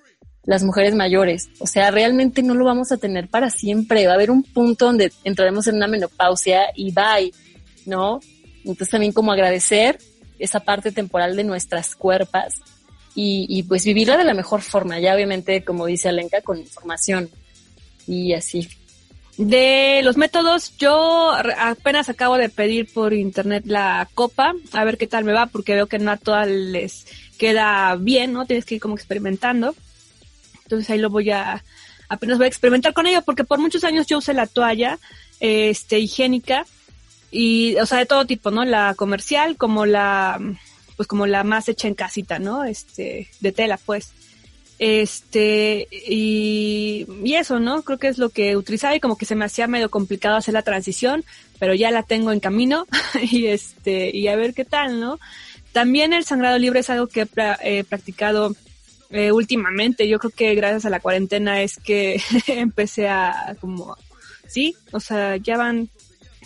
las 0.45 0.63
mujeres 0.63 0.95
mayores. 0.95 1.51
O 1.59 1.67
sea, 1.67 1.91
realmente 1.91 2.43
no 2.43 2.55
lo 2.55 2.65
vamos 2.65 2.93
a 2.93 2.97
tener 2.97 3.29
para 3.29 3.51
siempre. 3.51 4.07
Va 4.07 4.13
a 4.13 4.15
haber 4.15 4.31
un 4.31 4.43
punto 4.43 4.87
donde 4.87 5.13
entraremos 5.25 5.67
en 5.67 5.77
una 5.77 5.87
menopausia 5.87 6.67
y 6.75 6.93
bye, 6.93 7.33
¿no? 7.87 8.21
Entonces 8.65 8.91
también 8.91 9.13
como 9.13 9.33
agradecer 9.33 9.99
esa 10.39 10.61
parte 10.61 10.93
temporal 10.93 11.37
de 11.37 11.45
nuestras 11.45 11.95
cuerpas 11.95 12.55
y, 13.15 13.47
y 13.49 13.63
pues 13.65 13.85
vivirla 13.85 14.17
de 14.17 14.25
la 14.25 14.35
mejor 14.35 14.63
forma. 14.63 14.99
Ya 14.99 15.15
obviamente, 15.15 15.63
como 15.65 15.87
dice 15.87 16.09
Alenka, 16.09 16.41
con 16.41 16.59
información 16.59 17.31
y 18.07 18.33
así. 18.33 18.69
De 19.41 20.03
los 20.05 20.19
métodos, 20.19 20.77
yo 20.77 21.33
apenas 21.59 22.11
acabo 22.11 22.37
de 22.37 22.51
pedir 22.51 22.93
por 22.93 23.15
internet 23.15 23.63
la 23.65 24.07
copa, 24.13 24.53
a 24.73 24.85
ver 24.85 24.99
qué 24.99 25.07
tal 25.07 25.25
me 25.25 25.33
va, 25.33 25.47
porque 25.47 25.73
veo 25.75 25.87
que 25.87 25.99
no 25.99 26.11
a 26.11 26.19
todas 26.19 26.47
les 26.47 27.07
queda 27.39 27.97
bien, 27.97 28.35
¿no? 28.35 28.45
Tienes 28.45 28.67
que 28.67 28.75
ir 28.75 28.83
como 28.83 28.97
experimentando. 28.97 29.75
Entonces 30.65 30.91
ahí 30.91 30.99
lo 30.99 31.09
voy 31.09 31.31
a, 31.31 31.65
apenas 32.11 32.37
voy 32.37 32.45
a 32.45 32.49
experimentar 32.49 32.93
con 32.93 33.07
ello, 33.07 33.23
porque 33.23 33.45
por 33.45 33.59
muchos 33.59 33.83
años 33.83 34.07
yo 34.07 34.19
usé 34.19 34.35
la 34.35 34.47
toalla, 34.47 34.99
este, 35.41 35.99
higiénica, 35.99 36.67
y, 37.31 37.77
o 37.77 37.87
sea, 37.87 37.97
de 37.97 38.05
todo 38.05 38.27
tipo, 38.27 38.51
¿no? 38.51 38.67
La 38.67 38.93
comercial 38.95 39.57
como 39.57 39.87
la, 39.87 40.39
pues 40.99 41.09
como 41.09 41.27
la 41.27 41.45
más 41.45 41.67
hecha 41.71 41.89
en 41.89 41.95
casita, 41.95 42.39
¿no? 42.39 42.65
Este, 42.65 43.31
de 43.41 43.53
tela, 43.53 43.79
pues. 43.87 44.13
Este, 44.83 45.89
y, 45.91 47.07
y 47.23 47.35
eso, 47.35 47.61
¿no? 47.61 47.83
Creo 47.83 47.99
que 47.99 48.09
es 48.09 48.17
lo 48.17 48.31
que 48.31 48.57
utilizaba 48.57 48.97
y 48.97 49.01
como 49.01 49.19
que 49.19 49.27
se 49.27 49.35
me 49.35 49.45
hacía 49.45 49.67
medio 49.67 49.91
complicado 49.91 50.37
hacer 50.37 50.55
la 50.55 50.63
transición, 50.63 51.23
pero 51.59 51.75
ya 51.75 51.91
la 51.91 52.03
tengo 52.03 52.33
en 52.33 52.41
camino 52.41 52.87
y 53.31 53.49
este, 53.49 54.11
y 54.17 54.29
a 54.29 54.37
ver 54.37 54.55
qué 54.55 54.65
tal, 54.65 54.99
¿no? 54.99 55.21
También 55.73 56.15
el 56.15 56.25
sangrado 56.25 56.59
libre 56.59 56.81
es 56.81 56.89
algo 56.89 57.09
que 57.09 57.29
he 57.63 57.85
practicado 57.85 58.57
eh, 59.11 59.33
últimamente. 59.33 60.09
Yo 60.09 60.19
creo 60.19 60.31
que 60.31 60.55
gracias 60.55 60.87
a 60.87 60.91
la 60.91 61.01
cuarentena 61.01 61.61
es 61.61 61.77
que 61.77 62.19
empecé 62.47 63.07
a 63.07 63.57
como, 63.61 63.99
sí, 64.47 64.77
o 64.93 65.01
sea, 65.01 65.37
ya 65.37 65.59
van 65.59 65.91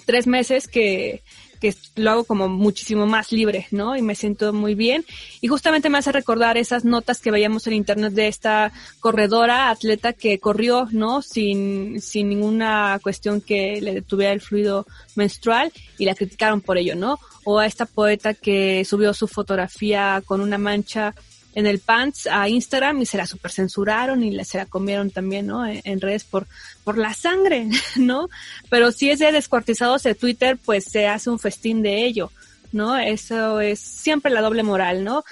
tres 0.06 0.26
meses 0.26 0.66
que, 0.66 1.22
que 1.64 1.74
lo 1.96 2.10
hago 2.10 2.24
como 2.24 2.46
muchísimo 2.46 3.06
más 3.06 3.32
libre, 3.32 3.68
¿no? 3.70 3.96
Y 3.96 4.02
me 4.02 4.14
siento 4.14 4.52
muy 4.52 4.74
bien. 4.74 5.02
Y 5.40 5.48
justamente 5.48 5.88
me 5.88 5.96
hace 5.96 6.12
recordar 6.12 6.58
esas 6.58 6.84
notas 6.84 7.22
que 7.22 7.30
veíamos 7.30 7.66
en 7.66 7.72
internet 7.72 8.12
de 8.12 8.28
esta 8.28 8.70
corredora, 9.00 9.70
atleta 9.70 10.12
que 10.12 10.38
corrió, 10.38 10.86
¿no? 10.90 11.22
Sin, 11.22 12.02
sin 12.02 12.28
ninguna 12.28 13.00
cuestión 13.02 13.40
que 13.40 13.80
le 13.80 13.94
detuviera 13.94 14.34
el 14.34 14.42
fluido 14.42 14.86
menstrual 15.16 15.72
y 15.96 16.04
la 16.04 16.14
criticaron 16.14 16.60
por 16.60 16.76
ello, 16.76 16.96
¿no? 16.96 17.18
O 17.44 17.58
a 17.58 17.64
esta 17.64 17.86
poeta 17.86 18.34
que 18.34 18.84
subió 18.84 19.14
su 19.14 19.26
fotografía 19.26 20.22
con 20.26 20.42
una 20.42 20.58
mancha 20.58 21.14
en 21.54 21.66
el 21.66 21.78
pants 21.78 22.26
a 22.26 22.48
Instagram 22.48 23.02
y 23.02 23.06
se 23.06 23.16
la 23.16 23.26
super 23.26 23.50
censuraron 23.50 24.24
y 24.24 24.44
se 24.44 24.58
la 24.58 24.66
comieron 24.66 25.10
también, 25.10 25.46
¿no? 25.46 25.66
En, 25.66 26.00
redes 26.00 26.24
por, 26.24 26.46
por 26.82 26.98
la 26.98 27.14
sangre, 27.14 27.68
¿no? 27.96 28.28
Pero 28.68 28.90
si 28.92 29.10
es 29.10 29.20
de 29.20 29.32
descuartizados 29.32 30.02
de 30.02 30.14
Twitter, 30.14 30.58
pues 30.64 30.84
se 30.84 31.06
hace 31.06 31.30
un 31.30 31.38
festín 31.38 31.82
de 31.82 32.04
ello, 32.04 32.32
¿no? 32.72 32.96
Eso 32.96 33.60
es 33.60 33.78
siempre 33.78 34.32
la 34.32 34.40
doble 34.40 34.62
moral, 34.62 35.04
¿no? 35.04 35.24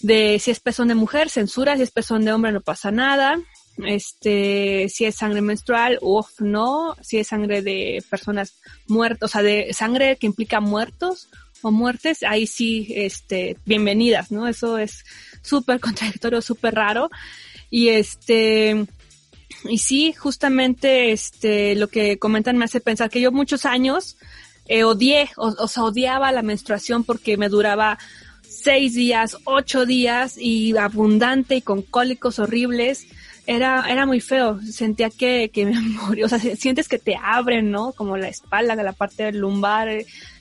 De 0.00 0.38
si 0.38 0.50
es 0.50 0.60
pezón 0.60 0.88
de 0.88 0.94
mujer, 0.94 1.30
censura, 1.30 1.76
si 1.76 1.82
es 1.82 1.90
pezón 1.90 2.24
de 2.24 2.32
hombre 2.32 2.52
no 2.52 2.60
pasa 2.60 2.90
nada, 2.90 3.38
este, 3.84 4.88
si 4.88 5.04
es 5.04 5.16
sangre 5.16 5.40
menstrual, 5.40 5.98
uff, 6.00 6.40
no, 6.40 6.96
si 7.00 7.18
es 7.18 7.28
sangre 7.28 7.62
de 7.62 8.02
personas 8.08 8.54
muertas, 8.86 9.30
o 9.30 9.32
sea, 9.32 9.42
de 9.42 9.72
sangre 9.72 10.16
que 10.16 10.26
implica 10.26 10.60
muertos 10.60 11.28
o 11.62 11.70
muertes, 11.70 12.22
ahí 12.22 12.46
sí, 12.46 12.88
este, 12.94 13.56
bienvenidas, 13.64 14.30
¿no? 14.30 14.48
Eso 14.48 14.78
es 14.78 15.04
súper 15.46 15.80
contradictorio, 15.80 16.42
súper 16.42 16.74
raro. 16.74 17.10
Y 17.70 17.88
este, 17.88 18.86
y 19.64 19.78
sí, 19.78 20.12
justamente 20.12 21.12
este, 21.12 21.74
lo 21.76 21.88
que 21.88 22.18
comentan 22.18 22.56
me 22.56 22.64
hace 22.64 22.80
pensar 22.80 23.10
que 23.10 23.20
yo 23.20 23.32
muchos 23.32 23.64
años 23.64 24.16
eh, 24.68 24.84
odié, 24.84 25.28
o, 25.36 25.68
sea, 25.68 25.84
odiaba 25.84 26.32
la 26.32 26.42
menstruación 26.42 27.04
porque 27.04 27.36
me 27.36 27.48
duraba 27.48 27.98
seis 28.42 28.94
días, 28.94 29.36
ocho 29.44 29.86
días 29.86 30.36
y 30.38 30.76
abundante 30.76 31.56
y 31.56 31.62
con 31.62 31.82
cólicos 31.82 32.38
horribles. 32.38 33.06
Era, 33.48 33.86
era 33.88 34.06
muy 34.06 34.20
feo, 34.20 34.60
sentía 34.62 35.08
que, 35.08 35.50
que 35.52 35.66
me 35.66 35.78
moría, 35.80 36.26
o 36.26 36.28
sea, 36.28 36.40
sientes 36.40 36.88
que 36.88 36.98
te 36.98 37.16
abren, 37.20 37.70
¿no? 37.70 37.92
Como 37.92 38.16
la 38.16 38.28
espalda, 38.28 38.74
la 38.74 38.92
parte 38.92 39.30
lumbar, 39.30 39.88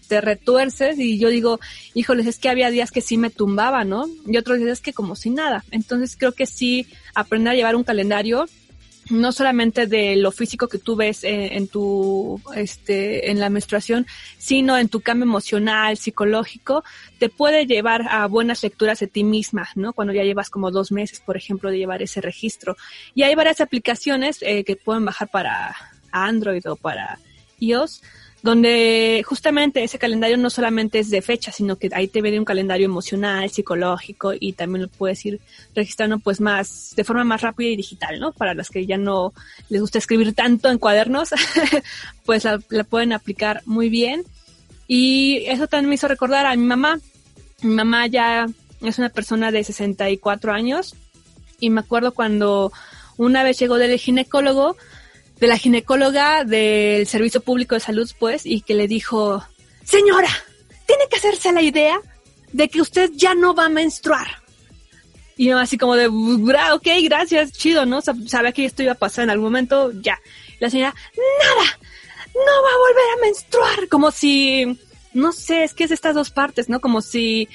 te 0.08 0.22
retuerces 0.22 0.98
y 1.00 1.18
yo 1.18 1.30
digo, 1.30 1.60
híjoles, 1.94 2.28
es 2.28 2.40
que 2.40 2.50
había 2.50 2.70
días 2.70 2.92
que 2.92 3.02
sí 3.02 3.18
me 3.18 3.30
tumbaba, 3.30 3.84
¿no? 3.84 4.06
Y 4.26 4.38
otros 4.38 4.60
días 4.60 4.82
que 4.82 4.94
como 4.94 5.16
si 5.16 5.30
nada. 5.30 5.64
Entonces 5.72 6.16
creo 6.18 6.32
que 6.32 6.46
sí 6.46 6.88
aprender 7.14 7.54
a 7.54 7.56
llevar 7.56 7.76
un 7.76 7.84
calendario 7.84 8.48
no 9.10 9.32
solamente 9.32 9.86
de 9.86 10.16
lo 10.16 10.32
físico 10.32 10.68
que 10.68 10.80
tú 10.80 10.96
ves 10.96 11.24
en, 11.24 11.68
tu, 11.68 12.42
este, 12.56 13.30
en 13.30 13.40
la 13.40 13.50
menstruación, 13.50 14.08
sino 14.38 14.78
en 14.78 14.90
tu 14.90 15.02
cambio 15.02 15.26
emocional, 15.26 15.98
psicológico, 15.98 16.84
te 17.20 17.30
puede 17.30 17.68
llevar 17.68 18.08
a 18.10 18.26
buenas 18.28 18.64
lecturas 18.64 19.00
de 19.00 19.08
ti 19.08 19.24
misma, 19.24 19.70
¿no? 19.76 19.94
Cuando 19.94 20.14
ya 20.14 20.24
llevas 20.24 20.50
como 20.50 20.72
dos 20.72 20.92
meses, 20.92 21.20
por 21.20 21.38
ejemplo, 21.38 21.70
de 21.70 21.78
llevar 21.78 22.02
ese 22.02 22.20
registro. 22.22 22.78
Y 23.14 23.24
hay 23.24 23.36
varias 23.36 23.62
aplicaciones 23.62 24.40
eh, 24.42 24.64
que 24.64 24.76
pueden 24.76 25.06
bajar 25.06 25.30
para 25.30 25.76
Android 26.12 26.68
o 26.68 26.76
para 26.76 27.20
iOS, 27.60 28.02
donde 28.46 29.24
justamente 29.26 29.84
ese 29.84 29.98
calendario 29.98 30.38
no 30.38 30.52
solamente 30.52 31.00
es 31.00 31.10
de 31.10 31.24
fecha, 31.24 31.52
sino 31.52 31.78
que 31.78 31.90
ahí 31.94 32.08
te 32.08 32.22
viene 32.22 32.38
un 32.38 32.46
calendario 32.46 32.86
emocional, 32.86 33.50
psicológico 33.50 34.34
y 34.40 34.54
también 34.54 34.84
lo 34.84 34.88
puedes 34.88 35.26
ir 35.26 35.42
registrando 35.74 36.20
pues 36.20 36.40
más, 36.40 36.94
de 36.96 37.04
forma 37.04 37.24
más 37.24 37.42
rápida 37.42 37.70
y 37.70 37.76
digital, 37.76 38.20
¿no? 38.20 38.34
Para 38.34 38.54
las 38.54 38.70
que 38.70 38.86
ya 38.86 38.98
no 38.98 39.34
les 39.70 39.82
gusta 39.82 39.98
escribir 39.98 40.36
tanto 40.36 40.70
en 40.70 40.78
cuadernos, 40.78 41.30
pues 42.26 42.44
la, 42.44 42.60
pueden 42.88 43.14
aplicar 43.14 43.64
muy 43.66 43.90
bien. 43.90 44.24
Y 44.88 45.46
eso 45.48 45.66
también 45.66 45.90
me 45.90 45.96
hizo 45.96 46.08
recordar 46.08 46.46
a 46.46 46.56
mi 46.56 46.66
mamá. 46.66 47.00
Mi 47.64 47.74
mamá 47.74 48.06
ya 48.06 48.46
es 48.80 49.00
una 49.00 49.10
persona 49.10 49.50
de 49.50 49.64
64 49.64 50.54
años 50.54 50.94
y 51.60 51.72
me 51.72 51.80
acuerdo 51.80 52.14
cuando 52.14 52.72
una 53.18 53.42
vez 53.42 53.58
llegó 53.58 53.80
del 53.80 53.98
ginecólogo, 53.98 54.78
de 55.40 55.48
la 55.48 55.58
ginecóloga 55.58 56.44
del 56.44 57.08
Servicio 57.08 57.42
Público 57.42 57.76
de 57.76 57.82
Salud, 57.82 58.10
pues, 58.20 58.46
y 58.46 58.62
que 58.62 58.74
le 58.74 58.88
dijo, 58.88 59.46
señora, 59.84 60.30
tiene 60.86 61.04
que 61.10 61.18
hacerse 61.18 61.52
la 61.52 61.62
idea 61.62 62.00
de 62.52 62.70
que 62.70 62.82
usted 62.82 63.12
ya 63.14 63.36
no 63.36 63.54
va 63.54 63.66
a 63.66 63.70
menstruar. 63.70 64.28
Y 65.38 65.48
yo 65.48 65.60
así 65.60 65.78
como 65.78 65.96
de, 65.96 66.08
ok, 66.08 66.88
gracias, 67.04 67.52
chido, 67.52 67.86
¿no? 67.86 68.02
Sabía 68.02 68.54
que 68.54 68.66
esto 68.66 68.84
iba 68.84 68.94
a 68.94 68.96
pasar 68.96 69.26
en 69.26 69.32
algún 69.32 69.48
momento, 69.48 69.92
ya. 70.02 70.20
La 70.60 70.70
señora, 70.70 70.96
nada, 71.18 71.80
no 72.34 72.64
va 72.64 72.70
a 72.70 72.78
volver 72.78 73.04
a 73.18 73.22
menstruar. 73.22 73.90
Como 73.90 74.12
si, 74.12 74.80
no 75.14 75.34
sé, 75.34 75.66
es 75.66 75.74
que 75.74 75.84
es 75.84 75.92
estas 75.92 76.16
dos 76.16 76.30
partes, 76.30 76.70
¿no? 76.70 76.80
Como 76.80 77.02
si 77.02 77.50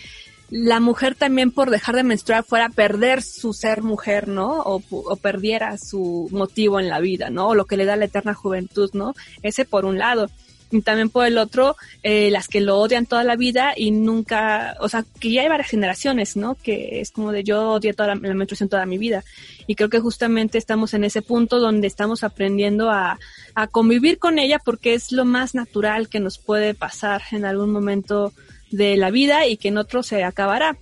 la 0.51 0.81
mujer 0.81 1.15
también 1.15 1.53
por 1.53 1.71
dejar 1.71 1.95
de 1.95 2.03
menstruar 2.03 2.45
fuera 2.45 2.67
a 2.67 2.71
perder 2.71 3.23
su 3.23 3.53
ser 3.53 3.83
mujer, 3.83 4.29
¿no? 4.29 4.61
O, 4.61 4.83
o, 4.91 5.17
perdiera 5.17 5.79
su 5.79 6.29
motivo 6.33 6.81
en 6.81 6.89
la 6.89 6.99
vida, 7.01 7.31
¿no? 7.31 7.49
O 7.49 7.55
lo 7.55 7.67
que 7.67 7.77
le 7.77 7.85
da 7.85 7.97
la 7.97 8.07
eterna 8.07 8.35
juventud, 8.35 8.91
¿no? 8.93 9.15
Ese 9.43 9.65
por 9.65 9.85
un 9.85 9.99
lado. 9.99 10.29
Y 10.73 10.83
también 10.83 11.11
por 11.11 11.27
el 11.27 11.37
otro, 11.39 11.77
eh, 12.05 12.31
las 12.31 12.47
que 12.47 12.61
lo 12.61 12.79
odian 12.79 13.07
toda 13.07 13.25
la 13.25 13.35
vida 13.35 13.73
y 13.77 13.91
nunca, 13.91 14.77
o 14.81 14.89
sea, 14.89 15.05
que 15.19 15.33
ya 15.33 15.43
hay 15.43 15.49
varias 15.49 15.69
generaciones, 15.69 16.37
¿no? 16.37 16.55
Que 16.55 17.01
es 17.01 17.11
como 17.11 17.33
de 17.33 17.43
yo 17.43 17.73
odié 17.73 17.93
toda 17.93 18.15
la, 18.15 18.15
la 18.15 18.35
menstruación 18.35 18.69
toda 18.69 18.87
mi 18.87 18.99
vida. 18.99 19.25
Y 19.67 19.75
creo 19.75 19.89
que 19.89 19.99
justamente 19.99 20.59
estamos 20.59 20.95
en 20.95 21.05
ese 21.05 21.23
punto 21.23 21.59
donde 21.59 21.89
estamos 21.89 22.23
aprendiendo 22.23 22.91
a, 22.91 23.19
a 23.55 23.67
convivir 23.67 24.19
con 24.19 24.39
ella 24.39 24.61
porque 24.65 24.95
es 24.95 25.11
lo 25.11 25.25
más 25.25 25.55
natural 25.55 26.09
que 26.09 26.21
nos 26.21 26.39
puede 26.39 26.75
pasar 26.75 27.23
en 27.33 27.45
algún 27.45 27.73
momento 27.73 28.33
de 28.71 28.97
la 28.97 29.11
vida 29.11 29.47
y 29.47 29.57
que 29.57 29.69
en 29.69 29.79
otro 29.79 30.03
se 30.03 30.25
acabará, 30.25 30.77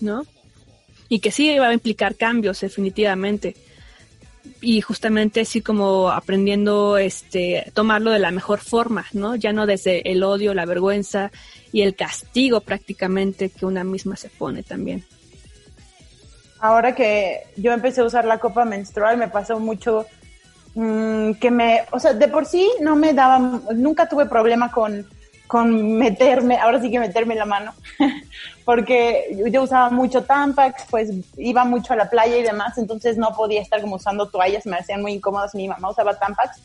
¿no? 0.00 0.24
Y 1.08 1.20
que 1.20 1.30
sí 1.30 1.58
va 1.58 1.68
a 1.68 1.74
implicar 1.74 2.14
cambios 2.16 2.60
definitivamente. 2.60 3.56
Y 4.60 4.80
justamente 4.80 5.40
así 5.40 5.60
como 5.60 6.10
aprendiendo 6.10 6.96
este 6.96 7.70
tomarlo 7.74 8.10
de 8.10 8.18
la 8.18 8.30
mejor 8.30 8.60
forma, 8.60 9.06
¿no? 9.12 9.36
Ya 9.36 9.52
no 9.52 9.66
desde 9.66 10.10
el 10.10 10.22
odio, 10.22 10.54
la 10.54 10.66
vergüenza 10.66 11.30
y 11.72 11.82
el 11.82 11.94
castigo 11.94 12.60
prácticamente 12.60 13.50
que 13.50 13.66
una 13.66 13.84
misma 13.84 14.16
se 14.16 14.28
pone 14.28 14.62
también. 14.62 15.04
Ahora 16.60 16.94
que 16.94 17.40
yo 17.56 17.72
empecé 17.72 18.02
a 18.02 18.04
usar 18.04 18.24
la 18.24 18.38
copa 18.38 18.64
menstrual 18.64 19.16
me 19.16 19.26
pasó 19.26 19.58
mucho 19.58 20.06
mm, 20.74 21.32
que 21.32 21.50
me, 21.50 21.82
o 21.90 21.98
sea, 21.98 22.12
de 22.14 22.28
por 22.28 22.46
sí 22.46 22.70
no 22.80 22.94
me 22.94 23.14
daba, 23.14 23.38
nunca 23.74 24.08
tuve 24.08 24.26
problema 24.26 24.70
con 24.70 25.04
con 25.52 25.98
meterme, 25.98 26.56
ahora 26.56 26.80
sí 26.80 26.90
que 26.90 26.98
meterme 26.98 27.34
la 27.34 27.44
mano, 27.44 27.74
porque 28.64 29.38
yo 29.52 29.64
usaba 29.64 29.90
mucho 29.90 30.24
Tampax, 30.24 30.84
pues 30.88 31.10
iba 31.36 31.66
mucho 31.66 31.92
a 31.92 31.96
la 31.96 32.08
playa 32.08 32.38
y 32.38 32.42
demás, 32.42 32.78
entonces 32.78 33.18
no 33.18 33.34
podía 33.36 33.60
estar 33.60 33.82
como 33.82 33.96
usando 33.96 34.30
toallas, 34.30 34.64
me 34.64 34.78
hacían 34.78 35.02
muy 35.02 35.12
incómodas, 35.12 35.54
mi 35.54 35.68
mamá 35.68 35.90
usaba 35.90 36.18
Tampax. 36.18 36.58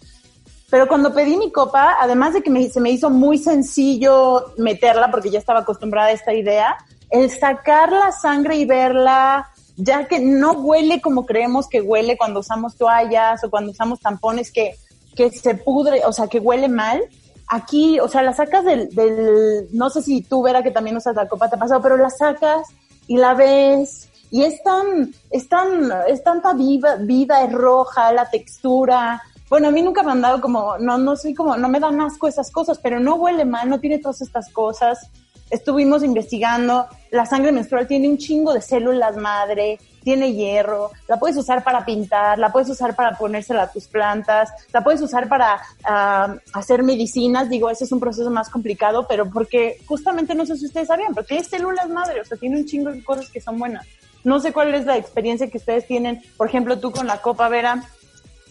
Pero 0.69 0.87
cuando 0.87 1.13
pedí 1.13 1.35
mi 1.35 1.51
copa, 1.51 1.97
además 1.99 2.33
de 2.33 2.41
que 2.41 2.69
se 2.69 2.79
me 2.79 2.91
hizo 2.91 3.09
muy 3.09 3.37
sencillo 3.37 4.53
meterla, 4.57 5.11
porque 5.11 5.31
ya 5.31 5.39
estaba 5.39 5.59
acostumbrada 5.59 6.07
a 6.07 6.13
esta 6.13 6.33
idea, 6.33 6.77
el 7.09 7.29
sacar 7.29 7.91
la 7.91 8.13
sangre 8.13 8.55
y 8.55 8.63
verla, 8.63 9.49
ya 9.75 10.07
que 10.07 10.19
no 10.19 10.53
huele 10.53 11.01
como 11.01 11.25
creemos 11.25 11.67
que 11.67 11.81
huele 11.81 12.15
cuando 12.15 12.39
usamos 12.39 12.77
toallas 12.77 13.43
o 13.43 13.49
cuando 13.49 13.71
usamos 13.71 13.99
tampones 13.99 14.49
que, 14.49 14.75
que 15.13 15.29
se 15.29 15.55
pudre, 15.55 16.05
o 16.05 16.13
sea, 16.13 16.27
que 16.27 16.39
huele 16.39 16.69
mal, 16.69 17.01
aquí, 17.47 17.99
o 17.99 18.07
sea, 18.07 18.21
la 18.21 18.33
sacas 18.33 18.65
del, 18.65 18.89
del, 18.93 19.67
no 19.71 19.89
sé 19.89 20.01
si 20.01 20.21
tú, 20.21 20.41
Vera, 20.41 20.63
que 20.63 20.71
también 20.71 20.97
usas 20.97 21.15
la 21.15 21.27
copa, 21.27 21.49
te 21.49 21.55
ha 21.55 21.59
pasado, 21.59 21.81
pero 21.81 21.97
la 21.97 22.09
sacas 22.09 22.67
y 23.07 23.17
la 23.17 23.33
ves 23.33 24.09
y 24.29 24.43
es 24.43 24.61
tan, 24.61 25.13
es 25.31 25.47
tan, 25.47 25.91
es 26.07 26.23
tanta 26.23 26.53
viva, 26.53 26.95
vida, 26.95 27.43
es 27.43 27.51
roja, 27.53 28.11
la 28.11 28.29
textura, 28.29 29.21
bueno, 29.49 29.69
a 29.69 29.71
mí 29.71 29.81
nunca 29.81 30.03
me 30.03 30.11
han 30.11 30.21
dado 30.21 30.41
como, 30.41 30.77
no, 30.77 30.97
no 30.97 31.15
soy 31.15 31.33
como, 31.33 31.55
no 31.55 31.69
me 31.69 31.79
dan 31.79 32.01
asco 32.01 32.27
esas 32.27 32.51
cosas, 32.51 32.79
pero 32.79 32.99
no 32.99 33.15
huele 33.15 33.45
mal, 33.45 33.69
no 33.69 33.79
tiene 33.79 33.99
todas 33.99 34.21
estas 34.21 34.51
cosas. 34.51 35.09
Estuvimos 35.49 36.03
investigando, 36.03 36.85
la 37.11 37.25
sangre 37.25 37.53
menstrual 37.53 37.87
tiene 37.87 38.09
un 38.09 38.17
chingo 38.17 38.53
de 38.53 38.61
células 38.61 39.15
madre, 39.15 39.79
tiene 40.07 40.31
hierro, 40.31 40.91
la 41.09 41.19
puedes 41.19 41.35
usar 41.35 41.65
para 41.65 41.83
pintar, 41.83 42.39
la 42.39 42.49
puedes 42.49 42.69
usar 42.69 42.95
para 42.95 43.17
ponérsela 43.17 43.63
a 43.63 43.71
tus 43.73 43.87
plantas, 43.87 44.49
la 44.71 44.81
puedes 44.81 45.01
usar 45.01 45.27
para 45.27 45.59
ah, 45.83 46.33
hacer 46.53 46.81
medicinas, 46.81 47.49
digo, 47.49 47.69
ese 47.69 47.83
es 47.83 47.91
un 47.91 47.99
proceso 47.99 48.31
más 48.31 48.47
complicado, 48.47 49.05
pero 49.05 49.29
porque 49.29 49.81
justamente 49.85 50.33
no 50.33 50.45
sé 50.45 50.55
si 50.55 50.67
ustedes 50.67 50.87
sabían, 50.87 51.13
pero 51.13 51.27
tiene 51.27 51.43
células 51.43 51.89
madre, 51.89 52.21
o 52.21 52.23
sea, 52.23 52.37
tiene 52.37 52.55
un 52.55 52.65
chingo 52.65 52.89
de 52.89 53.03
cosas 53.03 53.29
que 53.29 53.41
son 53.41 53.59
buenas. 53.59 53.85
No 54.23 54.39
sé 54.39 54.53
cuál 54.53 54.73
es 54.75 54.85
la 54.85 54.95
experiencia 54.95 55.49
que 55.49 55.57
ustedes 55.57 55.85
tienen, 55.85 56.23
por 56.37 56.47
ejemplo, 56.47 56.79
tú 56.79 56.93
con 56.93 57.05
la 57.05 57.21
copa 57.21 57.49
Vera, 57.49 57.83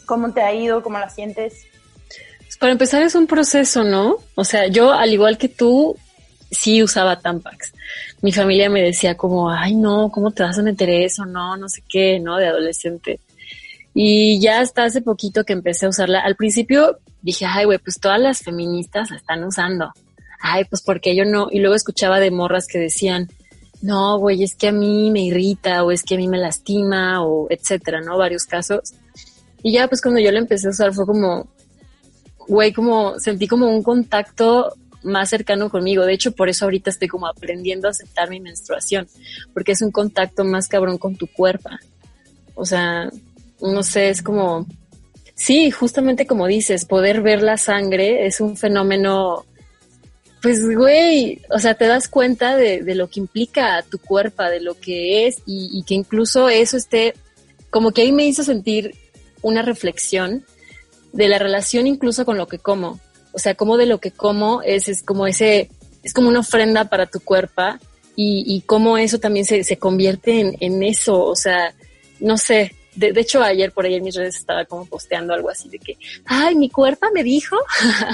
¿cómo 0.04 0.34
te 0.34 0.42
ha 0.42 0.52
ido? 0.52 0.82
¿Cómo 0.82 0.98
la 0.98 1.08
sientes? 1.08 1.64
Pues 2.40 2.58
para 2.58 2.72
empezar 2.72 3.02
es 3.02 3.14
un 3.14 3.26
proceso, 3.26 3.82
¿no? 3.82 4.18
O 4.34 4.44
sea, 4.44 4.66
yo 4.66 4.92
al 4.92 5.10
igual 5.10 5.38
que 5.38 5.48
tú, 5.48 5.96
sí 6.50 6.82
usaba 6.82 7.18
Tampax. 7.18 7.72
Mi 8.26 8.32
familia 8.32 8.68
me 8.68 8.82
decía 8.82 9.16
como, 9.16 9.48
ay 9.48 9.76
no, 9.76 10.10
¿cómo 10.10 10.32
te 10.32 10.42
vas 10.42 10.58
a 10.58 10.62
meter 10.62 10.90
eso? 10.90 11.24
No, 11.24 11.56
no 11.56 11.68
sé 11.68 11.80
qué, 11.88 12.18
¿no? 12.18 12.38
De 12.38 12.48
adolescente. 12.48 13.20
Y 13.94 14.40
ya 14.40 14.58
hasta 14.58 14.82
hace 14.82 15.00
poquito 15.00 15.44
que 15.44 15.52
empecé 15.52 15.86
a 15.86 15.90
usarla. 15.90 16.18
Al 16.22 16.34
principio 16.34 16.98
dije, 17.22 17.46
ay, 17.46 17.66
güey, 17.66 17.78
pues 17.78 18.00
todas 18.00 18.18
las 18.18 18.40
feministas 18.40 19.12
la 19.12 19.18
están 19.18 19.44
usando. 19.44 19.92
Ay, 20.40 20.64
pues 20.64 20.82
porque 20.82 21.14
yo 21.14 21.24
no. 21.24 21.46
Y 21.52 21.60
luego 21.60 21.76
escuchaba 21.76 22.18
de 22.18 22.32
morras 22.32 22.66
que 22.66 22.80
decían, 22.80 23.28
no, 23.80 24.18
güey, 24.18 24.42
es 24.42 24.56
que 24.56 24.70
a 24.70 24.72
mí 24.72 25.12
me 25.12 25.20
irrita 25.20 25.84
o 25.84 25.92
es 25.92 26.02
que 26.02 26.16
a 26.16 26.18
mí 26.18 26.26
me 26.26 26.38
lastima 26.38 27.24
o 27.24 27.46
etcétera, 27.48 28.00
¿no? 28.00 28.18
Varios 28.18 28.42
casos. 28.42 28.94
Y 29.62 29.70
ya 29.70 29.86
pues 29.86 30.02
cuando 30.02 30.18
yo 30.18 30.32
la 30.32 30.40
empecé 30.40 30.66
a 30.66 30.70
usar 30.70 30.92
fue 30.92 31.06
como, 31.06 31.46
güey, 32.48 32.72
como 32.72 33.20
sentí 33.20 33.46
como 33.46 33.68
un 33.68 33.84
contacto 33.84 34.74
más 35.06 35.30
cercano 35.30 35.70
conmigo. 35.70 36.04
De 36.04 36.12
hecho, 36.12 36.32
por 36.32 36.48
eso 36.48 36.66
ahorita 36.66 36.90
estoy 36.90 37.08
como 37.08 37.26
aprendiendo 37.26 37.88
a 37.88 37.92
aceptar 37.92 38.28
mi 38.28 38.40
menstruación, 38.40 39.08
porque 39.54 39.72
es 39.72 39.82
un 39.82 39.90
contacto 39.90 40.44
más 40.44 40.68
cabrón 40.68 40.98
con 40.98 41.16
tu 41.16 41.26
cuerpo. 41.26 41.70
O 42.54 42.64
sea, 42.64 43.10
no 43.60 43.82
sé, 43.82 44.10
es 44.10 44.22
como, 44.22 44.66
sí, 45.34 45.70
justamente 45.70 46.26
como 46.26 46.46
dices, 46.46 46.84
poder 46.84 47.22
ver 47.22 47.42
la 47.42 47.56
sangre 47.56 48.26
es 48.26 48.40
un 48.40 48.56
fenómeno, 48.56 49.44
pues, 50.42 50.62
güey, 50.76 51.40
o 51.50 51.58
sea, 51.58 51.74
te 51.74 51.86
das 51.86 52.08
cuenta 52.08 52.56
de, 52.56 52.82
de 52.82 52.94
lo 52.94 53.08
que 53.08 53.20
implica 53.20 53.82
tu 53.82 53.98
cuerpo, 53.98 54.42
de 54.42 54.60
lo 54.60 54.78
que 54.78 55.26
es 55.26 55.38
y, 55.46 55.70
y 55.72 55.82
que 55.84 55.94
incluso 55.94 56.48
eso 56.48 56.76
esté, 56.76 57.14
como 57.70 57.92
que 57.92 58.02
ahí 58.02 58.12
me 58.12 58.26
hizo 58.26 58.42
sentir 58.42 58.94
una 59.42 59.62
reflexión 59.62 60.44
de 61.12 61.28
la 61.28 61.38
relación 61.38 61.86
incluso 61.86 62.24
con 62.24 62.36
lo 62.36 62.46
que 62.46 62.58
como. 62.58 63.00
O 63.36 63.38
sea, 63.38 63.54
como 63.54 63.76
de 63.76 63.84
lo 63.84 63.98
que 63.98 64.12
como 64.12 64.62
es, 64.62 64.88
es 64.88 65.02
como 65.02 65.26
ese, 65.26 65.68
es 66.02 66.14
como 66.14 66.28
una 66.28 66.40
ofrenda 66.40 66.86
para 66.86 67.04
tu 67.04 67.20
cuerpo 67.20 67.62
y, 68.16 68.62
cómo 68.64 68.96
eso 68.96 69.20
también 69.20 69.44
se, 69.44 69.62
se 69.62 69.76
convierte 69.76 70.40
en, 70.40 70.56
en, 70.60 70.82
eso. 70.82 71.22
O 71.22 71.36
sea, 71.36 71.74
no 72.18 72.38
sé. 72.38 72.74
De, 72.94 73.12
de, 73.12 73.20
hecho, 73.20 73.42
ayer 73.42 73.72
por 73.72 73.84
ahí 73.84 73.94
en 73.94 74.04
mis 74.04 74.14
redes 74.14 74.36
estaba 74.36 74.64
como 74.64 74.86
posteando 74.86 75.34
algo 75.34 75.50
así 75.50 75.68
de 75.68 75.78
que, 75.78 75.98
ay, 76.24 76.54
mi 76.54 76.70
cuerpo 76.70 77.08
me 77.12 77.22
dijo 77.22 77.58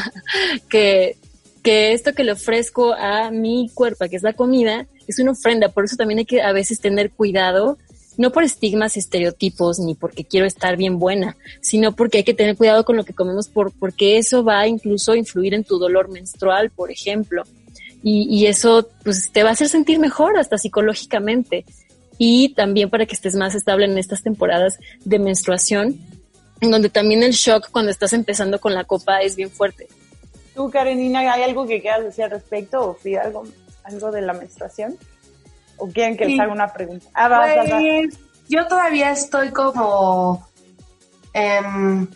que, 0.68 1.16
que 1.62 1.92
esto 1.92 2.14
que 2.14 2.24
le 2.24 2.32
ofrezco 2.32 2.92
a 2.92 3.30
mi 3.30 3.70
cuerpo, 3.72 4.08
que 4.10 4.16
es 4.16 4.24
la 4.24 4.32
comida, 4.32 4.88
es 5.06 5.20
una 5.20 5.30
ofrenda. 5.30 5.68
Por 5.68 5.84
eso 5.84 5.94
también 5.94 6.18
hay 6.18 6.24
que 6.24 6.42
a 6.42 6.50
veces 6.50 6.80
tener 6.80 7.12
cuidado 7.12 7.78
no 8.16 8.30
por 8.30 8.44
estigmas, 8.44 8.96
estereotipos, 8.96 9.78
ni 9.78 9.94
porque 9.94 10.24
quiero 10.24 10.46
estar 10.46 10.76
bien 10.76 10.98
buena, 10.98 11.36
sino 11.60 11.94
porque 11.94 12.18
hay 12.18 12.24
que 12.24 12.34
tener 12.34 12.56
cuidado 12.56 12.84
con 12.84 12.96
lo 12.96 13.04
que 13.04 13.14
comemos 13.14 13.48
por, 13.48 13.72
porque 13.72 14.18
eso 14.18 14.44
va 14.44 14.60
a 14.60 14.68
incluso 14.68 15.14
influir 15.14 15.54
en 15.54 15.64
tu 15.64 15.78
dolor 15.78 16.08
menstrual, 16.08 16.70
por 16.70 16.90
ejemplo. 16.90 17.42
Y, 18.04 18.46
eso 18.46 18.88
pues, 19.04 19.30
te 19.30 19.44
va 19.44 19.50
a 19.50 19.52
hacer 19.52 19.68
sentir 19.68 20.00
mejor 20.00 20.36
hasta 20.36 20.58
psicológicamente. 20.58 21.64
Y 22.18 22.48
también 22.54 22.90
para 22.90 23.06
que 23.06 23.14
estés 23.14 23.36
más 23.36 23.54
estable 23.54 23.86
en 23.86 23.96
estas 23.96 24.22
temporadas 24.22 24.78
de 25.04 25.20
menstruación, 25.20 26.00
en 26.60 26.70
donde 26.70 26.88
también 26.88 27.22
el 27.22 27.32
shock 27.32 27.70
cuando 27.70 27.92
estás 27.92 28.12
empezando 28.12 28.60
con 28.60 28.74
la 28.74 28.84
copa 28.84 29.20
es 29.20 29.36
bien 29.36 29.50
fuerte. 29.50 29.86
¿Tú, 30.54 30.68
Karenina, 30.68 31.20
hay 31.20 31.42
algo 31.42 31.66
que 31.66 31.80
quieras 31.80 32.02
decir 32.02 32.24
al 32.24 32.32
respecto 32.32 32.80
o 32.82 32.98
algo, 33.22 33.44
algo 33.84 34.10
de 34.10 34.20
la 34.20 34.32
menstruación? 34.32 34.98
¿O 35.82 35.88
quieren 35.88 36.16
que 36.16 36.26
les 36.26 36.38
haga 36.38 36.52
una 36.52 36.72
pregunta? 36.72 37.08
Ah, 37.12 37.44
pues. 37.68 38.16
Yo 38.48 38.68
todavía 38.68 39.10
estoy 39.10 39.50
como 39.50 40.46
en, 41.32 42.08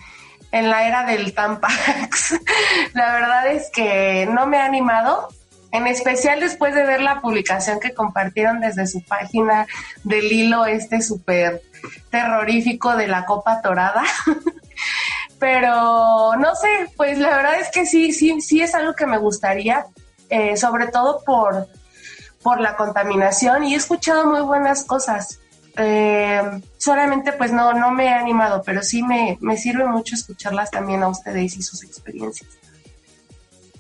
en 0.53 0.71
la 0.71 0.87
era 0.87 1.05
del 1.05 1.35
Tampax. 1.35 2.39
la 2.95 3.13
verdad 3.15 3.49
es 3.49 3.69
que 3.75 4.29
no 4.31 4.47
me 4.47 4.59
ha 4.59 4.67
animado, 4.67 5.31
en 5.73 5.89
especial 5.89 6.39
después 6.39 6.77
de 6.77 6.85
ver 6.85 7.01
la 7.01 7.21
publicación 7.21 7.81
que 7.81 7.93
compartieron 7.93 8.61
desde 8.61 8.87
su 8.87 9.03
página 9.03 9.67
del 10.05 10.31
hilo 10.31 10.65
este 10.65 11.03
súper 11.03 11.61
terrorífico 12.11 12.95
de 12.97 13.09
la 13.09 13.25
copa 13.25 13.63
torada. 13.63 14.05
Pero 15.41 16.37
no 16.37 16.55
sé, 16.55 16.69
pues 16.97 17.19
la 17.19 17.37
verdad 17.37 17.59
es 17.59 17.73
que 17.73 17.85
sí, 17.85 18.13
sí, 18.13 18.41
sí 18.41 18.61
es 18.61 18.77
algo 18.77 18.95
que 18.95 19.07
me 19.07 19.19
gustaría, 19.19 19.87
eh, 20.31 20.57
sobre 20.57 20.87
todo 20.87 21.25
por 21.25 21.67
por 22.47 22.61
la 22.61 22.77
contaminación 22.77 23.65
y 23.65 23.75
he 23.75 23.77
escuchado 23.77 24.25
muy 24.25 24.41
buenas 24.41 24.85
cosas. 24.85 25.41
Eh, 25.77 26.41
solamente 26.79 27.33
pues 27.33 27.51
no, 27.51 27.73
no 27.73 27.91
me 27.91 28.05
he 28.05 28.09
animado, 28.09 28.63
pero 28.65 28.85
sí 28.85 29.03
me, 29.03 29.37
me 29.41 29.57
sirve 29.57 29.85
mucho 29.85 30.15
escucharlas 30.15 30.71
también 30.71 31.03
a 31.03 31.09
ustedes 31.09 31.57
y 31.57 31.63
sus 31.63 31.83
experiencias. 31.83 32.49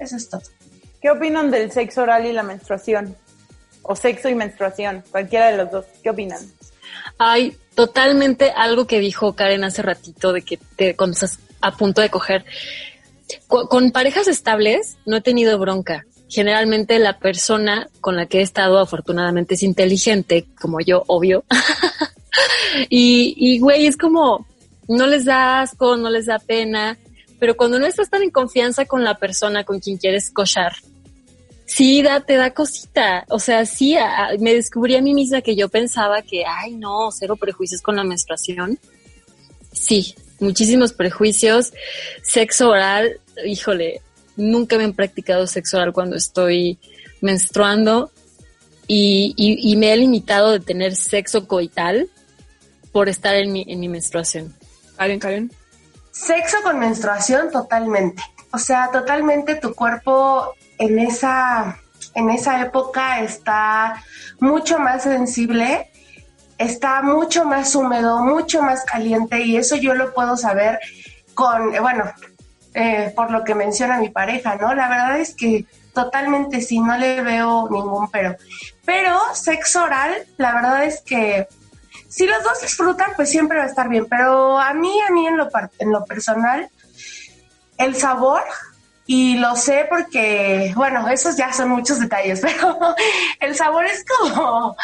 Eso 0.00 0.16
es 0.16 0.28
todo. 0.28 0.42
¿Qué 1.00 1.12
opinan 1.12 1.52
del 1.52 1.70
sexo 1.70 2.02
oral 2.02 2.26
y 2.26 2.32
la 2.32 2.42
menstruación? 2.42 3.14
O 3.82 3.94
sexo 3.94 4.28
y 4.28 4.34
menstruación, 4.34 5.04
cualquiera 5.12 5.46
de 5.52 5.58
los 5.58 5.70
dos. 5.70 5.84
¿Qué 6.02 6.10
opinan? 6.10 6.40
Hay 7.18 7.56
totalmente 7.76 8.50
algo 8.50 8.88
que 8.88 8.98
dijo 8.98 9.36
Karen 9.36 9.62
hace 9.62 9.82
ratito 9.82 10.32
de 10.32 10.42
que 10.42 10.56
te, 10.56 10.96
cuando 10.96 11.14
estás 11.14 11.38
a 11.60 11.70
punto 11.70 12.00
de 12.00 12.10
coger. 12.10 12.44
Con, 13.46 13.68
con 13.68 13.92
parejas 13.92 14.26
estables 14.26 14.96
no 15.06 15.18
he 15.18 15.20
tenido 15.20 15.56
bronca 15.56 16.04
generalmente 16.28 16.98
la 16.98 17.18
persona 17.18 17.88
con 18.00 18.16
la 18.16 18.26
que 18.26 18.38
he 18.38 18.42
estado 18.42 18.78
afortunadamente 18.78 19.54
es 19.54 19.62
inteligente, 19.62 20.46
como 20.60 20.80
yo, 20.80 21.04
obvio. 21.06 21.44
y, 22.88 23.34
y, 23.36 23.58
güey, 23.58 23.86
es 23.86 23.96
como, 23.96 24.46
no 24.88 25.06
les 25.06 25.24
da 25.24 25.60
asco, 25.60 25.96
no 25.96 26.10
les 26.10 26.26
da 26.26 26.38
pena, 26.38 26.98
pero 27.38 27.56
cuando 27.56 27.78
no 27.78 27.86
estás 27.86 28.10
tan 28.10 28.22
en 28.22 28.30
confianza 28.30 28.86
con 28.86 29.04
la 29.04 29.18
persona 29.18 29.64
con 29.64 29.78
quien 29.78 29.98
quieres 29.98 30.30
cochar, 30.30 30.74
sí 31.66 32.02
da, 32.02 32.20
te 32.20 32.36
da 32.36 32.54
cosita. 32.54 33.24
O 33.28 33.38
sea, 33.38 33.66
sí, 33.66 33.96
a, 33.96 34.30
me 34.40 34.54
descubrí 34.54 34.96
a 34.96 35.02
mí 35.02 35.12
misma 35.12 35.42
que 35.42 35.56
yo 35.56 35.68
pensaba 35.68 36.22
que, 36.22 36.44
ay, 36.46 36.74
no, 36.74 37.10
cero 37.12 37.36
prejuicios 37.36 37.82
con 37.82 37.96
la 37.96 38.04
menstruación. 38.04 38.78
Sí, 39.72 40.14
muchísimos 40.40 40.92
prejuicios. 40.92 41.72
Sexo 42.22 42.70
oral, 42.70 43.20
híjole, 43.44 44.00
nunca 44.36 44.76
me 44.76 44.84
han 44.84 44.92
practicado 44.92 45.46
sexo 45.46 45.78
oral 45.78 45.92
cuando 45.92 46.16
estoy 46.16 46.78
menstruando 47.20 48.10
y, 48.86 49.34
y, 49.36 49.72
y, 49.72 49.76
me 49.76 49.92
he 49.92 49.96
limitado 49.96 50.52
de 50.52 50.60
tener 50.60 50.94
sexo 50.94 51.48
coital 51.48 52.08
por 52.92 53.08
estar 53.08 53.34
en 53.34 53.52
mi, 53.52 53.64
en 53.68 53.80
mi 53.80 53.88
menstruación. 53.88 54.54
Karen, 54.96 55.18
Karen. 55.18 55.52
Sexo 56.12 56.58
con 56.62 56.78
menstruación 56.78 57.50
totalmente. 57.50 58.22
O 58.52 58.58
sea, 58.58 58.90
totalmente 58.92 59.56
tu 59.56 59.74
cuerpo 59.74 60.54
en 60.78 60.98
esa, 60.98 61.78
en 62.14 62.30
esa 62.30 62.62
época 62.62 63.20
está 63.20 64.02
mucho 64.40 64.78
más 64.78 65.02
sensible, 65.02 65.90
está 66.56 67.02
mucho 67.02 67.44
más 67.44 67.74
húmedo, 67.74 68.22
mucho 68.22 68.62
más 68.62 68.84
caliente 68.84 69.42
y 69.42 69.56
eso 69.56 69.76
yo 69.76 69.94
lo 69.94 70.14
puedo 70.14 70.36
saber 70.36 70.78
con, 71.34 71.72
bueno, 71.80 72.04
eh, 72.78 73.10
por 73.16 73.30
lo 73.30 73.42
que 73.42 73.54
menciona 73.54 73.98
mi 73.98 74.10
pareja, 74.10 74.56
¿no? 74.56 74.74
La 74.74 74.90
verdad 74.90 75.18
es 75.18 75.34
que 75.34 75.64
totalmente 75.94 76.60
sí, 76.60 76.78
no 76.78 76.98
le 76.98 77.22
veo 77.22 77.68
ningún 77.70 78.10
pero. 78.10 78.36
Pero 78.84 79.18
sexo 79.32 79.84
oral, 79.84 80.14
la 80.36 80.52
verdad 80.52 80.84
es 80.84 81.00
que 81.00 81.48
si 82.06 82.26
los 82.26 82.44
dos 82.44 82.60
disfrutan, 82.60 83.12
pues 83.16 83.30
siempre 83.30 83.56
va 83.56 83.64
a 83.64 83.68
estar 83.68 83.88
bien. 83.88 84.04
Pero 84.10 84.58
a 84.58 84.74
mí, 84.74 84.92
a 85.08 85.10
mí 85.10 85.26
en 85.26 85.38
lo, 85.38 85.48
en 85.78 85.90
lo 85.90 86.04
personal, 86.04 86.68
el 87.78 87.96
sabor, 87.96 88.42
y 89.06 89.38
lo 89.38 89.56
sé 89.56 89.86
porque, 89.88 90.74
bueno, 90.76 91.08
esos 91.08 91.34
ya 91.34 91.54
son 91.54 91.70
muchos 91.70 91.98
detalles, 91.98 92.40
pero 92.42 92.94
el 93.40 93.54
sabor 93.54 93.86
es 93.86 94.04
como 94.04 94.76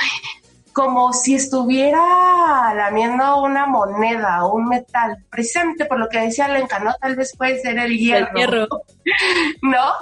como 0.73 1.13
si 1.13 1.35
estuviera 1.35 2.73
lamiendo 2.75 3.43
una 3.43 3.67
moneda 3.67 4.45
o 4.45 4.55
un 4.55 4.69
metal, 4.69 5.23
precisamente 5.31 5.85
por 5.85 5.99
lo 5.99 6.09
que 6.09 6.21
decía 6.21 6.49
Lenka, 6.49 6.79
¿no? 6.79 6.95
Tal 6.95 7.15
vez 7.15 7.37
puede 7.37 7.61
ser 7.61 7.79
el 7.79 7.97
hierro. 7.99 8.29
El 8.31 8.37
hierro. 8.37 8.69
¿No? 9.63 9.93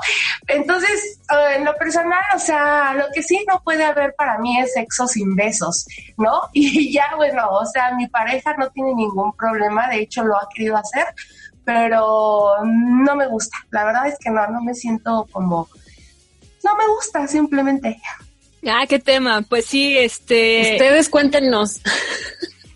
Entonces, 0.47 1.21
uh, 1.31 1.57
en 1.57 1.65
lo 1.65 1.75
personal, 1.75 2.23
o 2.35 2.39
sea, 2.39 2.95
lo 2.95 3.07
que 3.13 3.23
sí 3.23 3.45
no 3.49 3.61
puede 3.65 3.85
haber 3.85 4.15
para 4.15 4.39
mí 4.39 4.61
es 4.61 4.73
sexo 4.75 5.09
sin 5.09 5.35
besos, 5.35 5.87
¿no? 6.17 6.43
Y 6.53 6.93
ya, 6.93 7.15
bueno, 7.17 7.49
o 7.51 7.67
sea, 7.67 7.95
mi 7.95 8.07
pareja 8.07 8.55
no 8.57 8.69
tiene 8.71 8.95
ningún 8.95 9.33
problema, 9.33 9.89
de 9.89 10.01
hecho 10.01 10.25
lo 10.25 10.37
ha 10.37 10.49
querido 10.55 10.77
hacer, 10.77 11.07
pero 11.65 12.57
no 12.65 13.17
me 13.17 13.27
gusta. 13.27 13.57
La 13.71 13.85
verdad 13.85 14.07
es 14.07 14.19
que 14.19 14.31
no, 14.31 14.47
no 14.49 14.61
me 14.63 14.75
siento 14.75 15.27
como, 15.33 15.69
no 16.65 16.77
me 16.77 16.87
gusta 16.89 17.27
simplemente. 17.27 18.01
Ah, 18.67 18.85
qué 18.89 18.99
tema. 18.99 19.43
Pues 19.43 19.65
sí, 19.65 19.97
este. 19.97 20.73
Ustedes 20.73 21.09
cuéntenos. 21.09 21.81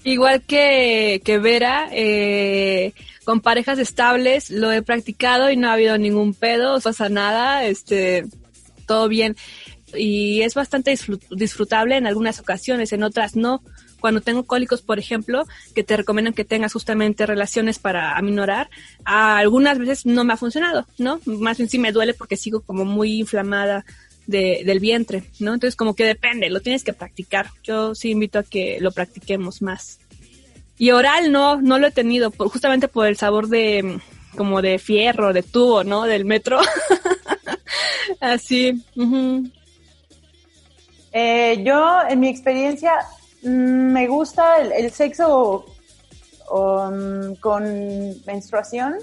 Igual 0.05 0.43
que, 0.43 1.22
que 1.24 1.39
Vera, 1.39 1.89
eh, 1.91 2.93
con 3.24 3.41
parejas 3.41 3.78
estables 3.78 4.51
lo 4.51 4.70
he 4.70 4.82
practicado 4.82 5.51
y 5.51 5.57
no 5.57 5.68
ha 5.68 5.72
habido 5.72 5.97
ningún 5.97 6.35
pedo, 6.35 6.74
no 6.74 6.80
pasa 6.80 7.09
nada, 7.09 7.64
este, 7.64 8.26
todo 8.87 9.09
bien. 9.09 9.35
Y 9.95 10.43
es 10.43 10.55
bastante 10.55 10.95
disfrutable 11.30 11.97
en 11.97 12.07
algunas 12.07 12.39
ocasiones, 12.39 12.93
en 12.93 13.03
otras 13.03 13.35
no. 13.35 13.62
Cuando 14.01 14.20
tengo 14.20 14.45
cólicos, 14.45 14.82
por 14.82 14.99
ejemplo, 14.99 15.47
que 15.74 15.82
te 15.82 15.97
recomiendan 15.97 16.35
que 16.35 16.45
tengas 16.45 16.74
justamente 16.74 17.24
relaciones 17.24 17.78
para 17.78 18.18
aminorar, 18.18 18.68
algunas 19.07 19.78
veces 19.78 20.05
no 20.05 20.24
me 20.24 20.35
ha 20.35 20.37
funcionado, 20.37 20.87
¿no? 20.99 21.20
Más 21.24 21.57
bien 21.57 21.70
sí 21.70 21.78
me 21.78 21.93
duele 21.93 22.12
porque 22.12 22.37
sigo 22.37 22.61
como 22.61 22.85
muy 22.85 23.20
inflamada 23.20 23.87
de, 24.26 24.62
del 24.64 24.80
vientre, 24.80 25.24
¿no? 25.40 25.54
Entonces 25.54 25.76
como 25.76 25.94
que 25.94 26.04
depende, 26.04 26.50
lo 26.50 26.60
tienes 26.60 26.84
que 26.84 26.92
practicar. 26.92 27.50
Yo 27.62 27.94
sí 27.94 28.10
invito 28.10 28.38
a 28.38 28.42
que 28.42 28.78
lo 28.80 28.92
practiquemos 28.92 29.62
más. 29.62 29.98
Y 30.76 30.90
oral 30.90 31.30
no, 31.30 31.60
no 31.60 31.78
lo 31.78 31.86
he 31.86 31.92
tenido, 31.92 32.30
por, 32.30 32.48
justamente 32.48 32.88
por 32.88 33.06
el 33.06 33.16
sabor 33.16 33.48
de 33.48 34.00
como 34.36 34.62
de 34.62 34.78
fierro, 34.78 35.32
de 35.32 35.42
tubo, 35.42 35.84
¿no? 35.84 36.04
Del 36.04 36.24
metro. 36.24 36.60
Así. 38.20 38.82
eh, 41.12 41.62
yo, 41.64 41.98
en 42.08 42.20
mi 42.20 42.28
experiencia, 42.28 42.92
mm, 43.42 43.92
me 43.92 44.08
gusta 44.08 44.58
el, 44.58 44.90
sexo 44.90 45.66
um, 46.50 47.36
con 47.36 47.64
menstruación. 48.26 48.96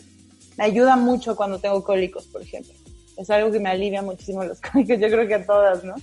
Me 0.58 0.66
ayuda 0.66 0.96
mucho 0.98 1.36
cuando 1.36 1.60
tengo 1.60 1.84
cólicos, 1.84 2.26
por 2.28 2.42
ejemplo. 2.42 2.74
Es 3.22 3.30
algo 3.30 3.52
que 3.52 3.60
me 3.60 3.70
alivia 3.70 4.02
muchísimo 4.02 4.44
los 4.44 4.60
cólicos, 4.72 5.00
yo 5.00 5.08
creo 5.08 5.28
que 5.28 5.36
a 5.36 5.46
todas, 5.46 5.84
¿no? 5.84 5.96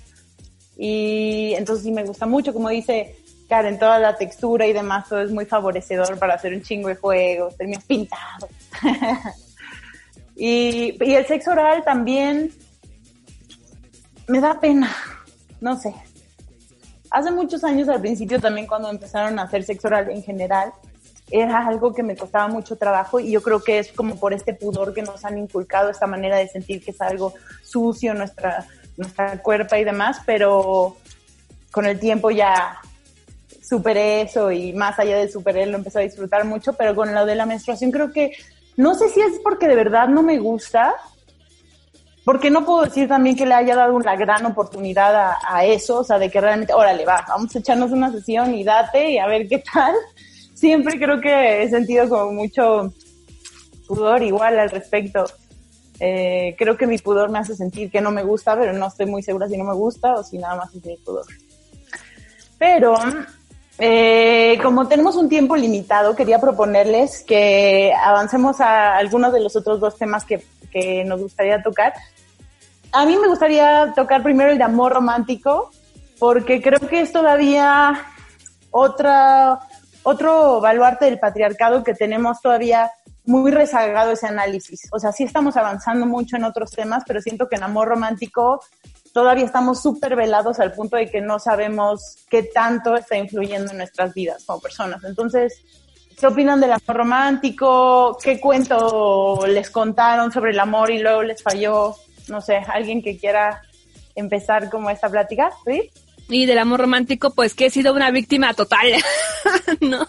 Y 0.77 1.55
entonces 1.57 1.85
sí 1.85 1.91
me 1.91 2.05
gusta 2.05 2.27
mucho, 2.27 2.53
como 2.53 2.69
dice 2.69 3.17
en 3.51 3.79
toda 3.79 3.99
la 3.99 4.17
textura 4.17 4.67
y 4.67 4.73
demás, 4.73 5.09
todo 5.09 5.23
es 5.23 5.31
muy 5.31 5.47
favorecedor 5.47 6.19
para 6.19 6.35
hacer 6.35 6.53
un 6.53 6.63
chingo 6.63 6.89
de 6.89 6.97
juegos, 6.97 7.57
terminas 7.57 7.85
pintado. 7.85 8.49
y, 10.37 11.03
y 11.03 11.15
el 11.15 11.27
sexo 11.27 11.53
oral 11.53 11.83
también 11.83 12.53
me 14.27 14.41
da 14.41 14.61
pena, 14.61 14.95
no 15.61 15.79
sé. 15.79 15.95
Hace 17.11 17.31
muchos 17.31 17.65
años 17.65 17.89
al 17.89 18.03
principio 18.03 18.39
también 18.39 18.67
cuando 18.67 18.91
empezaron 18.91 19.39
a 19.39 19.45
hacer 19.45 19.65
sexo 19.65 19.89
oral 19.89 20.11
en 20.11 20.23
general, 20.23 20.73
era 21.31 21.67
algo 21.67 21.93
que 21.93 22.03
me 22.03 22.17
costaba 22.17 22.49
mucho 22.49 22.77
trabajo 22.77 23.21
y 23.21 23.31
yo 23.31 23.43
creo 23.43 23.63
que 23.63 23.79
es 23.79 23.93
como 23.93 24.17
por 24.17 24.33
este 24.33 24.55
pudor 24.55 24.95
que 24.95 25.03
nos 25.03 25.25
han 25.25 25.39
inculcado, 25.39 25.91
esta 25.91 26.07
manera 26.07 26.37
de 26.37 26.49
sentir 26.49 26.83
que 26.83 26.93
es 26.93 27.01
algo 27.01 27.35
sucio 27.63 28.15
nuestra, 28.15 28.67
nuestra 28.97 29.41
cuerpa 29.43 29.79
y 29.79 29.85
demás, 29.85 30.21
pero 30.25 30.97
con 31.71 31.87
el 31.87 31.99
tiempo 31.99 32.31
ya 32.31 32.79
superé 33.63 34.23
eso 34.23 34.51
y 34.51 34.73
más 34.73 34.99
allá 34.99 35.19
de 35.19 35.31
superé 35.31 35.67
lo 35.67 35.77
empecé 35.77 35.99
a 35.99 36.03
disfrutar 36.03 36.45
mucho, 36.45 36.73
pero 36.73 36.95
con 36.95 37.15
lo 37.15 37.27
de 37.27 37.35
la 37.35 37.47
menstruación 37.47 37.91
creo 37.91 38.11
que, 38.13 38.33
no 38.77 38.95
sé 38.95 39.09
si 39.09 39.21
es 39.21 39.39
porque 39.43 39.69
de 39.69 39.77
verdad 39.77 40.09
no 40.09 40.23
me 40.23 40.39
gusta, 40.39 40.95
porque 42.25 42.51
no 42.51 42.65
puedo 42.65 42.85
decir 42.85 43.09
también 43.09 43.37
que 43.37 43.47
le 43.47 43.55
haya 43.55 43.75
dado 43.75 43.95
una 43.95 44.17
gran 44.17 44.45
oportunidad 44.47 45.35
a, 45.43 45.65
eso, 45.65 46.01
o 46.01 46.05
sea, 46.05 46.19
de 46.19 46.31
que 46.31 46.41
realmente, 46.41 46.75
órale, 46.75 47.05
va, 47.05 47.25
vamos 47.27 47.55
a 47.55 47.59
echarnos 47.59 47.91
una 47.91 48.13
sesión 48.13 48.55
y 48.55 48.65
date 48.65 49.13
y 49.13 49.19
a 49.19 49.27
ver 49.27 49.49
qué 49.49 49.63
tal. 49.73 49.95
Siempre 50.59 50.99
creo 50.99 51.21
que 51.21 51.63
he 51.63 51.71
sentido 51.71 52.09
como 52.09 52.33
mucho 52.33 52.93
pudor 53.87 54.25
igual 54.25 54.59
al 54.59 54.71
respecto. 54.71 55.25
Eh, 56.01 56.57
creo 56.59 56.77
que 56.77 56.89
mi 56.89 56.99
pudor 56.99 57.31
me 57.31 57.39
hace 57.39 57.55
sentir 57.55 57.93
que 57.93 58.01
no 58.01 58.11
me 58.11 58.25
gusta, 58.25 58.59
pero 58.59 58.73
no 58.73 58.89
estoy 58.89 59.07
muy 59.07 59.23
segura 59.23 59.47
si 59.47 59.57
no 59.57 59.63
me 59.63 59.75
gusta 59.75 60.15
o 60.15 60.25
si 60.25 60.37
nada 60.37 60.57
más 60.57 60.75
es 60.75 60.85
mi 60.85 60.97
pudor. 60.97 61.27
Pero 62.59 62.97
eh, 63.79 64.59
como 64.61 64.89
tenemos 64.89 65.15
un 65.15 65.29
tiempo 65.29 65.55
limitado, 65.55 66.17
quería 66.17 66.41
proponerles 66.41 67.23
que 67.23 67.93
avancemos 68.05 68.61
a 68.61 68.97
algunos 68.97 69.33
de 69.33 69.39
los 69.39 69.55
otros 69.55 69.79
dos 69.79 69.97
temas 69.97 70.25
que, 70.25 70.45
que 70.73 71.05
nos 71.05 71.21
gustaría 71.21 71.63
tocar. 71.63 71.95
A 72.91 73.07
mí 73.07 73.17
me 73.17 73.29
gustaría 73.29 73.93
tocar 73.95 74.25
primero 74.25 74.51
el 74.51 74.59
de 74.59 74.65
amor 74.65 74.93
romántico, 74.93 75.71
porque 76.19 76.61
creo 76.61 76.81
que 76.81 77.03
es 77.03 77.13
todavía 77.13 77.93
otra, 78.73 79.61
otro 80.09 80.61
baluarte 80.61 81.05
del 81.05 81.19
patriarcado 81.19 81.85
que 81.85 81.95
tenemos 81.95 82.41
todavía 82.41 82.91
muy 83.25 83.51
rezagado 83.51 84.13
ese 84.13 84.27
análisis. 84.27 84.89
O 84.91 84.99
sea, 84.99 85.13
sí 85.13 85.25
estamos 85.25 85.57
avanzando 85.57 86.07
mucho 86.07 86.37
en 86.37 86.45
otros 86.45 86.71
temas, 86.71 87.03
pero 87.07 87.21
siento 87.21 87.49
que 87.49 87.57
en 87.57 87.63
amor 87.63 87.89
romántico 87.89 88.63
todavía 89.13 89.45
estamos 89.45 89.83
súper 89.83 90.17
velados 90.17 90.61
al 90.61 90.73
punto 90.73 90.97
de 90.97 91.11
que 91.11 91.21
no 91.21 91.39
sabemos 91.39 92.25
qué 92.31 92.43
tanto 92.43 92.97
está 92.97 93.19
influyendo 93.19 93.73
en 93.73 93.79
nuestras 93.79 94.15
vidas 94.15 94.45
como 94.47 94.61
personas. 94.61 95.05
Entonces, 95.05 95.63
¿qué 96.19 96.27
opinan 96.27 96.59
del 96.61 96.73
amor 96.73 96.97
romántico? 96.97 98.17
¿Qué 98.23 98.41
cuento 98.41 99.47
les 99.47 99.69
contaron 99.71 100.33
sobre 100.33 100.53
el 100.53 100.61
amor 100.61 100.91
y 100.91 101.01
luego 101.01 101.23
les 101.23 101.43
falló? 101.43 101.97
No 102.29 102.41
sé, 102.41 102.57
alguien 102.57 103.03
que 103.03 103.19
quiera 103.19 103.61
empezar 104.15 104.71
como 104.71 104.89
esta 104.89 105.11
plática, 105.11 105.53
¿sí? 105.67 105.91
Y 106.29 106.47
del 106.47 106.59
amor 106.59 106.81
romántico, 106.81 107.33
pues 107.33 107.55
que 107.55 107.67
he 107.67 107.71
sido 107.71 107.95
una 107.95 108.11
víctima 108.11 108.53
total, 108.53 108.87
¿no? 109.81 110.07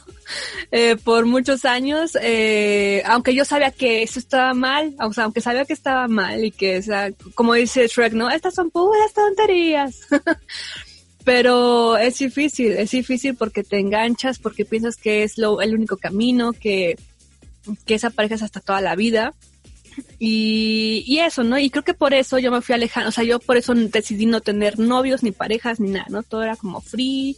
Eh, 0.72 0.98
por 1.04 1.26
muchos 1.26 1.66
años, 1.66 2.18
eh, 2.22 3.02
aunque 3.06 3.34
yo 3.34 3.46
sabía 3.46 3.72
que 3.72 4.04
eso 4.04 4.20
estaba 4.20 4.54
mal, 4.54 4.96
o 5.00 5.14
sea, 5.14 5.24
aunque 5.24 5.42
sabía 5.42 5.66
que 5.66 5.74
estaba 5.74 6.08
mal 6.08 6.44
y 6.44 6.52
que, 6.52 6.78
o 6.78 6.82
sea, 6.82 7.12
como 7.36 7.54
dice 7.54 7.88
Shrek, 7.88 8.14
¿no? 8.14 8.30
Estas 8.30 8.54
son 8.54 8.70
puras 8.70 9.14
tonterías. 9.14 10.02
Pero 11.24 11.98
es 11.98 12.18
difícil, 12.18 12.74
es 12.74 12.92
difícil 12.92 13.36
porque 13.36 13.64
te 13.64 13.80
enganchas, 13.80 14.40
porque 14.40 14.66
piensas 14.66 14.96
que 14.96 15.24
es 15.24 15.38
lo, 15.38 15.62
el 15.62 15.74
único 15.74 15.98
camino, 15.98 16.54
que, 16.54 16.98
que 17.86 17.96
esa 17.96 18.10
pareja 18.10 18.36
es 18.36 18.44
hasta 18.44 18.60
toda 18.60 18.82
la 18.82 18.96
vida. 18.96 19.34
Y, 20.20 21.04
y 21.08 21.20
eso, 21.20 21.43
¿no? 21.43 21.58
Y 21.58 21.70
creo 21.70 21.84
que 21.84 21.93
por 21.93 22.14
eso 22.14 22.39
yo 22.39 22.52
me 22.52 22.62
fui 22.62 22.76
alejando, 22.76 23.10
o 23.10 23.12
sea, 23.12 23.24
yo 23.24 23.39
por 23.39 23.58
eso 23.58 23.74
decidí 23.74 24.26
no 24.26 24.41
tener 24.41 24.80
novios, 24.80 25.24
ni 25.24 25.32
parejas, 25.32 25.80
ni 25.80 25.91
nada, 25.91 26.08
¿no? 26.10 26.24
Todo 26.24 26.43
era 26.43 26.56
como 26.56 26.82
free 26.82 27.36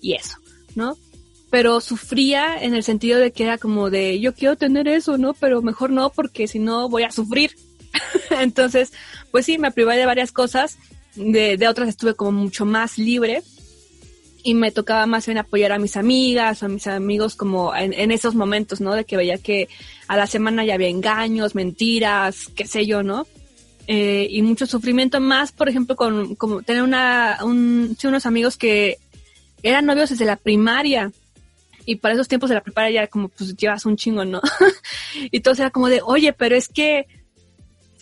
y 0.00 0.14
eso, 0.14 0.36
¿no? 0.74 0.96
Pero 1.50 1.80
sufría 1.80 2.56
en 2.60 2.74
el 2.74 2.82
sentido 2.82 3.18
de 3.18 3.32
que 3.32 3.44
era 3.44 3.58
como 3.58 3.90
de, 3.90 4.18
yo 4.20 4.34
quiero 4.34 4.56
tener 4.56 4.88
eso, 4.88 5.18
¿no? 5.18 5.34
Pero 5.34 5.62
mejor 5.62 5.90
no, 5.90 6.10
porque 6.10 6.48
si 6.48 6.58
no 6.58 6.88
voy 6.88 7.04
a 7.04 7.10
sufrir. 7.10 7.54
Entonces, 8.30 8.92
pues 9.30 9.46
sí, 9.46 9.58
me 9.58 9.70
privé 9.70 9.96
de 9.96 10.06
varias 10.06 10.32
cosas, 10.32 10.78
de, 11.14 11.56
de 11.56 11.68
otras 11.68 11.88
estuve 11.88 12.14
como 12.14 12.32
mucho 12.32 12.64
más 12.64 12.98
libre 12.98 13.42
y 14.46 14.54
me 14.54 14.70
tocaba 14.70 15.06
más 15.06 15.24
bien 15.24 15.38
apoyar 15.38 15.72
a 15.72 15.78
mis 15.78 15.96
amigas 15.96 16.62
o 16.62 16.66
a 16.66 16.68
mis 16.68 16.86
amigos 16.86 17.34
como 17.34 17.74
en, 17.74 17.94
en, 17.94 18.12
esos 18.12 18.34
momentos, 18.34 18.80
¿no? 18.82 18.94
De 18.94 19.06
que 19.06 19.16
veía 19.16 19.38
que 19.38 19.68
a 20.06 20.18
la 20.18 20.26
semana 20.26 20.66
ya 20.66 20.74
había 20.74 20.88
engaños, 20.88 21.54
mentiras, 21.54 22.48
qué 22.54 22.66
sé 22.66 22.84
yo, 22.84 23.02
¿no? 23.02 23.26
Eh, 23.86 24.28
y 24.30 24.42
mucho 24.42 24.66
sufrimiento 24.66 25.18
más, 25.18 25.50
por 25.50 25.70
ejemplo, 25.70 25.96
con 25.96 26.34
como 26.36 26.62
tener 26.62 26.82
una, 26.82 27.38
unos 27.42 28.26
amigos 28.26 28.58
que 28.58 28.98
eran 29.62 29.86
novios 29.86 30.10
desde 30.10 30.26
la 30.26 30.36
primaria 30.36 31.10
y 31.86 31.96
para 31.96 32.14
esos 32.14 32.28
tiempos 32.28 32.50
de 32.50 32.56
la 32.56 32.62
primaria 32.62 33.02
ya 33.02 33.06
como 33.08 33.28
pues 33.28 33.56
llevas 33.56 33.86
un 33.86 33.96
chingo, 33.96 34.26
¿no? 34.26 34.42
y 35.30 35.40
todo 35.40 35.54
era 35.54 35.70
como 35.70 35.88
de, 35.88 36.02
oye, 36.02 36.34
pero 36.34 36.54
es 36.54 36.68
que 36.68 37.06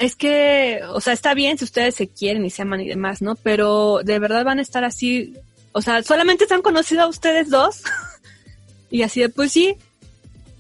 es 0.01 0.17
que, 0.17 0.81
o 0.89 1.01
sea, 1.01 1.13
está 1.13 1.35
bien 1.35 1.57
si 1.57 1.65
ustedes 1.65 1.95
se 1.95 2.09
quieren 2.09 2.45
y 2.45 2.51
se 2.51 2.63
aman 2.63 2.81
y 2.81 2.89
demás, 2.89 3.23
¿no? 3.23 3.37
Pero 3.37 4.01
de 4.03 4.19
verdad 4.19 4.45
van 4.45 4.59
a 4.59 4.63
estar 4.63 4.83
así 4.83 5.35
o 5.73 5.83
sea, 5.83 6.03
solamente 6.03 6.47
se 6.47 6.55
han 6.55 6.63
conocido 6.63 7.03
a 7.03 7.09
ustedes 7.09 7.51
dos. 7.51 7.83
y 8.91 9.03
así 9.03 9.21
de, 9.21 9.29
pues 9.29 9.53
sí. 9.53 9.77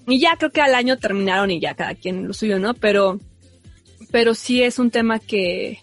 Y 0.06 0.18
ya 0.20 0.36
creo 0.36 0.50
que 0.50 0.60
al 0.60 0.74
año 0.74 0.98
terminaron 0.98 1.50
y 1.50 1.60
ya 1.60 1.74
cada 1.74 1.94
quien 1.94 2.26
lo 2.26 2.34
suyo, 2.34 2.58
¿no? 2.58 2.74
Pero, 2.74 3.20
pero 4.10 4.34
sí 4.34 4.62
es 4.62 4.78
un 4.78 4.90
tema 4.90 5.18
que, 5.18 5.80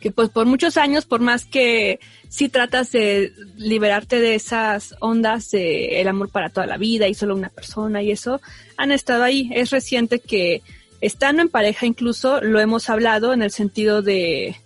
que 0.00 0.10
pues 0.10 0.28
por 0.28 0.46
muchos 0.46 0.76
años, 0.76 1.06
por 1.06 1.20
más 1.20 1.46
que 1.46 2.00
sí 2.28 2.48
tratas 2.48 2.92
de 2.92 3.32
liberarte 3.56 4.20
de 4.20 4.34
esas 4.34 4.94
ondas 5.00 5.50
de 5.50 6.00
el 6.00 6.08
amor 6.08 6.30
para 6.30 6.50
toda 6.50 6.66
la 6.66 6.76
vida 6.76 7.08
y 7.08 7.14
solo 7.14 7.34
una 7.34 7.50
persona 7.50 8.02
y 8.02 8.10
eso, 8.10 8.40
han 8.76 8.90
estado 8.90 9.22
ahí. 9.22 9.50
Es 9.54 9.70
reciente 9.70 10.18
que 10.18 10.62
estando 11.00 11.42
en 11.42 11.48
pareja 11.48 11.86
incluso 11.86 12.40
lo 12.40 12.60
hemos 12.60 12.90
hablado 12.90 13.32
en 13.32 13.42
el 13.42 13.50
sentido 13.50 14.02
de, 14.02 14.56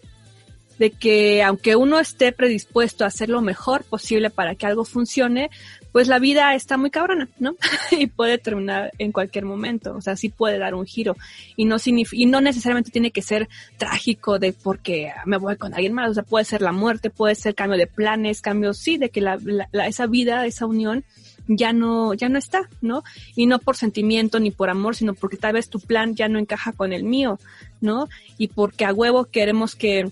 de 0.79 0.91
que 0.91 1.43
aunque 1.43 1.77
uno 1.77 1.99
esté 1.99 2.33
predispuesto 2.33 3.05
a 3.05 3.09
hacer 3.09 3.29
lo 3.29 3.41
mejor 3.41 3.85
posible 3.85 4.31
para 4.31 4.55
que 4.55 4.67
algo 4.67 4.85
funcione, 4.85 5.51
pues 5.97 6.09
la 6.09 6.19
vida 6.19 6.55
está 6.55 6.77
muy 6.77 6.91
cabrona, 6.91 7.29
¿no? 7.39 7.57
y 7.91 8.07
puede 8.07 8.37
terminar 8.37 8.93
en 8.99 9.13
cualquier 9.13 9.47
momento, 9.47 9.97
o 9.97 10.01
sea, 10.03 10.15
sí 10.15 10.29
puede 10.29 10.59
dar 10.59 10.75
un 10.75 10.85
giro 10.85 11.17
y 11.57 11.65
no 11.65 11.77
y 11.87 12.27
no 12.27 12.43
necesariamente 12.43 12.91
tiene 12.91 13.11
que 13.11 13.23
ser 13.23 13.49
trágico 13.79 14.39
de 14.39 14.53
porque 14.53 15.13
me 15.25 15.39
voy 15.39 15.57
con 15.57 15.73
alguien 15.73 15.95
más, 15.95 16.11
o 16.11 16.15
sea, 16.15 16.23
puede 16.23 16.45
ser 16.45 16.61
la 16.61 16.73
muerte, 16.73 17.09
puede 17.09 17.35
ser 17.35 17.55
cambio 17.55 17.79
de 17.79 17.87
planes, 17.87 18.43
cambios, 18.43 18.77
sí, 18.77 18.99
de 18.99 19.09
que 19.09 19.23
la, 19.23 19.39
esa 19.87 20.07
vida, 20.07 20.45
esa 20.45 20.67
unión 20.67 21.03
ya 21.49 21.73
no, 21.73 22.13
ya 22.13 22.29
no 22.29 22.39
está, 22.39 22.69
¿no? 22.83 23.03
Y 23.35 23.47
no 23.47 23.59
por 23.59 23.77
sentimiento 23.77 24.39
ni 24.39 24.51
por 24.51 24.69
amor, 24.69 24.97
sino 24.97 25.15
porque 25.15 25.39
tal 25.39 25.55
vez 25.55 25.71
tu 25.71 25.81
plan 25.81 26.15
ya 26.15 26.29
no 26.29 26.39
encaja 26.39 26.73
con 26.73 26.93
el 26.93 27.05
mío, 27.05 27.39
¿no? 27.81 28.09
Y 28.37 28.49
porque 28.49 28.85
a 28.85 28.93
huevo 28.93 29.25
queremos 29.25 29.77
que, 29.77 30.11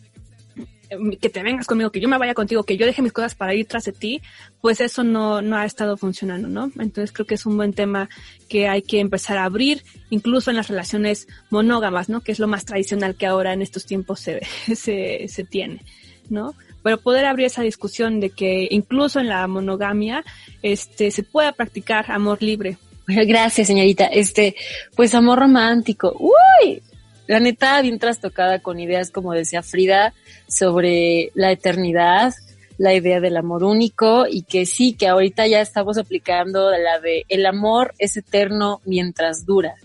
que 1.21 1.29
te 1.29 1.43
vengas 1.43 1.67
conmigo, 1.67 1.91
que 1.91 2.01
yo 2.01 2.09
me 2.09 2.19
vaya 2.19 2.35
contigo, 2.35 2.65
que 2.65 2.77
yo 2.77 2.87
deje 2.87 3.03
mis 3.03 3.13
cosas 3.13 3.35
para 3.35 3.55
ir 3.55 3.67
tras 3.67 3.85
de 3.85 3.93
ti, 3.93 4.23
pues 4.61 4.81
eso 4.81 5.05
no, 5.05 5.43
no 5.43 5.57
ha 5.57 5.65
estado 5.65 5.97
funcionando, 5.97 6.49
¿no? 6.49 6.71
Entonces 6.79 7.13
creo 7.13 7.27
que 7.27 7.35
es 7.35 7.47
un 7.47 7.57
buen 7.57 7.73
tema 7.73 8.09
que 8.49 8.69
hay 8.69 8.83
que 8.83 9.01
empezar 9.01 9.39
a 9.39 9.45
abrir, 9.45 9.83
incluso 10.11 10.51
en 10.51 10.57
las 10.57 10.69
relaciones 10.69 11.29
monógamas, 11.51 12.09
¿no? 12.09 12.21
Que 12.21 12.33
es 12.33 12.39
lo 12.39 12.49
más 12.49 12.65
tradicional 12.65 13.15
que 13.15 13.27
ahora 13.27 13.53
en 13.53 13.63
estos 13.63 13.87
tiempos 13.87 14.21
se, 14.21 14.41
se, 14.75 15.27
se 15.29 15.45
tiene, 15.45 15.83
¿no? 16.29 16.55
Pero 16.83 16.99
poder 16.99 17.25
abrir 17.25 17.47
esa 17.47 17.63
discusión 17.63 18.21
de 18.21 18.31
que 18.31 18.69
incluso 18.71 19.19
en 19.19 19.29
la 19.29 19.47
monogamia, 19.47 20.23
este, 20.63 21.11
se 21.11 21.23
pueda 21.23 21.53
practicar 21.53 22.11
amor 22.11 22.43
libre. 22.43 22.77
Gracias, 23.07 23.67
señorita. 23.67 24.07
Este, 24.07 24.55
pues 24.95 25.15
amor 25.15 25.39
romántico. 25.39 26.15
Uy, 26.19 26.83
la 27.27 27.41
neta, 27.41 27.81
bien 27.81 27.99
trastocada 27.99 28.59
con 28.59 28.79
ideas, 28.79 29.11
como 29.11 29.33
decía 29.33 29.63
Frida, 29.63 30.15
sobre 30.47 31.31
la 31.35 31.53
eternidad, 31.53 32.35
la 32.77 32.95
idea 32.95 33.21
del 33.21 33.37
amor 33.37 33.65
único 33.65 34.27
y 34.29 34.43
que 34.43 34.67
sí, 34.67 34.95
que 34.95 35.09
ahorita 35.09 35.47
ya 35.47 35.61
estamos 35.61 35.97
aplicando 35.97 36.71
la 36.71 37.01
de 37.01 37.25
el 37.29 37.47
amor 37.47 37.95
es 37.99 38.17
eterno 38.17 38.81
mientras 38.85 39.47
dura. 39.47 39.77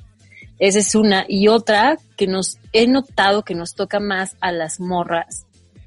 Esa 0.58 0.80
es 0.80 0.96
una. 0.96 1.26
Y 1.28 1.48
otra 1.48 1.98
que 2.18 2.28
nos 2.28 2.58
he 2.74 2.88
notado 2.88 3.44
que 3.44 3.56
nos 3.56 3.76
toca 3.76 4.00
más 4.00 4.36
a 4.42 4.52
las 4.52 4.80
morras 4.80 5.46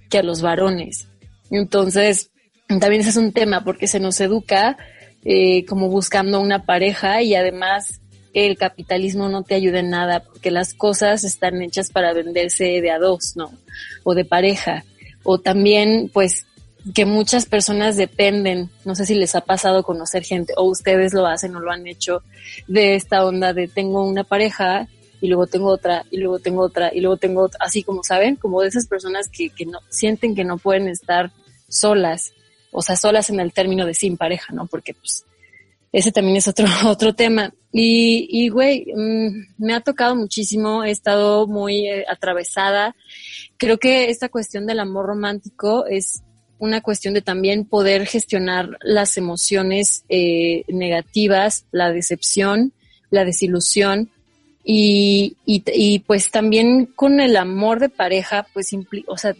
que 0.08 0.18
a 0.18 0.22
los 0.22 0.40
varones. 0.40 1.08
Entonces, 1.50 2.30
también 2.68 3.00
ese 3.00 3.10
es 3.10 3.16
un 3.16 3.32
tema 3.32 3.64
porque 3.64 3.86
se 3.86 4.00
nos 4.00 4.20
educa 4.20 4.78
eh, 5.24 5.66
como 5.66 5.88
buscando 5.88 6.40
una 6.40 6.64
pareja 6.64 7.22
y 7.22 7.34
además 7.34 8.00
el 8.34 8.56
capitalismo 8.56 9.28
no 9.28 9.42
te 9.42 9.54
ayuda 9.54 9.80
en 9.80 9.90
nada 9.90 10.20
porque 10.20 10.50
las 10.50 10.74
cosas 10.74 11.24
están 11.24 11.60
hechas 11.62 11.90
para 11.90 12.12
venderse 12.12 12.80
de 12.80 12.90
a 12.90 12.98
dos, 12.98 13.36
¿no? 13.36 13.52
O 14.04 14.14
de 14.14 14.24
pareja. 14.24 14.84
O 15.22 15.38
también, 15.38 16.10
pues, 16.12 16.46
que 16.94 17.06
muchas 17.06 17.46
personas 17.46 17.96
dependen, 17.96 18.70
no 18.84 18.94
sé 18.94 19.06
si 19.06 19.14
les 19.14 19.34
ha 19.34 19.42
pasado 19.42 19.84
conocer 19.84 20.24
gente 20.24 20.52
o 20.56 20.64
ustedes 20.64 21.14
lo 21.14 21.26
hacen 21.26 21.54
o 21.54 21.60
lo 21.60 21.70
han 21.70 21.86
hecho, 21.86 22.22
de 22.66 22.96
esta 22.96 23.24
onda 23.24 23.52
de 23.52 23.68
tengo 23.68 24.02
una 24.04 24.24
pareja 24.24 24.88
y 25.20 25.28
luego 25.28 25.46
tengo 25.46 25.68
otra 25.68 26.04
y 26.10 26.16
luego 26.16 26.40
tengo 26.40 26.62
otra 26.62 26.90
y 26.92 27.00
luego 27.00 27.16
tengo 27.16 27.42
otra, 27.42 27.58
así 27.64 27.84
como 27.84 28.02
saben, 28.02 28.34
como 28.34 28.60
de 28.60 28.68
esas 28.68 28.86
personas 28.86 29.28
que, 29.28 29.50
que 29.50 29.64
no 29.64 29.78
sienten 29.90 30.34
que 30.34 30.44
no 30.44 30.58
pueden 30.58 30.88
estar 30.88 31.30
solas, 31.68 32.32
o 32.72 32.82
sea, 32.82 32.96
solas 32.96 33.30
en 33.30 33.38
el 33.38 33.52
término 33.52 33.86
de 33.86 33.94
sin 33.94 34.16
pareja, 34.16 34.52
¿no? 34.52 34.66
Porque 34.66 34.94
pues 34.94 35.24
ese 35.92 36.10
también 36.10 36.38
es 36.38 36.48
otro, 36.48 36.66
otro 36.86 37.14
tema. 37.14 37.52
Y, 37.70 38.26
y 38.30 38.48
güey, 38.48 38.86
mm, 38.94 39.64
me 39.64 39.74
ha 39.74 39.80
tocado 39.80 40.16
muchísimo, 40.16 40.84
he 40.84 40.90
estado 40.90 41.46
muy 41.46 41.86
eh, 41.86 42.04
atravesada. 42.08 42.96
Creo 43.58 43.78
que 43.78 44.10
esta 44.10 44.28
cuestión 44.28 44.66
del 44.66 44.80
amor 44.80 45.06
romántico 45.06 45.86
es 45.86 46.22
una 46.58 46.80
cuestión 46.80 47.12
de 47.12 47.22
también 47.22 47.64
poder 47.66 48.06
gestionar 48.06 48.78
las 48.82 49.16
emociones 49.16 50.04
eh, 50.08 50.64
negativas, 50.68 51.66
la 51.72 51.90
decepción, 51.90 52.72
la 53.10 53.24
desilusión. 53.24 54.10
Y, 54.64 55.36
y, 55.44 55.64
y, 55.74 55.98
pues 56.00 56.30
también 56.30 56.86
con 56.86 57.18
el 57.18 57.36
amor 57.36 57.80
de 57.80 57.88
pareja, 57.88 58.46
pues, 58.54 58.70
o 59.08 59.18
sea, 59.18 59.34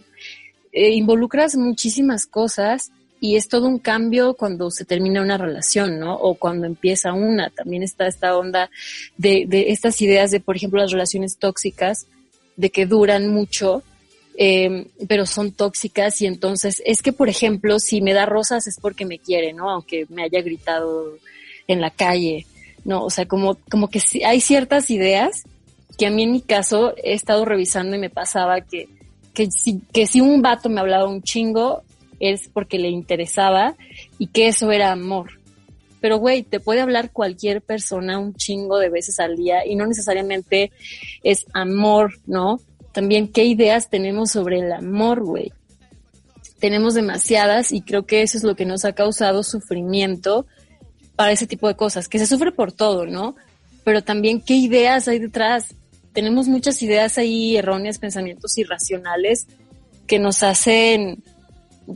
eh, 0.73 0.91
involucras 0.91 1.55
muchísimas 1.55 2.27
cosas 2.27 2.91
y 3.23 3.37
es 3.37 3.47
todo 3.47 3.69
un 3.69 3.79
cambio 3.79 4.35
cuando 4.35 4.69
se 4.73 4.85
termina 4.85 5.23
una 5.23 5.39
relación, 5.39 6.01
¿no? 6.01 6.17
O 6.17 6.35
cuando 6.35 6.67
empieza 6.67 7.13
una. 7.13 7.51
También 7.51 7.85
está 7.85 8.09
esta 8.09 8.37
onda 8.37 8.69
de, 9.17 9.45
de 9.47 9.71
estas 9.71 10.03
ideas 10.03 10.33
de, 10.33 10.41
por 10.41 10.57
ejemplo, 10.57 10.81
las 10.81 10.91
relaciones 10.91 11.39
tóxicas, 11.39 12.09
de 12.57 12.71
que 12.71 12.85
duran 12.85 13.29
mucho, 13.29 13.85
eh, 14.37 14.89
pero 15.07 15.25
son 15.25 15.53
tóxicas 15.53 16.21
y 16.21 16.27
entonces 16.27 16.83
es 16.85 17.01
que, 17.01 17.13
por 17.13 17.29
ejemplo, 17.29 17.79
si 17.79 18.03
me 18.03 18.13
da 18.13 18.27
rosas 18.27 18.67
es 18.67 18.81
porque 18.81 19.07
me 19.07 19.21
quiere, 19.21 19.53
¿no? 19.53 19.71
Aunque 19.71 20.05
me 20.09 20.25
haya 20.25 20.43
gritado 20.43 21.17
en 21.69 21.81
la 21.81 21.91
calle, 21.91 22.45
¿no? 22.85 23.05
O 23.05 23.11
sea, 23.11 23.27
como, 23.27 23.55
como 23.71 23.87
que 23.89 24.01
hay 24.27 24.41
ciertas 24.41 24.91
ideas 24.91 25.45
que 25.97 26.07
a 26.07 26.11
mí 26.11 26.25
en 26.25 26.33
mi 26.33 26.41
caso 26.41 26.93
he 26.97 27.13
estado 27.13 27.45
revisando 27.45 27.95
y 27.95 28.01
me 28.01 28.11
pasaba 28.11 28.63
que, 28.63 28.89
que 29.33 29.49
si, 29.53 29.81
que 29.93 30.09
si 30.09 30.21
un 30.21 30.43
vato 30.43 30.69
me 30.69 30.81
hablaba 30.81 31.07
un 31.07 31.23
chingo, 31.23 31.85
es 32.23 32.49
porque 32.49 32.79
le 32.79 32.89
interesaba 32.89 33.75
y 34.17 34.29
que 34.29 34.47
eso 34.47 34.71
era 34.71 34.93
amor. 34.93 35.41
Pero, 36.01 36.19
güey, 36.19 36.45
te 36.45 36.61
puede 36.61 36.81
hablar 36.81 37.11
cualquier 37.11 37.63
persona 37.63 38.19
un 38.19 38.35
chingo 38.35 38.79
de 38.79 38.89
veces 38.89 39.19
al 39.21 39.37
día 39.37 39.67
y 39.67 39.75
no 39.75 39.87
necesariamente 39.87 40.71
es 41.25 41.47
amor, 41.53 42.15
¿no? 42.27 42.61
También 42.93 43.29
qué 43.29 43.45
ideas 43.45 43.91
tenemos 43.91 44.31
sobre 44.31 44.61
el 44.61 44.73
amor, 44.73 45.25
güey. 45.25 45.53
Tenemos 46.61 46.95
demasiadas 46.95 47.73
y 47.73 47.83
creo 47.83 48.07
que 48.07 48.23
eso 48.23 48.39
es 48.39 48.45
lo 48.45 48.55
que 48.55 48.67
nos 48.67 48.85
ha 48.85 48.93
causado 48.93 49.43
sufrimiento 49.43 50.47
para 51.17 51.33
ese 51.33 51.49
tipo 51.49 51.67
de 51.67 51.75
cosas, 51.75 52.09
que 52.09 52.21
se 52.21 52.27
sufre 52.29 52.53
por 52.53 52.71
todo, 52.73 53.05
¿no? 53.07 53.35
Pero 53.85 54.03
también 54.03 54.41
qué 54.41 54.55
ideas 54.55 55.09
hay 55.09 55.19
detrás. 55.19 55.75
Tenemos 56.13 56.47
muchas 56.47 56.81
ideas 56.83 57.19
ahí 57.19 57.57
erróneas, 57.57 57.99
pensamientos 57.99 58.57
irracionales 58.59 59.49
que 60.07 60.21
nos 60.21 60.43
hacen 60.43 61.23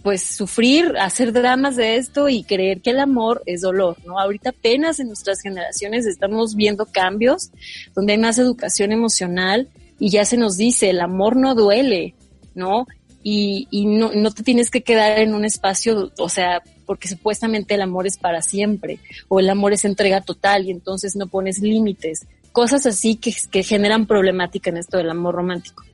pues 0.02 0.22
sufrir, 0.22 0.94
hacer 0.98 1.32
dramas 1.32 1.76
de 1.76 1.96
esto 1.96 2.28
y 2.28 2.42
creer 2.42 2.80
que 2.80 2.90
el 2.90 2.98
amor 2.98 3.42
es 3.46 3.60
dolor, 3.60 3.96
¿no? 4.04 4.18
Ahorita 4.18 4.50
apenas 4.50 5.00
en 5.00 5.08
nuestras 5.08 5.40
generaciones 5.40 6.06
estamos 6.06 6.54
viendo 6.54 6.86
cambios 6.86 7.50
donde 7.94 8.12
hay 8.12 8.18
más 8.18 8.38
educación 8.38 8.92
emocional 8.92 9.68
y 9.98 10.10
ya 10.10 10.24
se 10.24 10.36
nos 10.36 10.56
dice, 10.56 10.90
el 10.90 11.00
amor 11.00 11.36
no 11.36 11.54
duele, 11.54 12.14
¿no? 12.54 12.86
Y, 13.22 13.68
y 13.70 13.86
no, 13.86 14.12
no 14.12 14.30
te 14.30 14.42
tienes 14.42 14.70
que 14.70 14.82
quedar 14.82 15.18
en 15.18 15.34
un 15.34 15.44
espacio, 15.44 16.12
o 16.18 16.28
sea, 16.28 16.62
porque 16.84 17.08
supuestamente 17.08 17.74
el 17.74 17.82
amor 17.82 18.06
es 18.06 18.18
para 18.18 18.42
siempre 18.42 19.00
o 19.28 19.40
el 19.40 19.50
amor 19.50 19.72
es 19.72 19.84
entrega 19.84 20.20
total 20.20 20.66
y 20.66 20.70
entonces 20.70 21.16
no 21.16 21.26
pones 21.26 21.60
límites, 21.60 22.26
cosas 22.52 22.86
así 22.86 23.16
que, 23.16 23.34
que 23.50 23.62
generan 23.62 24.06
problemática 24.06 24.70
en 24.70 24.78
esto 24.78 24.96
del 24.96 25.10
amor 25.10 25.34
romántico. 25.34 25.84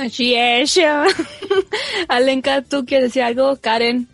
Así 0.00 0.34
es. 0.34 0.80
Alenka, 2.08 2.62
¿tú 2.62 2.86
quieres 2.86 3.10
decir 3.10 3.22
algo? 3.22 3.56
Karen, 3.56 4.08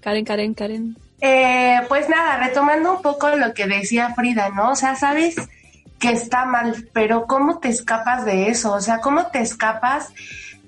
Karen, 0.00 0.24
Karen, 0.24 0.54
Karen. 0.54 0.96
Eh, 1.20 1.80
pues 1.88 2.08
nada, 2.08 2.36
retomando 2.36 2.96
un 2.96 3.02
poco 3.02 3.28
lo 3.30 3.52
que 3.52 3.66
decía 3.66 4.14
Frida, 4.14 4.50
¿no? 4.50 4.70
O 4.70 4.76
sea, 4.76 4.94
sabes 4.94 5.34
que 5.98 6.10
está 6.10 6.44
mal, 6.44 6.88
pero 6.92 7.26
¿cómo 7.26 7.58
te 7.58 7.68
escapas 7.70 8.24
de 8.24 8.48
eso? 8.48 8.72
O 8.72 8.80
sea, 8.80 8.98
¿cómo 8.98 9.26
te 9.26 9.40
escapas 9.40 10.12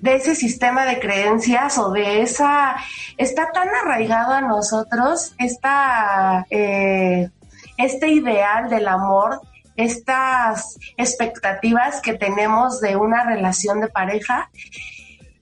de 0.01 0.15
ese 0.15 0.35
sistema 0.35 0.85
de 0.85 0.99
creencias 0.99 1.77
o 1.77 1.91
de 1.91 2.21
esa... 2.21 2.75
Está 3.17 3.51
tan 3.53 3.69
arraigado 3.69 4.33
a 4.33 4.41
nosotros 4.41 5.35
esta, 5.37 6.45
eh, 6.49 7.29
este 7.77 8.09
ideal 8.09 8.69
del 8.69 8.89
amor 8.89 9.41
estas 9.75 10.77
expectativas 10.97 12.01
que 12.01 12.13
tenemos 12.13 12.79
de 12.81 12.95
una 12.95 13.23
relación 13.23 13.81
de 13.81 13.87
pareja. 13.87 14.49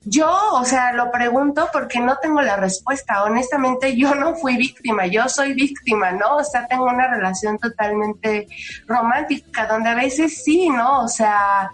Yo, 0.06 0.30
o 0.52 0.64
sea, 0.64 0.92
lo 0.92 1.10
pregunto 1.10 1.68
porque 1.72 1.98
no 1.98 2.18
tengo 2.18 2.42
la 2.42 2.56
respuesta. 2.56 3.22
Honestamente, 3.22 3.96
yo 3.96 4.14
no 4.14 4.34
fui 4.34 4.56
víctima, 4.56 5.06
yo 5.06 5.28
soy 5.28 5.54
víctima, 5.54 6.12
¿no? 6.12 6.36
O 6.36 6.44
sea, 6.44 6.66
tengo 6.66 6.84
una 6.84 7.08
relación 7.08 7.58
totalmente 7.58 8.46
romántica, 8.86 9.66
donde 9.66 9.90
a 9.90 9.94
veces 9.94 10.44
sí, 10.44 10.68
¿no? 10.68 11.04
O 11.04 11.08
sea, 11.08 11.70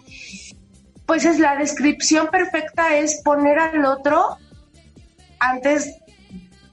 pues 1.07 1.25
es 1.25 1.41
la 1.41 1.57
descripción 1.57 2.29
perfecta 2.29 2.95
es 2.97 3.21
poner 3.25 3.59
al 3.59 3.85
otro 3.85 4.37
antes 5.41 5.97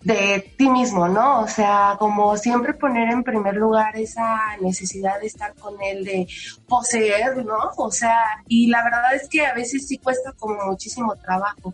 de 0.07 0.53
ti 0.57 0.69
mismo, 0.69 1.09
¿no? 1.09 1.41
O 1.41 1.47
sea, 1.47 1.97
como 1.99 2.37
siempre 2.37 2.73
poner 2.73 3.11
en 3.11 3.25
primer 3.25 3.55
lugar 3.55 3.97
esa 3.97 4.55
necesidad 4.61 5.19
de 5.19 5.27
estar 5.27 5.53
con 5.55 5.75
él, 5.81 6.05
de 6.05 6.25
poseer, 6.65 7.45
¿no? 7.45 7.57
O 7.75 7.91
sea, 7.91 8.17
y 8.47 8.67
la 8.67 8.85
verdad 8.85 9.15
es 9.15 9.27
que 9.27 9.45
a 9.45 9.53
veces 9.53 9.85
sí 9.85 9.97
cuesta 9.97 10.31
como 10.39 10.63
muchísimo 10.65 11.13
trabajo. 11.17 11.73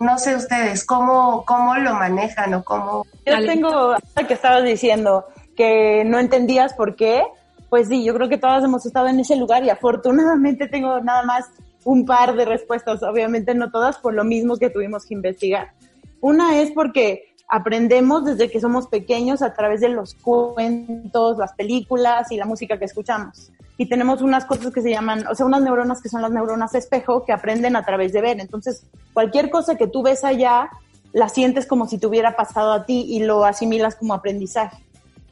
No 0.00 0.18
sé 0.18 0.34
ustedes, 0.34 0.84
¿cómo, 0.84 1.44
cómo 1.46 1.76
lo 1.76 1.94
manejan 1.94 2.52
o 2.54 2.64
cómo... 2.64 3.06
Yo 3.24 3.46
tengo, 3.46 3.94
que 4.26 4.34
estabas 4.34 4.64
diciendo, 4.64 5.26
que 5.56 6.02
no 6.04 6.18
entendías 6.18 6.74
por 6.74 6.96
qué, 6.96 7.22
pues 7.70 7.86
sí, 7.86 8.02
yo 8.02 8.12
creo 8.12 8.28
que 8.28 8.38
todas 8.38 8.64
hemos 8.64 8.84
estado 8.86 9.06
en 9.06 9.20
ese 9.20 9.36
lugar 9.36 9.62
y 9.62 9.70
afortunadamente 9.70 10.66
tengo 10.66 10.98
nada 11.00 11.22
más 11.22 11.44
un 11.84 12.06
par 12.06 12.34
de 12.34 12.44
respuestas, 12.44 13.04
obviamente 13.04 13.54
no 13.54 13.70
todas, 13.70 13.98
por 13.98 14.14
lo 14.14 14.24
mismo 14.24 14.56
que 14.56 14.68
tuvimos 14.68 15.06
que 15.06 15.14
investigar. 15.14 15.74
Una 16.20 16.60
es 16.60 16.70
porque 16.70 17.31
aprendemos 17.52 18.24
desde 18.24 18.50
que 18.50 18.60
somos 18.60 18.86
pequeños 18.86 19.42
a 19.42 19.52
través 19.52 19.82
de 19.82 19.90
los 19.90 20.14
cuentos, 20.14 21.36
las 21.36 21.52
películas 21.52 22.32
y 22.32 22.38
la 22.38 22.46
música 22.46 22.78
que 22.78 22.86
escuchamos. 22.86 23.52
Y 23.76 23.90
tenemos 23.90 24.22
unas 24.22 24.46
cosas 24.46 24.72
que 24.72 24.80
se 24.80 24.88
llaman, 24.88 25.26
o 25.26 25.34
sea, 25.34 25.44
unas 25.44 25.60
neuronas 25.60 26.00
que 26.00 26.08
son 26.08 26.22
las 26.22 26.30
neuronas 26.30 26.74
espejo 26.74 27.26
que 27.26 27.32
aprenden 27.32 27.76
a 27.76 27.84
través 27.84 28.14
de 28.14 28.22
ver. 28.22 28.40
Entonces, 28.40 28.86
cualquier 29.12 29.50
cosa 29.50 29.74
que 29.74 29.86
tú 29.86 30.02
ves 30.02 30.24
allá, 30.24 30.70
la 31.12 31.28
sientes 31.28 31.66
como 31.66 31.86
si 31.86 31.98
te 31.98 32.06
hubiera 32.06 32.36
pasado 32.36 32.72
a 32.72 32.86
ti 32.86 33.04
y 33.06 33.22
lo 33.22 33.44
asimilas 33.44 33.96
como 33.96 34.14
aprendizaje. 34.14 34.82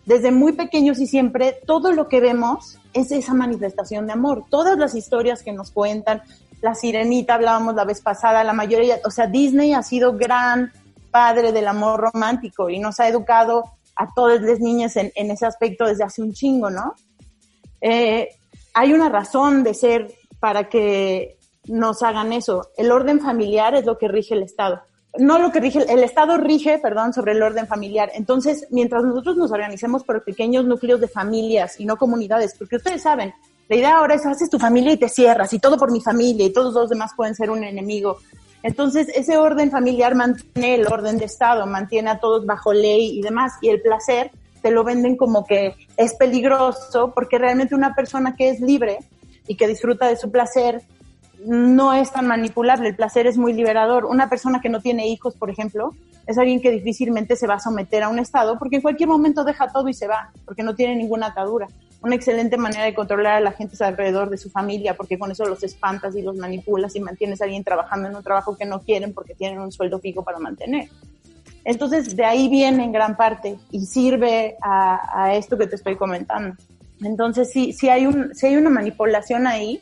desde 0.05 0.31
muy 0.31 0.53
pequeños 0.53 0.99
y 0.99 1.07
siempre, 1.07 1.57
todo 1.67 1.93
lo 1.93 2.09
que 2.09 2.21
vemos 2.21 2.79
es 2.93 3.13
esa 3.13 3.33
manifestación 3.33 4.07
de 4.07 4.13
amor. 4.13 4.45
Todas 4.51 4.77
las 4.77 4.95
historias 4.95 5.43
que 5.43 5.53
nos 5.53 5.71
cuentan, 5.71 6.21
la 6.61 6.75
sirenita 6.75 7.35
hablábamos 7.35 7.77
la 7.77 7.85
vez 7.85 8.03
pasada, 8.03 8.45
la 8.45 8.53
mayoría, 8.53 8.99
o 9.07 9.11
sea, 9.11 9.27
Disney 9.27 9.73
ha 9.73 9.83
sido 9.83 10.19
gran 10.19 10.73
padre 11.11 11.53
del 11.53 11.69
amor 11.69 12.01
romántico 12.13 12.71
y 12.71 12.79
nos 12.79 13.01
ha 13.01 13.09
educado 13.09 13.65
a 13.97 14.09
todas 14.15 14.41
las 14.41 14.61
niñas 14.61 14.97
en, 14.97 15.13
ese 15.15 15.47
aspecto 15.47 15.85
desde 15.85 16.05
hace 16.05 16.23
un 16.23 16.33
chingo, 16.33 16.71
¿no? 16.71 16.95
Eh, 17.81 18.29
hay 18.73 18.93
una 18.93 19.09
razón 19.09 19.63
de 19.63 19.75
ser 19.75 20.15
para 20.39 20.69
que 20.69 21.37
nos 21.67 22.03
hagan 22.03 22.33
eso. 22.33 22.71
El 22.77 22.93
orden 22.93 23.21
familiar 23.21 23.75
es 23.75 23.85
lo 23.85 23.99
que 23.99 24.09
rige 24.09 24.35
el 24.35 24.43
Estado. 24.43 24.81
No 25.19 25.39
lo 25.39 25.51
que 25.51 25.61
rige, 25.61 25.85
el 25.93 26.05
Estado 26.05 26.37
rige, 26.37 26.79
perdón, 26.79 27.13
sobre 27.13 27.33
el 27.33 27.43
orden 27.43 27.67
familiar. 27.67 28.11
Entonces, 28.15 28.67
mientras 28.71 29.03
nosotros 29.03 29.37
nos 29.37 29.51
organicemos 29.51 30.05
por 30.05 30.25
pequeños 30.25 30.65
núcleos 30.65 31.01
de 31.01 31.09
familias 31.09 31.81
y 31.81 31.85
no 31.85 31.97
comunidades, 31.97 32.55
porque 32.57 32.77
ustedes 32.77 33.03
saben, 33.03 33.35
la 33.69 33.77
idea 33.77 33.99
ahora 33.99 34.15
es 34.15 34.27
haces 34.27 34.51
tu 34.51 34.59
familia 34.59 34.93
y 34.93 34.97
te 34.97 35.09
cierras 35.09 35.53
y 35.53 35.59
todo 35.59 35.77
por 35.77 35.93
mi 35.93 36.01
familia 36.01 36.45
y 36.45 36.53
todos 36.53 36.75
los 36.75 36.91
demás 36.91 37.13
pueden 37.17 37.35
ser 37.35 37.51
un 37.51 37.63
enemigo. 37.63 38.19
Entonces, 38.63 39.09
ese 39.15 39.39
orden 39.39 39.71
familiar 39.71 40.15
mantiene 40.15 40.75
el 40.75 40.87
orden 40.87 41.19
de 41.19 41.25
Estado, 41.25 41.67
mantiene 41.67 42.11
a 42.11 42.19
todos 42.19 42.45
bajo 42.47 42.73
ley 42.73 43.19
y 43.19 43.23
demás. 43.23 43.53
Y 43.63 43.69
el 43.71 43.81
placer 43.81 44.31
te 44.63 44.71
lo 44.71 44.85
venden 44.85 45.17
como 45.17 45.45
que 45.45 45.75
es 45.97 46.15
peligroso 46.15 47.13
porque 47.15 47.39
realmente 47.39 47.75
una 47.75 47.95
persona 47.95 48.37
que 48.37 48.51
es 48.51 48.61
libre 48.61 48.99
y 49.47 49.57
que 49.57 49.67
disfruta 49.67 50.07
de 50.07 50.17
su 50.17 50.31
placer 50.31 50.83
no 51.47 51.95
es 51.95 52.13
tan 52.13 52.27
manipulable, 52.27 52.89
el 52.89 52.97
placer 52.97 53.27
es 53.27 53.39
muy 53.39 53.55
liberador. 53.55 54.05
Una 54.05 54.29
persona 54.29 54.61
que 54.61 54.69
no 54.69 54.81
tiene 54.81 55.09
hijos, 55.09 55.35
por 55.37 55.51
ejemplo, 55.51 55.95
es 56.27 56.37
alguien 56.37 56.61
que 56.61 56.71
difícilmente 56.71 57.35
se 57.35 57.47
va 57.47 57.55
a 57.55 57.61
someter 57.61 58.03
a 58.03 58.09
un 58.09 58.19
estado 58.19 58.59
porque 58.59 58.77
en 58.77 58.83
cualquier 58.83 59.09
momento 59.09 59.43
deja 59.43 59.69
todo 59.69 59.89
y 59.89 59.95
se 59.95 60.07
va, 60.07 60.31
porque 60.45 60.63
no 60.63 60.75
tiene 60.75 60.97
ninguna 60.97 61.29
atadura. 61.29 61.67
Una 62.03 62.15
excelente 62.15 62.57
manera 62.57 62.85
de 62.85 62.95
controlar 62.95 63.37
a 63.37 63.41
la 63.41 63.53
gente 63.53 63.83
alrededor 63.85 64.31
de 64.31 64.39
su 64.39 64.51
familia, 64.51 64.97
porque 64.97 65.19
con 65.19 65.31
eso 65.31 65.45
los 65.45 65.63
espantas 65.63 66.17
y 66.17 66.23
los 66.23 66.37
manipulas 66.37 66.97
y 66.97 67.01
mantienes 67.01 67.41
a 67.41 67.45
alguien 67.45 67.63
trabajando 67.63 68.09
en 68.09 68.17
un 68.17 68.23
trabajo 68.23 68.57
que 68.57 68.65
no 68.65 68.81
quieren 68.81 69.13
porque 69.13 69.35
tienen 69.35 69.61
un 69.61 69.71
sueldo 69.71 69.99
fijo 69.99 70.25
para 70.25 70.39
mantener. 70.39 70.89
Entonces, 71.65 72.17
de 72.17 72.25
ahí 72.25 72.49
viene 72.49 72.85
en 72.85 72.93
gran 72.93 73.17
parte 73.17 73.59
y 73.71 73.85
sirve 73.85 74.57
a, 74.63 75.35
esto 75.35 75.59
que 75.59 75.67
te 75.67 75.77
estoy 75.77 75.97
comentando. 75.97 76.57
Entonces, 77.03 77.51
sí, 77.53 77.73
sí 77.73 77.91
hay, 77.91 78.07
un, 78.07 78.35
sí 78.35 78.47
hay 78.47 78.57
una 78.57 78.71
manipulación 78.71 79.47
ahí, 79.47 79.81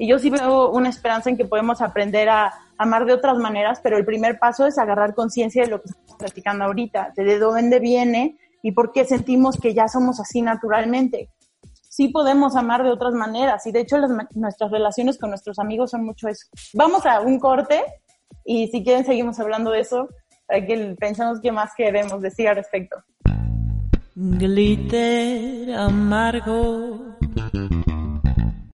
y 0.00 0.08
yo 0.08 0.18
sí 0.18 0.30
veo 0.30 0.70
una 0.70 0.88
esperanza 0.88 1.28
en 1.28 1.36
que 1.36 1.44
podemos 1.44 1.82
aprender 1.82 2.30
a 2.30 2.54
amar 2.78 3.04
de 3.04 3.12
otras 3.12 3.36
maneras, 3.36 3.80
pero 3.82 3.98
el 3.98 4.06
primer 4.06 4.38
paso 4.38 4.66
es 4.66 4.78
agarrar 4.78 5.14
conciencia 5.14 5.62
de 5.62 5.68
lo 5.68 5.82
que 5.82 5.90
estamos 5.90 6.16
practicando 6.18 6.64
ahorita, 6.64 7.12
de 7.14 7.38
dónde 7.38 7.78
viene 7.80 8.38
y 8.62 8.72
por 8.72 8.92
qué 8.92 9.04
sentimos 9.04 9.58
que 9.60 9.74
ya 9.74 9.88
somos 9.88 10.18
así 10.18 10.40
naturalmente. 10.40 11.28
Sí 12.00 12.08
podemos 12.08 12.56
amar 12.56 12.82
de 12.82 12.88
otras 12.88 13.12
maneras 13.12 13.66
y 13.66 13.72
de 13.72 13.80
hecho 13.80 13.98
nuestras 14.34 14.70
relaciones 14.70 15.18
con 15.18 15.28
nuestros 15.28 15.58
amigos 15.58 15.90
son 15.90 16.02
mucho 16.02 16.28
eso. 16.28 16.46
Vamos 16.72 17.04
a 17.04 17.20
un 17.20 17.38
corte 17.38 17.84
y 18.42 18.68
si 18.68 18.82
quieren 18.82 19.04
seguimos 19.04 19.38
hablando 19.38 19.70
de 19.70 19.80
eso 19.80 20.08
para 20.46 20.64
que 20.64 20.96
pensemos 20.98 21.42
qué 21.42 21.52
más 21.52 21.72
queremos 21.76 22.22
decir 22.22 22.48
al 22.48 22.56
respecto. 22.56 22.96
Glitter 24.14 25.74
amargo 25.74 27.18